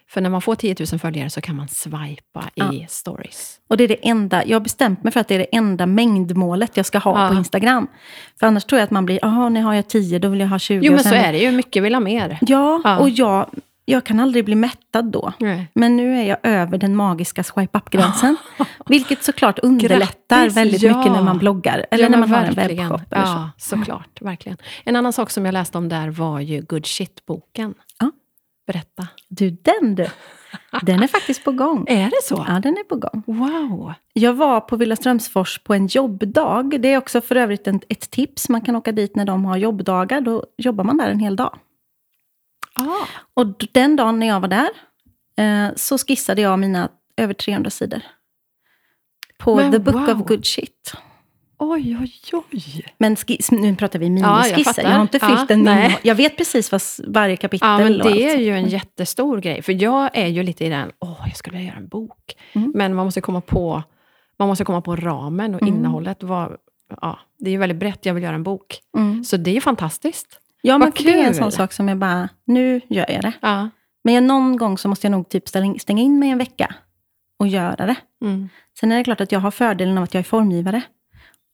För 0.09 0.21
när 0.21 0.29
man 0.29 0.41
får 0.41 0.55
10 0.55 0.75
000 0.91 0.99
följare 0.99 1.29
så 1.29 1.41
kan 1.41 1.55
man 1.55 1.67
swipa 1.67 2.43
Ja. 2.53 2.73
i 2.73 2.85
stories. 2.89 3.59
Och 3.69 3.77
det 3.77 3.83
är 3.83 3.87
det 3.87 4.07
enda, 4.09 4.45
jag 4.45 4.55
har 4.55 4.61
bestämt 4.63 5.03
mig 5.03 5.13
för 5.13 5.19
att 5.19 5.27
det 5.27 5.35
är 5.35 5.39
det 5.39 5.55
enda 5.55 5.85
mängdmålet 5.85 6.77
jag 6.77 6.85
ska 6.85 6.97
ha 6.97 7.23
Ja. 7.23 7.29
på 7.29 7.35
Instagram. 7.37 7.87
För 8.39 8.47
annars 8.47 8.65
tror 8.65 8.79
jag 8.79 8.83
att 8.83 8.91
man 8.91 9.05
blir, 9.05 9.19
jaha, 9.21 9.49
nu 9.49 9.61
har 9.63 9.73
jag 9.73 9.87
10, 9.87 10.19
då 10.19 10.29
vill 10.29 10.39
jag 10.39 10.47
ha 10.47 10.59
20. 10.59 10.85
Jo, 10.85 10.91
men 10.91 11.03
så 11.03 11.09
sen- 11.09 11.23
är 11.25 11.31
det 11.31 11.39
ju. 11.39 11.51
Mycket 11.51 11.83
vill 11.83 11.93
ha 11.95 11.99
mer. 11.99 12.37
Ja, 12.41 12.81
Ja. 12.83 12.97
och 12.97 13.09
jag, 13.09 13.49
jag 13.89 14.03
kan 14.03 14.19
aldrig 14.19 14.45
bli 14.45 14.55
mättad 14.55 15.05
då. 15.05 15.33
Nej. 15.39 15.67
Men 15.73 15.97
nu 15.97 16.19
är 16.19 16.23
jag 16.23 16.37
över 16.43 16.77
den 16.77 16.95
magiska 16.95 17.43
swipe 17.43 17.77
up-gränsen. 17.77 18.35
Vilket 18.85 19.23
såklart 19.23 19.59
underlättar 19.59 20.39
Grattis, 20.39 20.57
väldigt 20.57 20.81
ja. 20.81 20.97
mycket 20.97 21.11
när 21.13 21.23
man 21.23 21.37
bloggar. 21.37 21.85
Eller 21.91 22.03
Ja, 22.03 22.09
när 22.09 22.17
man 22.17 22.29
har 22.29 22.43
en 22.43 22.53
verkligen. 22.53 22.89
webbshop. 22.89 23.13
Eller 23.13 23.25
så. 23.25 23.31
Ja, 23.31 23.49
såklart. 23.57 24.21
Verkligen. 24.21 24.57
En 24.83 24.95
annan 24.95 25.13
sak 25.13 25.29
som 25.29 25.45
jag 25.45 25.53
läste 25.53 25.77
om 25.77 25.89
där 25.89 26.09
var 26.09 26.39
ju 26.39 26.61
Good 26.61 26.85
Shit-boken. 26.85 27.73
Ja. 27.99 28.11
Berätta. 28.67 29.07
Du, 29.29 29.49
den 29.49 29.95
du. 29.95 30.07
Den 30.81 31.03
är 31.03 31.07
faktiskt 31.07 31.43
på 31.43 31.51
gång. 31.51 31.85
Är 31.89 32.05
det 32.05 32.23
så? 32.23 32.45
Ja, 32.47 32.59
den 32.59 32.73
är 32.73 32.83
på 32.83 32.95
gång. 32.95 33.23
Wow! 33.25 33.93
Jag 34.13 34.33
var 34.33 34.61
på 34.61 34.75
Villa 34.75 34.95
Strömsfors 34.95 35.59
på 35.63 35.73
en 35.73 35.87
jobbdag. 35.87 36.79
Det 36.79 36.93
är 36.93 36.97
också 36.97 37.21
för 37.21 37.35
övrigt 37.35 37.67
ett 37.67 38.11
tips. 38.11 38.49
Man 38.49 38.61
kan 38.61 38.75
åka 38.75 38.91
dit 38.91 39.15
när 39.15 39.25
de 39.25 39.45
har 39.45 39.57
jobbdagar. 39.57 40.21
Då 40.21 40.43
jobbar 40.57 40.83
man 40.83 40.97
där 40.97 41.09
en 41.09 41.19
hel 41.19 41.35
dag. 41.35 41.57
Ah. 42.77 43.07
Och 43.33 43.65
den 43.71 43.95
dagen 43.95 44.19
när 44.19 44.27
jag 44.27 44.39
var 44.39 44.47
där 44.47 44.69
eh, 45.37 45.73
så 45.75 45.97
skissade 45.97 46.41
jag 46.41 46.59
mina 46.59 46.89
över 47.17 47.33
300 47.33 47.69
sidor. 47.69 48.01
På 49.39 49.55
Men 49.55 49.71
The 49.71 49.79
Book 49.79 49.95
wow. 49.95 50.21
of 50.21 50.27
Good 50.27 50.45
Shit. 50.45 50.93
Oj, 51.59 51.97
oj, 52.01 52.13
oj. 52.51 52.85
Men 52.97 53.15
skiss, 53.15 53.51
nu 53.51 53.75
pratar 53.75 53.99
vi 53.99 54.05
jag 54.05 54.11
miniskisser. 54.11 54.63
fattar. 54.63 54.83
jag, 54.83 54.89
har 54.89 55.01
inte 55.01 55.19
Ja, 55.21 55.27
fyllt 55.37 55.51
en 55.51 55.63
nej. 55.63 55.83
mini, 55.87 55.99
Jag 56.03 56.15
vet 56.15 56.37
precis 56.37 56.71
vad 56.71 56.81
varje 57.07 57.37
kapitel 57.37 57.67
Ja, 57.67 57.77
men 57.77 58.01
och 58.01 58.11
det 58.11 58.23
är 58.23 58.31
allt. 58.33 58.41
ju 58.41 58.51
en 58.51 58.67
jättestor 58.67 59.41
grej. 59.41 59.61
För 59.61 59.83
jag 59.83 60.09
är 60.13 60.27
ju 60.27 60.43
lite 60.43 60.65
i 60.65 60.69
den, 60.69 60.91
åh, 60.99 61.21
jag 61.27 61.35
skulle 61.37 61.57
vilja 61.57 61.71
göra 61.71 61.79
en 61.79 61.87
bok. 61.87 62.35
Mm. 62.53 62.71
Men 62.75 62.95
man 62.95 63.05
måste 63.05 63.21
komma 63.21 63.41
på, 63.41 63.83
man 64.39 64.47
måste 64.47 64.63
komma 64.65 64.81
på 64.81 64.95
ramen 64.95 65.55
och 65.55 65.61
Mm. 65.61 65.73
innehållet. 65.75 66.23
Vad, 66.23 66.55
ja, 67.01 67.19
det 67.39 67.49
är 67.49 67.51
ju 67.51 67.57
väldigt 67.57 67.77
brett, 67.79 68.05
jag 68.05 68.13
vill 68.13 68.23
göra 68.23 68.35
en 68.35 68.43
bok. 68.43 68.79
Mm. 68.97 69.23
Så 69.23 69.37
det 69.37 69.51
är 69.51 69.55
ju 69.55 69.61
fantastiskt. 69.61 70.39
Ja, 70.61 70.77
men 70.77 70.91
det 70.95 71.09
är 71.21 71.27
en 71.27 71.35
sån 71.35 71.51
sak 71.51 71.73
som 71.73 71.87
jag 71.87 71.97
bara, 71.97 72.29
nu 72.45 72.81
gör 72.89 73.11
jag 73.11 73.21
det. 73.21 73.33
Ja. 73.41 73.69
Men 74.03 74.13
jag, 74.13 74.23
någon 74.23 74.57
gång 74.57 74.77
så 74.77 74.87
måste 74.87 75.07
jag 75.07 75.11
nog 75.11 75.29
typ 75.29 75.47
stänga 75.79 76.01
in 76.01 76.19
mig 76.19 76.29
en 76.29 76.37
vecka 76.37 76.75
och 77.39 77.47
göra 77.47 77.85
det. 77.85 77.95
Mm. 78.21 78.49
Sen 78.79 78.91
är 78.91 78.97
det 78.97 79.03
klart 79.03 79.21
att 79.21 79.31
jag 79.31 79.39
har 79.39 79.51
fördelen 79.51 79.97
av 79.97 80.03
att 80.03 80.13
jag 80.13 80.19
är 80.19 80.23
formgivare. 80.25 80.81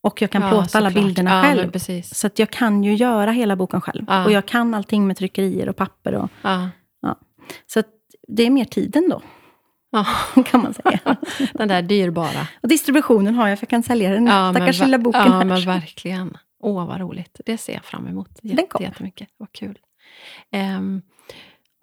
Och 0.03 0.21
jag 0.21 0.29
kan 0.31 0.41
Ja, 0.41 0.49
plåta 0.49 0.77
alla 0.77 0.89
såklart. 0.89 0.93
bilderna 0.93 1.31
ja, 1.35 1.41
själv. 1.43 2.01
Så 2.03 2.27
att 2.27 2.39
jag 2.39 2.49
kan 2.49 2.83
ju 2.83 2.95
göra 2.95 3.31
hela 3.31 3.55
boken 3.55 3.81
själv. 3.81 4.05
Ja. 4.07 4.25
Och 4.25 4.31
jag 4.31 4.45
kan 4.45 4.73
allting 4.73 5.07
med 5.07 5.17
tryckerier 5.17 5.69
och 5.69 5.75
papper. 5.75 6.13
Och, 6.13 6.29
Ja. 6.41 6.69
så 7.73 7.83
det 8.27 8.43
är 8.43 8.49
mer 8.49 8.65
tiden 8.65 9.09
då, 9.09 9.21
kan 10.45 10.61
man 10.63 10.73
säga. 10.73 10.99
den 11.53 11.67
där 11.67 11.81
dyrbara. 11.81 12.47
och 12.61 12.67
distributionen 12.67 13.35
har 13.35 13.47
jag, 13.47 13.59
för 13.59 13.63
jag 13.65 13.69
kan 13.69 13.83
sälja 13.83 14.09
den 14.09 14.25
Ja, 14.27 14.51
stackars 14.53 14.79
lilla 14.79 14.97
boken 14.97 15.21
Ja, 15.25 15.31
här. 15.31 15.45
men 15.45 15.65
verkligen. 15.65 16.37
Åh, 16.63 16.87
vad 16.87 16.99
roligt. 16.99 17.41
Det 17.45 17.57
ser 17.57 17.73
jag 17.73 17.85
fram 17.85 18.07
emot 18.07 18.29
Den 18.41 18.51
Jätte, 18.51 18.67
kommer. 18.67 18.85
jättemycket. 18.89 19.29
Vad 19.37 19.51
kul. 19.51 19.79
Ehm, 20.51 21.01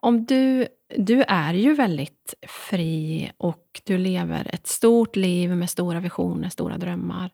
om 0.03 0.25
du, 0.25 0.67
du 0.97 1.23
är 1.23 1.55
ju 1.55 1.75
väldigt 1.75 2.35
fri 2.49 3.31
och 3.37 3.81
du 3.85 3.99
lever 3.99 4.51
ett 4.55 4.67
stort 4.67 5.17
liv 5.17 5.57
med 5.57 5.71
stora 5.71 6.01
visioner, 6.01 6.49
stora 6.49 6.79
drömmar. 6.79 7.31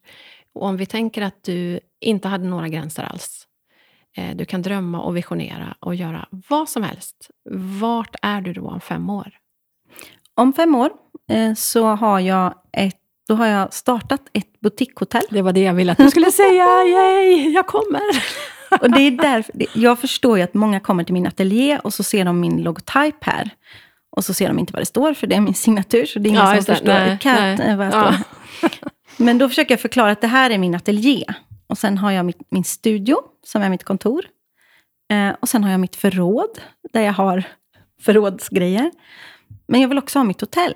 Och 0.53 0.63
om 0.63 0.77
vi 0.77 0.87
tänker 0.87 1.23
att 1.23 1.43
du 1.43 1.81
inte 2.01 2.29
hade 2.29 2.45
några 2.49 2.69
gränser 2.69 3.03
alls. 3.03 3.47
Eh, 4.17 4.37
du 4.37 4.45
kan 4.45 4.63
drömma 4.63 5.01
och 5.01 5.17
visionera 5.17 5.77
och 5.81 5.95
göra 5.95 6.29
vad 6.49 6.69
som 6.69 6.83
helst. 6.83 7.31
Vart 7.81 8.17
är 8.23 8.41
du 8.41 8.53
då 8.53 8.69
om 8.69 8.81
fem 8.81 9.11
år? 9.11 9.39
Om 10.35 10.53
fem 10.53 10.75
år 10.75 10.91
eh, 11.31 11.55
så 11.55 11.87
har 11.87 12.21
jag, 12.21 12.55
ett, 12.73 13.01
då 13.29 13.35
har 13.35 13.47
jag 13.47 13.73
startat 13.75 14.21
ett 14.33 14.61
boutiquehotell. 14.61 15.23
Det 15.31 15.43
var 15.43 15.53
det 15.53 15.61
jag 15.61 15.75
ville 15.75 15.93
att 15.93 15.99
du 15.99 16.11
skulle 16.11 16.31
säga. 16.31 16.65
Yay, 16.85 17.51
jag 17.51 17.67
kommer! 17.67 18.01
Och 18.81 18.91
det 18.91 19.01
är 19.01 19.11
därför, 19.11 19.55
jag 19.75 19.99
förstår 19.99 20.39
ju 20.39 20.45
att 20.45 20.55
många 20.55 20.81
kommer 20.81 21.05
till 21.05 21.15
min 21.15 21.27
ateljé 21.27 21.79
och 21.79 21.95
så 21.95 22.03
ser 22.03 22.25
de 22.25 22.41
min 22.41 22.63
logotyp 22.63 23.25
här. 23.25 23.51
Och 24.17 24.25
så 24.25 24.35
ser 24.35 24.49
de 24.49 24.59
inte 24.59 24.73
vad 24.73 24.83
det 24.83 24.87
står, 24.87 25.15
för 25.15 25.27
det 25.27 25.37
är 25.37 25.41
min 25.41 25.55
signatur, 25.55 26.07
så 26.07 26.19
det 26.19 26.29
är 26.29 26.31
ingen 26.31 26.43
Ja, 26.47 26.55
som 26.63 26.65
förstår 26.75 26.87
Nej, 26.93 27.19
nej. 27.25 27.61
eh, 27.61 27.77
vad 27.77 27.87
jag 27.87 27.95
Ja. 27.95 28.13
står. 28.59 28.71
Men 29.25 29.39
då 29.39 29.49
försöker 29.49 29.73
jag 29.73 29.81
förklara 29.81 30.11
att 30.11 30.21
det 30.21 30.27
här 30.27 30.51
är 30.51 30.59
min 30.59 30.75
ateljé. 30.75 31.25
Och 31.67 31.79
sen 31.79 31.99
har 31.99 32.11
jag 32.13 32.27
mitt, 32.27 32.39
min 32.51 32.65
studio, 32.65 33.17
som 33.47 33.63
är 33.63 33.69
mitt 33.71 33.85
kontor. 33.85 34.25
Eh, 35.13 35.35
och 35.41 35.49
sen 35.49 35.65
har 35.65 35.71
jag 35.71 35.81
mitt 35.81 35.97
förråd, 35.97 36.51
där 36.93 37.01
jag 37.03 37.13
har 37.13 37.45
förrådsgrejer. 38.03 38.91
Men 39.69 39.81
jag 39.81 39.89
vill 39.89 39.99
också 39.99 40.19
ha 40.19 40.25
mitt 40.25 40.41
hotell. 40.41 40.75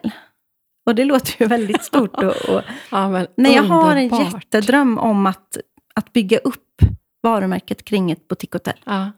Och 0.87 0.95
det 0.95 1.05
låter 1.05 1.43
ju 1.43 1.47
väldigt 1.47 1.83
stort. 1.85 2.16
Och, 2.16 2.49
och, 2.49 2.62
Ja, 2.91 3.09
men 3.09 3.26
Nej, 3.37 3.55
jag 3.55 3.62
har 3.62 3.97
en 3.97 4.09
jättedröm 4.09 4.99
om 4.99 5.26
att, 5.26 5.57
att 5.95 6.12
bygga 6.12 6.39
upp 6.39 6.83
varumärket 7.22 7.85
kring 7.85 8.11
ett 8.11 8.28
boutiquehotell. 8.28 8.81
Ja. 8.85 9.11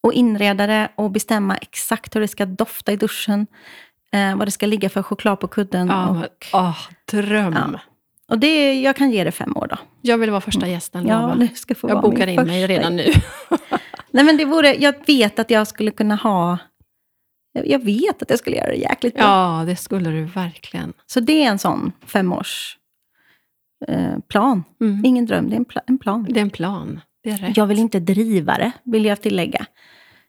Och 0.00 0.12
inreda 0.12 0.66
det 0.66 0.88
och 0.94 1.10
bestämma 1.10 1.56
exakt 1.56 2.16
hur 2.16 2.20
det 2.20 2.28
ska 2.28 2.46
dofta 2.46 2.92
i 2.92 2.96
duschen. 2.96 3.46
Eh, 4.12 4.36
vad 4.36 4.46
det 4.46 4.50
ska 4.50 4.66
ligga 4.66 4.88
för 4.88 5.02
choklad 5.02 5.40
på 5.40 5.48
kudden. 5.48 5.88
Ja, 5.88 6.08
och, 6.08 6.16
men, 6.16 6.28
åh, 6.52 6.78
dröm. 7.10 7.56
Ja. 7.72 7.80
och 8.28 8.38
det, 8.38 8.80
jag 8.80 8.96
kan 8.96 9.10
ge 9.10 9.24
det 9.24 9.32
fem 9.32 9.56
år 9.56 9.66
då. 9.66 9.76
Jag 10.00 10.18
vill 10.18 10.30
vara 10.30 10.40
första 10.40 10.68
gästen. 10.68 11.06
Ja, 11.06 11.34
det 11.38 11.56
ska 11.56 11.74
få 11.74 11.88
jag 11.88 11.94
vara 11.94 12.02
bokar 12.02 12.26
in 12.26 12.42
mig 12.42 12.66
redan 12.66 12.96
nu. 12.96 13.04
Nej, 14.10 14.24
men 14.24 14.36
det 14.36 14.44
vore, 14.44 14.74
jag 14.74 14.94
vet 15.06 15.38
att 15.38 15.50
jag 15.50 15.66
skulle 15.66 15.90
kunna 15.90 16.14
ha... 16.14 16.58
Jag 17.52 17.84
vet 17.84 18.22
att 18.22 18.30
jag 18.30 18.38
skulle 18.38 18.56
göra 18.56 18.66
det 18.70 18.74
jäkligt 18.76 19.14
bra. 19.14 19.24
Ja, 19.24 19.64
det 19.66 19.76
skulle 19.76 20.10
du 20.10 20.24
verkligen. 20.24 20.92
Så 21.06 21.20
det 21.20 21.44
är 21.44 21.48
en 21.48 21.58
sån 21.58 21.92
femårs 22.06 22.78
eh, 23.88 24.18
plan. 24.28 24.64
Mm. 24.80 25.04
Ingen 25.04 25.26
dröm, 25.26 25.50
det 25.50 25.56
är 25.56 25.58
en, 25.58 25.64
pla- 25.66 25.80
en 25.86 25.98
plan. 25.98 26.26
Det 26.30 26.40
är 26.40 26.42
en 26.42 26.50
plan. 26.50 27.00
Det 27.24 27.30
är 27.30 27.36
rätt. 27.36 27.56
Jag 27.56 27.66
vill 27.66 27.78
inte 27.78 28.00
driva 28.00 28.58
det, 28.58 28.72
vill 28.84 29.04
jag 29.04 29.20
tillägga. 29.22 29.66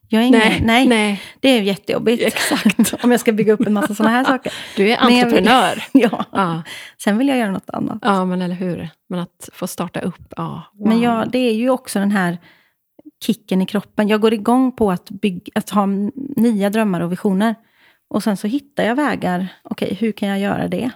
Jag 0.10 0.28
ingen, 0.28 0.40
nej, 0.40 0.62
nej, 0.66 0.88
nej, 0.88 1.22
det 1.40 1.50
är 1.50 1.62
jättejobbigt. 1.62 2.24
exakt. 2.24 2.94
Om 3.04 3.12
jag 3.12 3.20
ska 3.20 3.32
bygga 3.32 3.54
upp 3.54 3.68
en 3.68 3.74
massa 3.74 3.96
såna 3.96 4.10
här 4.10 4.24
saker. 4.24 4.54
Du 4.76 4.84
är 4.84 4.88
jag 4.90 5.08
vill- 5.08 5.18
entreprenör. 5.24 5.84
Ja. 5.94 6.26
Ja, 6.32 6.64
Sen 7.04 7.18
vill 7.18 7.28
jag 7.28 7.38
göra 7.38 7.52
något 7.52 7.70
annat. 7.70 7.98
ja, 8.02 8.26
men 8.26 8.42
eller 8.42 8.56
hur. 8.56 8.90
Men 9.10 9.20
att 9.20 9.50
få 9.54 9.68
starta 9.68 10.00
upp, 10.02 10.34
ja. 10.38 10.64
Wow. 10.74 10.88
Men 10.88 11.02
jag, 11.02 11.32
det 11.32 11.38
är 11.38 11.54
ju 11.54 11.70
också 11.70 12.00
den 12.00 12.12
här 12.12 12.38
kicken 13.24 13.62
i 13.62 13.66
kroppen. 13.66 14.08
Jag 14.08 14.22
går 14.22 14.34
igång 14.34 14.72
på 14.72 14.92
att, 14.92 15.10
bygga, 15.10 15.52
att 15.56 15.70
ha 15.70 15.86
nya 16.36 16.70
drömmar 16.70 17.02
och 17.02 17.12
visioner. 17.12 17.56
Och 18.08 18.24
sen 18.24 18.38
så 18.38 18.48
hittar 18.48 18.84
jag 18.84 18.96
vägar. 18.96 19.48
Okej, 19.64 19.98
hur 20.00 20.12
kan 20.12 20.30
jag 20.30 20.40
göra 20.40 20.68
det? 20.68 20.92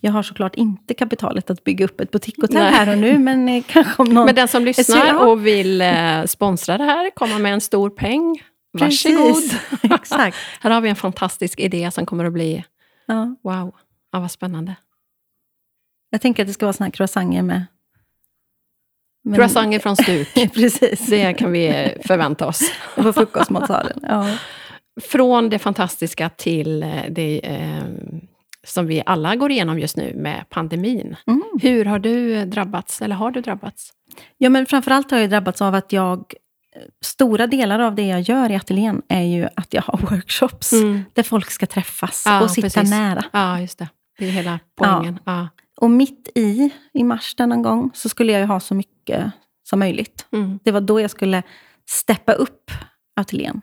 Jag 0.00 0.12
har 0.12 0.22
såklart 0.22 0.54
inte 0.54 0.94
kapitalet 0.94 1.50
att 1.50 1.64
bygga 1.64 1.84
upp 1.84 2.00
ett 2.00 2.10
boutiquehotell 2.10 2.62
Nej. 2.62 2.72
här 2.72 2.92
och 2.92 2.98
nu, 2.98 3.18
men 3.18 3.48
eh, 3.48 3.64
kanske 3.66 4.02
om 4.02 4.08
någon... 4.08 4.26
Men 4.26 4.34
den 4.34 4.48
som 4.48 4.64
lyssnar 4.64 5.26
och 5.26 5.46
vill 5.46 5.80
eh, 5.80 6.24
sponsra 6.26 6.78
det 6.78 6.84
här, 6.84 7.10
komma 7.14 7.38
med 7.38 7.52
en 7.52 7.60
stor 7.60 7.90
peng, 7.90 8.42
varsågod. 8.72 9.34
Precis. 9.34 9.60
Exakt. 9.82 10.36
Här 10.60 10.70
har 10.70 10.80
vi 10.80 10.88
en 10.88 10.96
fantastisk 10.96 11.60
idé 11.60 11.90
som 11.90 12.06
kommer 12.06 12.24
att 12.24 12.32
bli, 12.32 12.64
Ja. 13.06 13.36
wow, 13.42 13.74
ja, 14.12 14.20
vad 14.20 14.30
spännande. 14.30 14.76
Jag 16.10 16.20
tänker 16.20 16.42
att 16.42 16.46
det 16.46 16.52
ska 16.52 16.66
vara 16.66 16.72
såna 16.72 16.86
här 16.86 16.92
croissanter 16.92 17.42
med... 17.42 17.66
med 19.28 19.38
Croissanter 19.38 19.78
från 19.78 19.96
Stuk, 19.96 20.34
Precis. 20.54 21.06
det 21.06 21.32
kan 21.34 21.52
vi 21.52 21.66
eh, 21.66 21.90
förvänta 22.06 22.46
oss. 22.46 22.60
På 22.94 23.12
frukostmatsalen. 23.12 23.98
Ja. 24.02 24.26
Från 25.00 25.48
det 25.48 25.58
fantastiska 25.58 26.28
till 26.28 26.82
eh, 26.82 26.88
det 27.10 27.40
eh, 27.46 27.82
som 28.66 28.86
vi 28.86 29.02
alla 29.06 29.36
går 29.36 29.50
igenom 29.50 29.78
just 29.78 29.96
nu 29.96 30.12
med 30.16 30.44
pandemin. 30.48 31.16
Mm. 31.26 31.42
Hur 31.62 31.84
har 31.84 31.98
du 31.98 32.44
drabbats, 32.44 33.02
eller 33.02 33.14
har 33.16 33.30
du 33.30 33.40
drabbats? 33.40 33.90
ja, 34.38 34.50
men 34.50 34.66
framförallt 34.66 35.10
har 35.10 35.18
jag 35.18 35.30
drabbats 35.30 35.62
av 35.62 35.74
att 35.74 35.92
jag... 35.92 36.34
Stora 37.04 37.46
delar 37.46 37.78
av 37.78 37.94
det 37.94 38.06
jag 38.06 38.20
gör 38.20 38.50
i 38.50 38.56
ateljén 38.56 39.02
är 39.08 39.22
ju 39.22 39.48
att 39.56 39.74
jag 39.74 39.82
har 39.82 39.98
workshops 39.98 40.70
där 41.14 41.22
folk 41.22 41.50
ska 41.50 41.66
träffas 41.66 42.22
Ja, 42.26 42.40
och 42.42 42.50
sitta 42.50 42.66
precis. 42.66 42.90
nära. 42.90 43.24
Ja, 43.32 43.60
just 43.60 43.78
det. 43.78 43.88
Det 44.18 44.26
är 44.26 44.30
hela 44.30 44.58
poängen. 44.76 45.18
Ja. 45.24 45.48
Och 45.80 45.90
mitt 45.90 46.28
i, 46.34 46.70
i 46.92 47.04
mars 47.04 47.34
denna 47.34 47.56
gång, 47.56 47.90
så 47.94 48.08
skulle 48.08 48.32
jag 48.32 48.40
ju 48.40 48.46
ha 48.46 48.60
så 48.60 48.74
mycket 48.74 49.32
som 49.68 49.78
möjligt. 49.78 50.26
Mm. 50.32 50.58
Det 50.64 50.70
var 50.70 50.80
då 50.80 51.00
jag 51.00 51.10
skulle 51.10 51.42
steppa 51.90 52.32
upp 52.32 52.70
ateljén. 53.16 53.60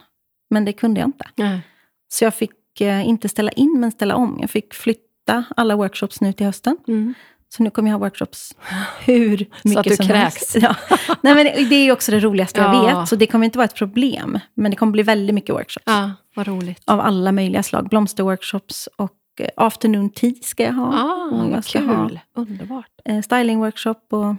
Men 0.50 0.66
det 0.66 0.74
kunde 0.74 1.00
jag 1.00 1.08
inte. 1.08 1.26
Ja. 1.36 1.60
Så 2.08 2.24
jag 2.24 2.34
fick 2.36 2.82
eh, 2.82 3.08
inte 3.08 3.30
ställa 3.30 3.52
in, 3.52 3.78
men 3.80 3.92
ställa 3.92 4.16
om. 4.16 4.38
Jag 4.42 4.50
fick 4.50 4.74
flytta 4.74 5.44
alla 5.56 5.76
workshops 5.76 6.22
nu 6.22 6.34
till 6.34 6.46
hösten. 6.46 6.78
Mm. 6.88 7.14
Så 7.50 7.64
nu 7.64 7.70
kommer 7.70 7.90
jag 7.90 7.98
ha 8.00 8.06
workshops 8.06 8.56
hur 9.06 9.46
mycket 9.64 9.96
som 9.96 10.08
kräks. 10.08 10.54
helst. 10.54 10.56
Ja. 10.56 10.76
Nej, 11.22 11.36
men 11.36 11.46
det, 11.70 11.76
är 11.76 11.92
också 11.92 12.12
det 12.12 12.20
roligaste 12.20 12.60
jag 12.62 12.76
Ja. 12.76 13.00
vet, 13.00 13.10
så 13.10 13.16
det 13.16 13.28
kommer 13.28 13.46
inte 13.46 13.58
vara 13.58 13.66
ett 13.66 13.76
problem. 13.76 14.40
Men 14.54 14.72
det 14.72 14.78
kommer 14.78 14.92
bli 14.92 15.04
väldigt 15.04 15.34
mycket 15.34 15.56
workshops. 15.56 15.84
ja, 15.86 16.12
vad 16.36 16.48
roligt. 16.48 16.82
Av 16.86 17.00
alla 17.00 17.32
möjliga 17.32 17.64
slag. 17.64 17.90
Blomsterworkshops 17.90 18.90
och 18.96 19.12
afternoon 19.56 20.10
tea 20.10 20.34
ska 20.42 20.64
jag 20.64 20.74
ha. 20.74 20.94
Ah, 20.94 21.48
jag 21.52 21.64
ska 21.64 21.80
ha 21.80 22.08
kul. 22.08 22.20
Underbart. 22.36 22.92
eh, 23.06 23.22
stylingworkshop 23.22 24.14
och 24.14 24.36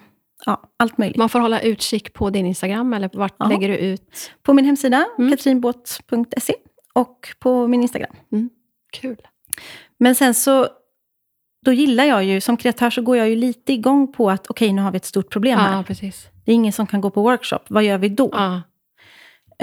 ja, 0.47 0.63
allt 0.77 0.99
möjligt. 0.99 1.17
Man 1.17 1.29
får 1.29 1.41
hålla 1.41 1.61
utkik 1.61 2.13
på 2.13 2.31
din 2.31 2.47
Instagram, 2.47 2.93
eller 2.93 3.11
vart 3.13 3.35
Ja. 3.39 3.47
lägger 3.49 3.69
du 3.69 3.77
ut? 3.77 4.31
På 4.43 4.53
min 4.55 4.65
hemsida, 4.65 5.07
Mm. 5.19 5.31
katrinbåt.se 5.31 6.55
och 6.95 7.29
på 7.39 7.67
min 7.69 7.83
Instagram. 7.83 8.15
Kul. 8.93 9.17
Men 9.99 10.15
sen 10.15 10.35
så, 10.35 10.69
då 11.65 11.73
gillar 11.73 12.05
jag 12.05 12.25
ju, 12.25 12.41
som 12.41 12.57
kreatör 12.57 12.91
så 12.91 13.03
går 13.03 13.17
jag 13.17 13.29
ju 13.29 13.37
lite 13.37 13.73
igång 13.73 14.13
på 14.13 14.31
att 14.31 14.47
okej, 14.47 14.73
nu 14.73 14.83
har 14.83 14.91
vi 14.91 14.97
ett 14.97 15.05
stort 15.05 15.31
problem 15.31 15.59
här. 15.59 15.77
Ja, 15.77 15.83
precis. 15.83 16.29
Det 16.45 16.53
är 16.53 16.55
ingen 16.55 16.73
som 16.73 16.87
kan 16.87 17.01
gå 17.01 17.11
på 17.11 17.23
workshop. 17.23 17.59
Vad 17.69 17.85
gör 17.85 17.99
vi 17.99 18.09
då? 18.09 18.31
Ja. 18.33 18.63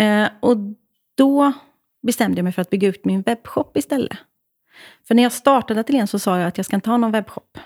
Eh, 0.04 0.28
och 0.40 0.58
då 1.18 1.54
bestämde 2.08 2.38
jag 2.38 2.44
mig 2.44 2.54
för 2.54 2.62
att 2.62 2.70
bygga 2.70 2.88
ut 2.88 3.06
min 3.06 3.22
webbshop 3.22 3.78
istället. 3.78 4.18
För 5.08 5.16
när 5.16 5.24
jag 5.24 5.32
startade 5.32 5.80
ateljén 5.80 6.08
så 6.08 6.20
sa 6.20 6.40
jag 6.40 6.48
att 6.48 6.58
jag 6.58 6.66
ska 6.66 6.76
inte 6.76 6.90
ha 6.90 6.98
någon 6.98 7.12
webbshop. 7.12 7.58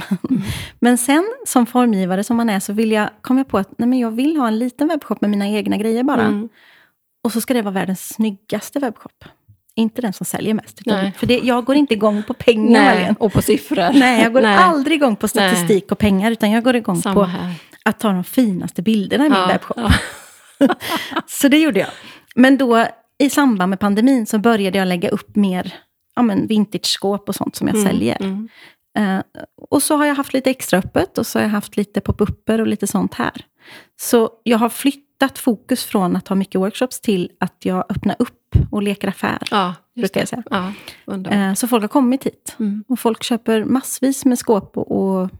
men 0.80 0.98
sen, 0.98 1.24
som 1.46 1.66
formgivare 1.66 2.24
som 2.24 2.36
man 2.36 2.50
är, 2.50 2.60
så 2.60 2.72
vill 2.72 2.92
jag, 2.92 3.10
kom 3.20 3.38
jag 3.38 3.48
på 3.48 3.58
att 3.58 3.78
nej, 3.78 3.88
men 3.88 3.98
jag 3.98 4.10
vill 4.10 4.36
ha 4.36 4.48
en 4.48 4.58
liten 4.58 4.88
webbshop 4.88 5.20
med 5.20 5.30
mina 5.30 5.48
egna 5.48 5.76
grejer 5.76 6.02
bara. 6.02 6.22
Mm. 6.22 6.48
Och 7.24 7.32
så 7.32 7.40
ska 7.40 7.54
det 7.54 7.62
vara 7.62 7.74
världens 7.74 8.08
snyggaste 8.08 8.78
webbshop. 8.78 9.24
Inte 9.74 10.02
den 10.02 10.12
som 10.12 10.26
säljer 10.26 10.54
mest. 10.54 10.80
Nej. 10.86 11.12
för 11.12 11.26
det, 11.26 11.38
jag 11.38 11.64
går 11.64 11.76
inte 11.76 11.94
igång 11.94 12.22
på 12.22 12.34
pengar, 12.34 12.94
Nej, 12.94 13.14
och 13.18 13.32
på 13.32 13.42
siffror. 13.42 13.92
Nej, 13.98 14.22
jag 14.22 14.32
går 14.32 14.42
Nej. 14.42 14.56
aldrig 14.56 14.96
igång 14.96 15.16
på 15.16 15.28
statistik 15.28 15.92
och 15.92 15.98
pengar, 15.98 16.30
utan 16.30 16.50
jag 16.50 16.64
går 16.64 16.76
igång 16.76 17.02
Samma 17.02 17.14
på 17.14 17.24
här. 17.24 17.54
att 17.84 18.00
ta 18.00 18.08
de 18.12 18.24
finaste 18.24 18.82
bilderna 18.82 19.26
i 19.26 19.28
min 19.30 19.38
Ja, 19.38 19.46
webbshop. 19.46 19.76
ja. 20.58 20.68
Så 21.26 21.48
det 21.48 21.58
gjorde 21.58 21.80
jag. 21.80 21.88
Men 22.34 22.56
då 22.58 22.86
i 23.18 23.30
samband 23.30 23.70
med 23.70 23.80
pandemin 23.80 24.26
så 24.26 24.38
började 24.38 24.78
jag 24.78 24.88
lägga 24.88 25.08
upp 25.08 25.36
mer 25.36 25.74
ja, 26.16 26.22
men 26.22 26.46
vintage-skåp 26.46 27.28
och 27.28 27.34
sånt 27.34 27.56
som 27.56 27.68
jag 27.68 27.78
säljer. 27.78 28.16
Mm. 28.20 28.48
Eh, 28.98 29.22
och 29.70 29.82
så 29.82 29.96
har 29.96 30.06
jag 30.06 30.14
haft 30.14 30.32
lite 30.32 30.50
extra 30.50 30.78
öppet 30.78 31.18
och 31.18 31.26
så 31.26 31.38
har 31.38 31.44
jag 31.44 31.50
haft 31.50 31.76
lite 31.76 32.00
pop-upper 32.00 32.60
och 32.60 32.66
lite 32.66 32.86
sånt 32.86 33.14
här. 33.14 33.46
Så 34.00 34.30
jag 34.42 34.58
har 34.58 34.68
flyttat 34.68 35.38
fokus 35.38 35.84
från 35.84 36.16
att 36.16 36.28
ha 36.28 36.36
mycket 36.36 36.60
workshops 36.60 37.00
till 37.00 37.30
att 37.40 37.56
jag 37.58 37.84
öppnar 37.88 38.16
upp 38.18 38.56
och 38.70 38.82
leker 38.82 39.08
affär. 39.08 39.38
Ja, 39.50 39.74
Brukar 39.96 40.20
jag 40.20 40.28
säga. 40.28 40.42
Ja. 40.50 40.72
Eh, 41.30 41.54
så 41.54 41.68
folk 41.68 41.82
har 41.82 41.88
kommit 41.88 42.26
hit. 42.26 42.56
Mm. 42.58 42.84
Och 42.88 43.00
folk 43.00 43.22
köper 43.22 43.64
massvis 43.64 44.24
med 44.24 44.38
skåp 44.38 44.76
och, 44.76 44.90
och 44.90 45.30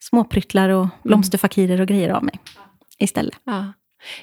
småpryttlar 0.00 0.68
och 0.68 0.86
blomsterfakirer 1.02 1.80
och 1.80 1.86
grejer 1.86 2.10
av 2.10 2.24
mig 2.24 2.40
istället. 2.98 3.40
Ja. 3.44 3.72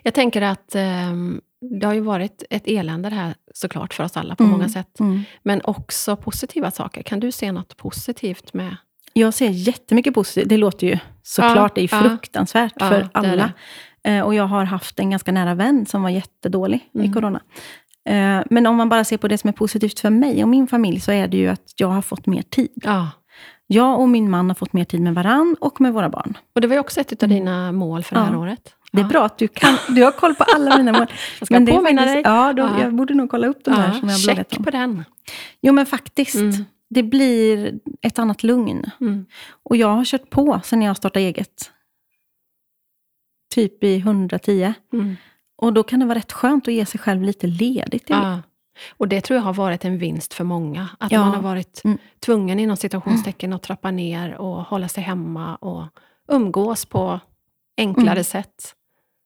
Jag 0.03 0.13
tänker 0.13 0.41
att 0.41 0.75
ehm, 0.75 1.41
det 1.79 1.85
har 1.87 1.93
ju 1.93 1.99
varit 2.01 2.43
ett 2.49 2.63
elände 2.67 3.09
det 3.09 3.15
här 3.15 3.35
såklart 3.53 3.93
för 3.93 4.03
oss 4.03 4.17
alla 4.17 4.35
på 4.35 4.43
Mm. 4.43 4.51
många 4.57 4.69
sätt. 4.69 4.99
Mm. 4.99 5.21
Men 5.43 5.61
också 5.63 6.15
positiva 6.15 6.71
saker. 6.71 7.03
Kan 7.03 7.19
du 7.19 7.31
se 7.31 7.51
något 7.51 7.77
positivt 7.77 8.53
med... 8.53 8.75
Jag 9.13 9.33
ser 9.33 9.49
jättemycket 9.49 10.13
positivt. 10.13 10.49
Det 10.49 10.57
låter 10.57 10.87
ju 10.87 10.97
såklart, 11.23 11.75
det 11.75 11.81
är 11.81 11.89
ja. 11.91 12.01
fruktansvärt 12.09 12.73
Ja, 12.75 12.89
för 12.89 13.09
alla. 13.13 13.51
Eh, 14.03 14.21
Och 14.21 14.35
jag 14.35 14.43
har 14.43 14.63
haft 14.63 14.99
en 14.99 15.09
ganska 15.09 15.31
nära 15.31 15.55
vän 15.55 15.85
som 15.85 16.01
var 16.03 16.09
jättedålig 16.09 16.89
Mm. 16.95 17.09
i 17.09 17.13
corona. 17.13 17.41
Eh, 18.09 18.41
Men 18.49 18.67
om 18.67 18.75
man 18.75 18.89
bara 18.89 19.03
ser 19.03 19.17
på 19.17 19.27
det 19.27 19.37
som 19.37 19.47
är 19.47 19.53
positivt 19.53 19.99
för 19.99 20.09
mig 20.09 20.43
och 20.43 20.49
min 20.49 20.67
familj, 20.67 20.99
så 20.99 21.11
är 21.11 21.27
det 21.27 21.37
ju 21.37 21.47
att 21.47 21.73
jag 21.75 21.87
har 21.87 22.01
fått 22.01 22.25
mer 22.25 22.41
tid. 22.41 22.71
Ja. 22.83 23.07
Jag 23.71 23.99
och 23.99 24.09
min 24.09 24.29
man 24.29 24.49
har 24.49 24.55
fått 24.55 24.73
mer 24.73 24.83
tid 24.85 25.01
med 25.01 25.15
varann 25.15 25.55
och 25.59 25.81
med 25.81 25.93
våra 25.93 26.09
barn. 26.09 26.37
Och 26.55 26.61
det 26.61 26.67
var 26.67 26.73
ju 26.75 26.79
också 26.79 27.01
ett 27.01 27.23
av 27.23 27.29
dina 27.29 27.71
mål 27.71 28.03
för 28.03 28.15
det 28.15 28.21
här 28.21 28.27
Mm. 28.27 28.39
Ja. 28.39 28.45
året. 28.47 28.73
Det 28.91 29.01
är 29.01 29.05
bra 29.05 29.25
att 29.25 29.37
du 29.37 29.47
kan. 29.47 29.77
Du 29.95 30.03
har 30.03 30.11
koll 30.11 30.35
på 30.35 30.43
alla 30.55 30.77
mina 30.77 30.91
mål. 30.91 31.07
Jag 31.39 31.45
ska 31.47 31.59
det 31.59 31.71
är 31.71 31.75
påminna 31.75 32.01
faktiskt- 32.01 32.13
dig. 32.13 32.33
Ja, 32.33 32.53
då, 32.53 32.63
Ja. 32.63 32.81
jag 32.81 32.93
borde 32.95 33.13
nog 33.13 33.29
kolla 33.31 33.47
upp 33.47 33.63
de 33.65 33.71
där 33.71 33.87
Ja, 33.87 33.93
som 33.99 34.09
jag 34.09 34.15
har 34.15 34.23
bloggat 34.25 34.57
om. 34.57 34.63
på 34.63 34.71
den. 34.71 35.03
Jo, 35.61 35.73
men 35.73 35.85
faktiskt. 35.85 36.35
Mm. 36.35 36.65
Det 36.89 37.03
blir 37.03 37.79
ett 38.01 38.19
annat 38.19 38.43
lugn. 38.43 38.91
Mm. 39.01 39.25
Och 39.63 39.75
jag 39.77 39.87
har 39.87 40.05
kört 40.05 40.29
på 40.29 40.61
sen 40.63 40.81
jag 40.81 40.97
startade 40.97 41.25
eget. 41.25 41.71
Typ 43.55 43.83
i 43.83 43.95
110. 43.97 44.73
Mm. 44.93 45.15
Och 45.57 45.73
då 45.73 45.83
kan 45.83 45.99
det 45.99 46.05
vara 46.05 46.17
rätt 46.17 46.31
skönt 46.31 46.67
att 46.67 46.73
ge 46.73 46.85
sig 46.85 46.99
själv 46.99 47.21
lite 47.23 47.47
ledigt. 47.47 48.07
det. 48.07 48.13
Ja. 48.13 48.39
Och 48.89 49.07
det 49.07 49.21
tror 49.21 49.37
jag 49.37 49.43
har 49.43 49.53
varit 49.53 49.85
en 49.85 49.97
vinst 49.97 50.33
för 50.33 50.43
många. 50.43 50.87
Att 50.99 51.11
Ja. 51.11 51.19
man 51.19 51.35
har 51.35 51.41
varit 51.41 51.81
Mm. 51.83 51.97
tvungen 52.25 52.59
inom 52.59 52.77
citationstecken 52.77 53.53
att 53.53 53.63
trappa 53.63 53.91
ner 53.91 54.35
och 54.35 54.63
hålla 54.63 54.87
sig 54.87 55.03
hemma 55.03 55.55
och 55.55 55.83
umgås 56.27 56.85
på 56.85 57.19
enklare 57.77 58.11
Mm. 58.11 58.23
sätt. 58.23 58.75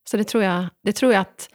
Så 0.09 0.17
det 0.17 0.23
tror 0.23 0.43
jag, 0.43 0.65
det 0.83 0.91
tror 0.93 1.13
jag 1.13 1.21
att, 1.21 1.49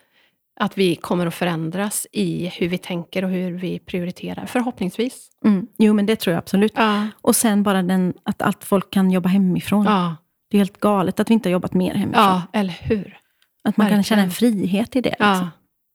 att 0.60 0.78
vi 0.78 0.96
kommer 0.96 1.26
att 1.26 1.34
förändras 1.34 2.06
i 2.12 2.46
hur 2.46 2.68
vi 2.68 2.78
tänker 2.78 3.24
och 3.24 3.30
hur 3.30 3.52
vi 3.52 3.78
prioriterar. 3.78 4.46
Förhoppningsvis. 4.46 5.30
Mm. 5.44 5.66
Jo, 5.78 5.94
men 5.94 6.06
det 6.06 6.16
tror 6.16 6.32
jag 6.32 6.38
absolut. 6.38 6.72
Ja. 6.76 7.06
Och 7.20 7.36
sen 7.36 7.62
bara 7.62 7.82
den, 7.82 8.14
att 8.22 8.42
allt 8.42 8.64
folk 8.64 8.90
kan 8.90 9.10
jobba 9.10 9.28
hemifrån. 9.28 9.84
Ja, 9.84 10.16
Det 10.50 10.56
är 10.56 10.58
helt 10.58 10.80
galet 10.80 11.20
att 11.20 11.30
vi 11.30 11.34
inte 11.34 11.48
har 11.48 11.52
jobbat 11.52 11.74
mer 11.74 11.94
hemifrån. 11.94 12.24
ja 12.24 12.42
eller 12.52 12.72
hur? 12.80 13.18
att 13.64 13.76
man 13.76 13.84
kan 13.86 13.96
verkligen. 13.96 14.04
känna 14.04 14.22
en 14.22 14.30
frihet 14.30 14.96
i 14.96 15.00
det. 15.00 15.14
Ja, 15.18 15.30
Liksom. 15.32 15.50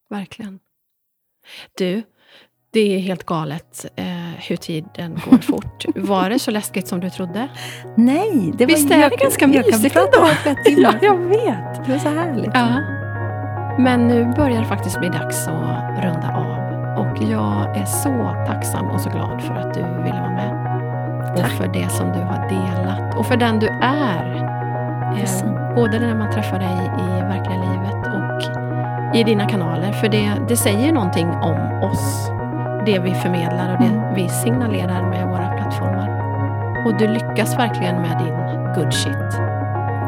verkligen. 0.10 0.60
Du, 1.78 2.04
det 2.74 2.96
är 2.96 3.00
helt 3.00 3.24
galet 3.26 3.86
eh, 3.96 4.06
hur 4.50 4.56
tiden 4.56 5.20
går 5.30 5.38
fort. 5.42 5.86
Var 5.96 6.30
det 6.30 6.40
så 6.40 6.52
läskigt 6.52 6.88
som 6.88 7.00
du 7.00 7.10
trodde? 7.10 7.48
Nej, 7.98 8.52
det 8.58 8.66
var 8.66 8.74
Visst 8.74 8.92
är 8.92 9.10
det 9.10 9.16
ganska 9.16 9.48
mysigt 9.48 9.96
ändå? 9.96 10.30
timmar. 10.66 11.00
jag 11.02 11.18
vet. 11.18 11.86
Det 11.86 11.94
är 11.94 12.00
så 12.00 12.10
härligt. 12.10 12.52
Ja. 12.54 12.68
Men 13.80 14.08
nu 14.08 14.26
börjar 14.36 14.60
det 14.62 14.68
faktiskt 14.68 15.00
bli 15.00 15.10
dags 15.10 15.48
att 15.48 16.04
runda 16.04 16.32
av. 16.36 16.64
Och 17.00 17.24
jag 17.24 17.78
är 17.78 17.86
så 17.86 18.44
tacksam 18.48 18.86
och 18.86 19.02
så 19.02 19.10
glad 19.10 19.44
för 19.44 19.54
att 19.54 19.74
du 19.74 19.80
ville 19.80 20.20
vara 20.22 20.30
med. 20.32 20.54
Och 21.34 21.40
Tack. 21.40 21.52
för 21.52 21.68
det 21.68 21.90
som 21.92 22.08
du 22.12 22.20
har 22.20 22.50
delat. 22.50 23.16
Och 23.16 23.26
för 23.26 23.38
den 23.38 23.60
du 23.60 23.68
är. 23.82 24.36
Eh, 25.18 25.76
både 25.76 26.00
när 26.00 26.16
man 26.16 26.32
träffar 26.32 26.60
dig 26.60 26.92
i 27.00 27.22
verkliga 27.22 27.58
livet 27.58 28.08
och 28.08 28.13
i 29.14 29.24
dina 29.24 29.46
kanaler. 29.50 29.92
För 29.92 30.10
det, 30.10 30.34
det 30.48 30.56
säger 30.58 30.92
någonting 30.92 31.28
om 31.30 31.84
oss. 31.84 32.30
Det 32.86 33.00
vi 33.00 33.14
förmedlar 33.14 33.74
och 33.74 33.80
det 33.80 33.86
Mm. 33.90 34.14
vi 34.16 34.30
signalerar 34.30 35.10
med 35.10 35.28
våra 35.28 35.48
plattformar. 35.48 36.10
Och 36.86 36.98
du 36.98 37.08
lyckas 37.08 37.58
verkligen 37.60 37.96
med 38.02 38.18
din 38.20 38.34
good 38.76 38.94
shit. 38.94 39.32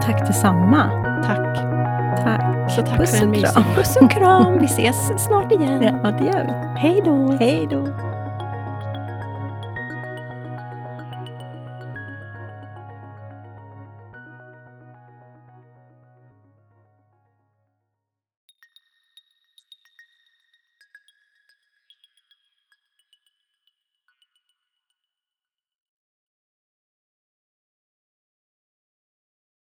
Tack 0.01 0.27
detsamma. 0.27 0.89
Tack. 1.25 1.55
Tack. 2.23 2.71
Så 2.71 2.81
tack 2.81 2.97
Puss 2.97 3.17
för 3.17 3.23
en 3.25 3.31
mysig 3.31 3.63
puss 3.75 3.97
och 4.01 4.11
kram. 4.11 4.57
Vi 4.59 4.65
ses 4.65 5.23
snart 5.25 5.51
igen. 5.51 5.99
Ja, 6.03 6.11
det 6.11 6.25
gör 6.25 6.43
vi. 6.43 6.79
Hej 6.79 7.01
då. 7.05 7.31
Hej 7.39 7.67
då. 7.71 7.87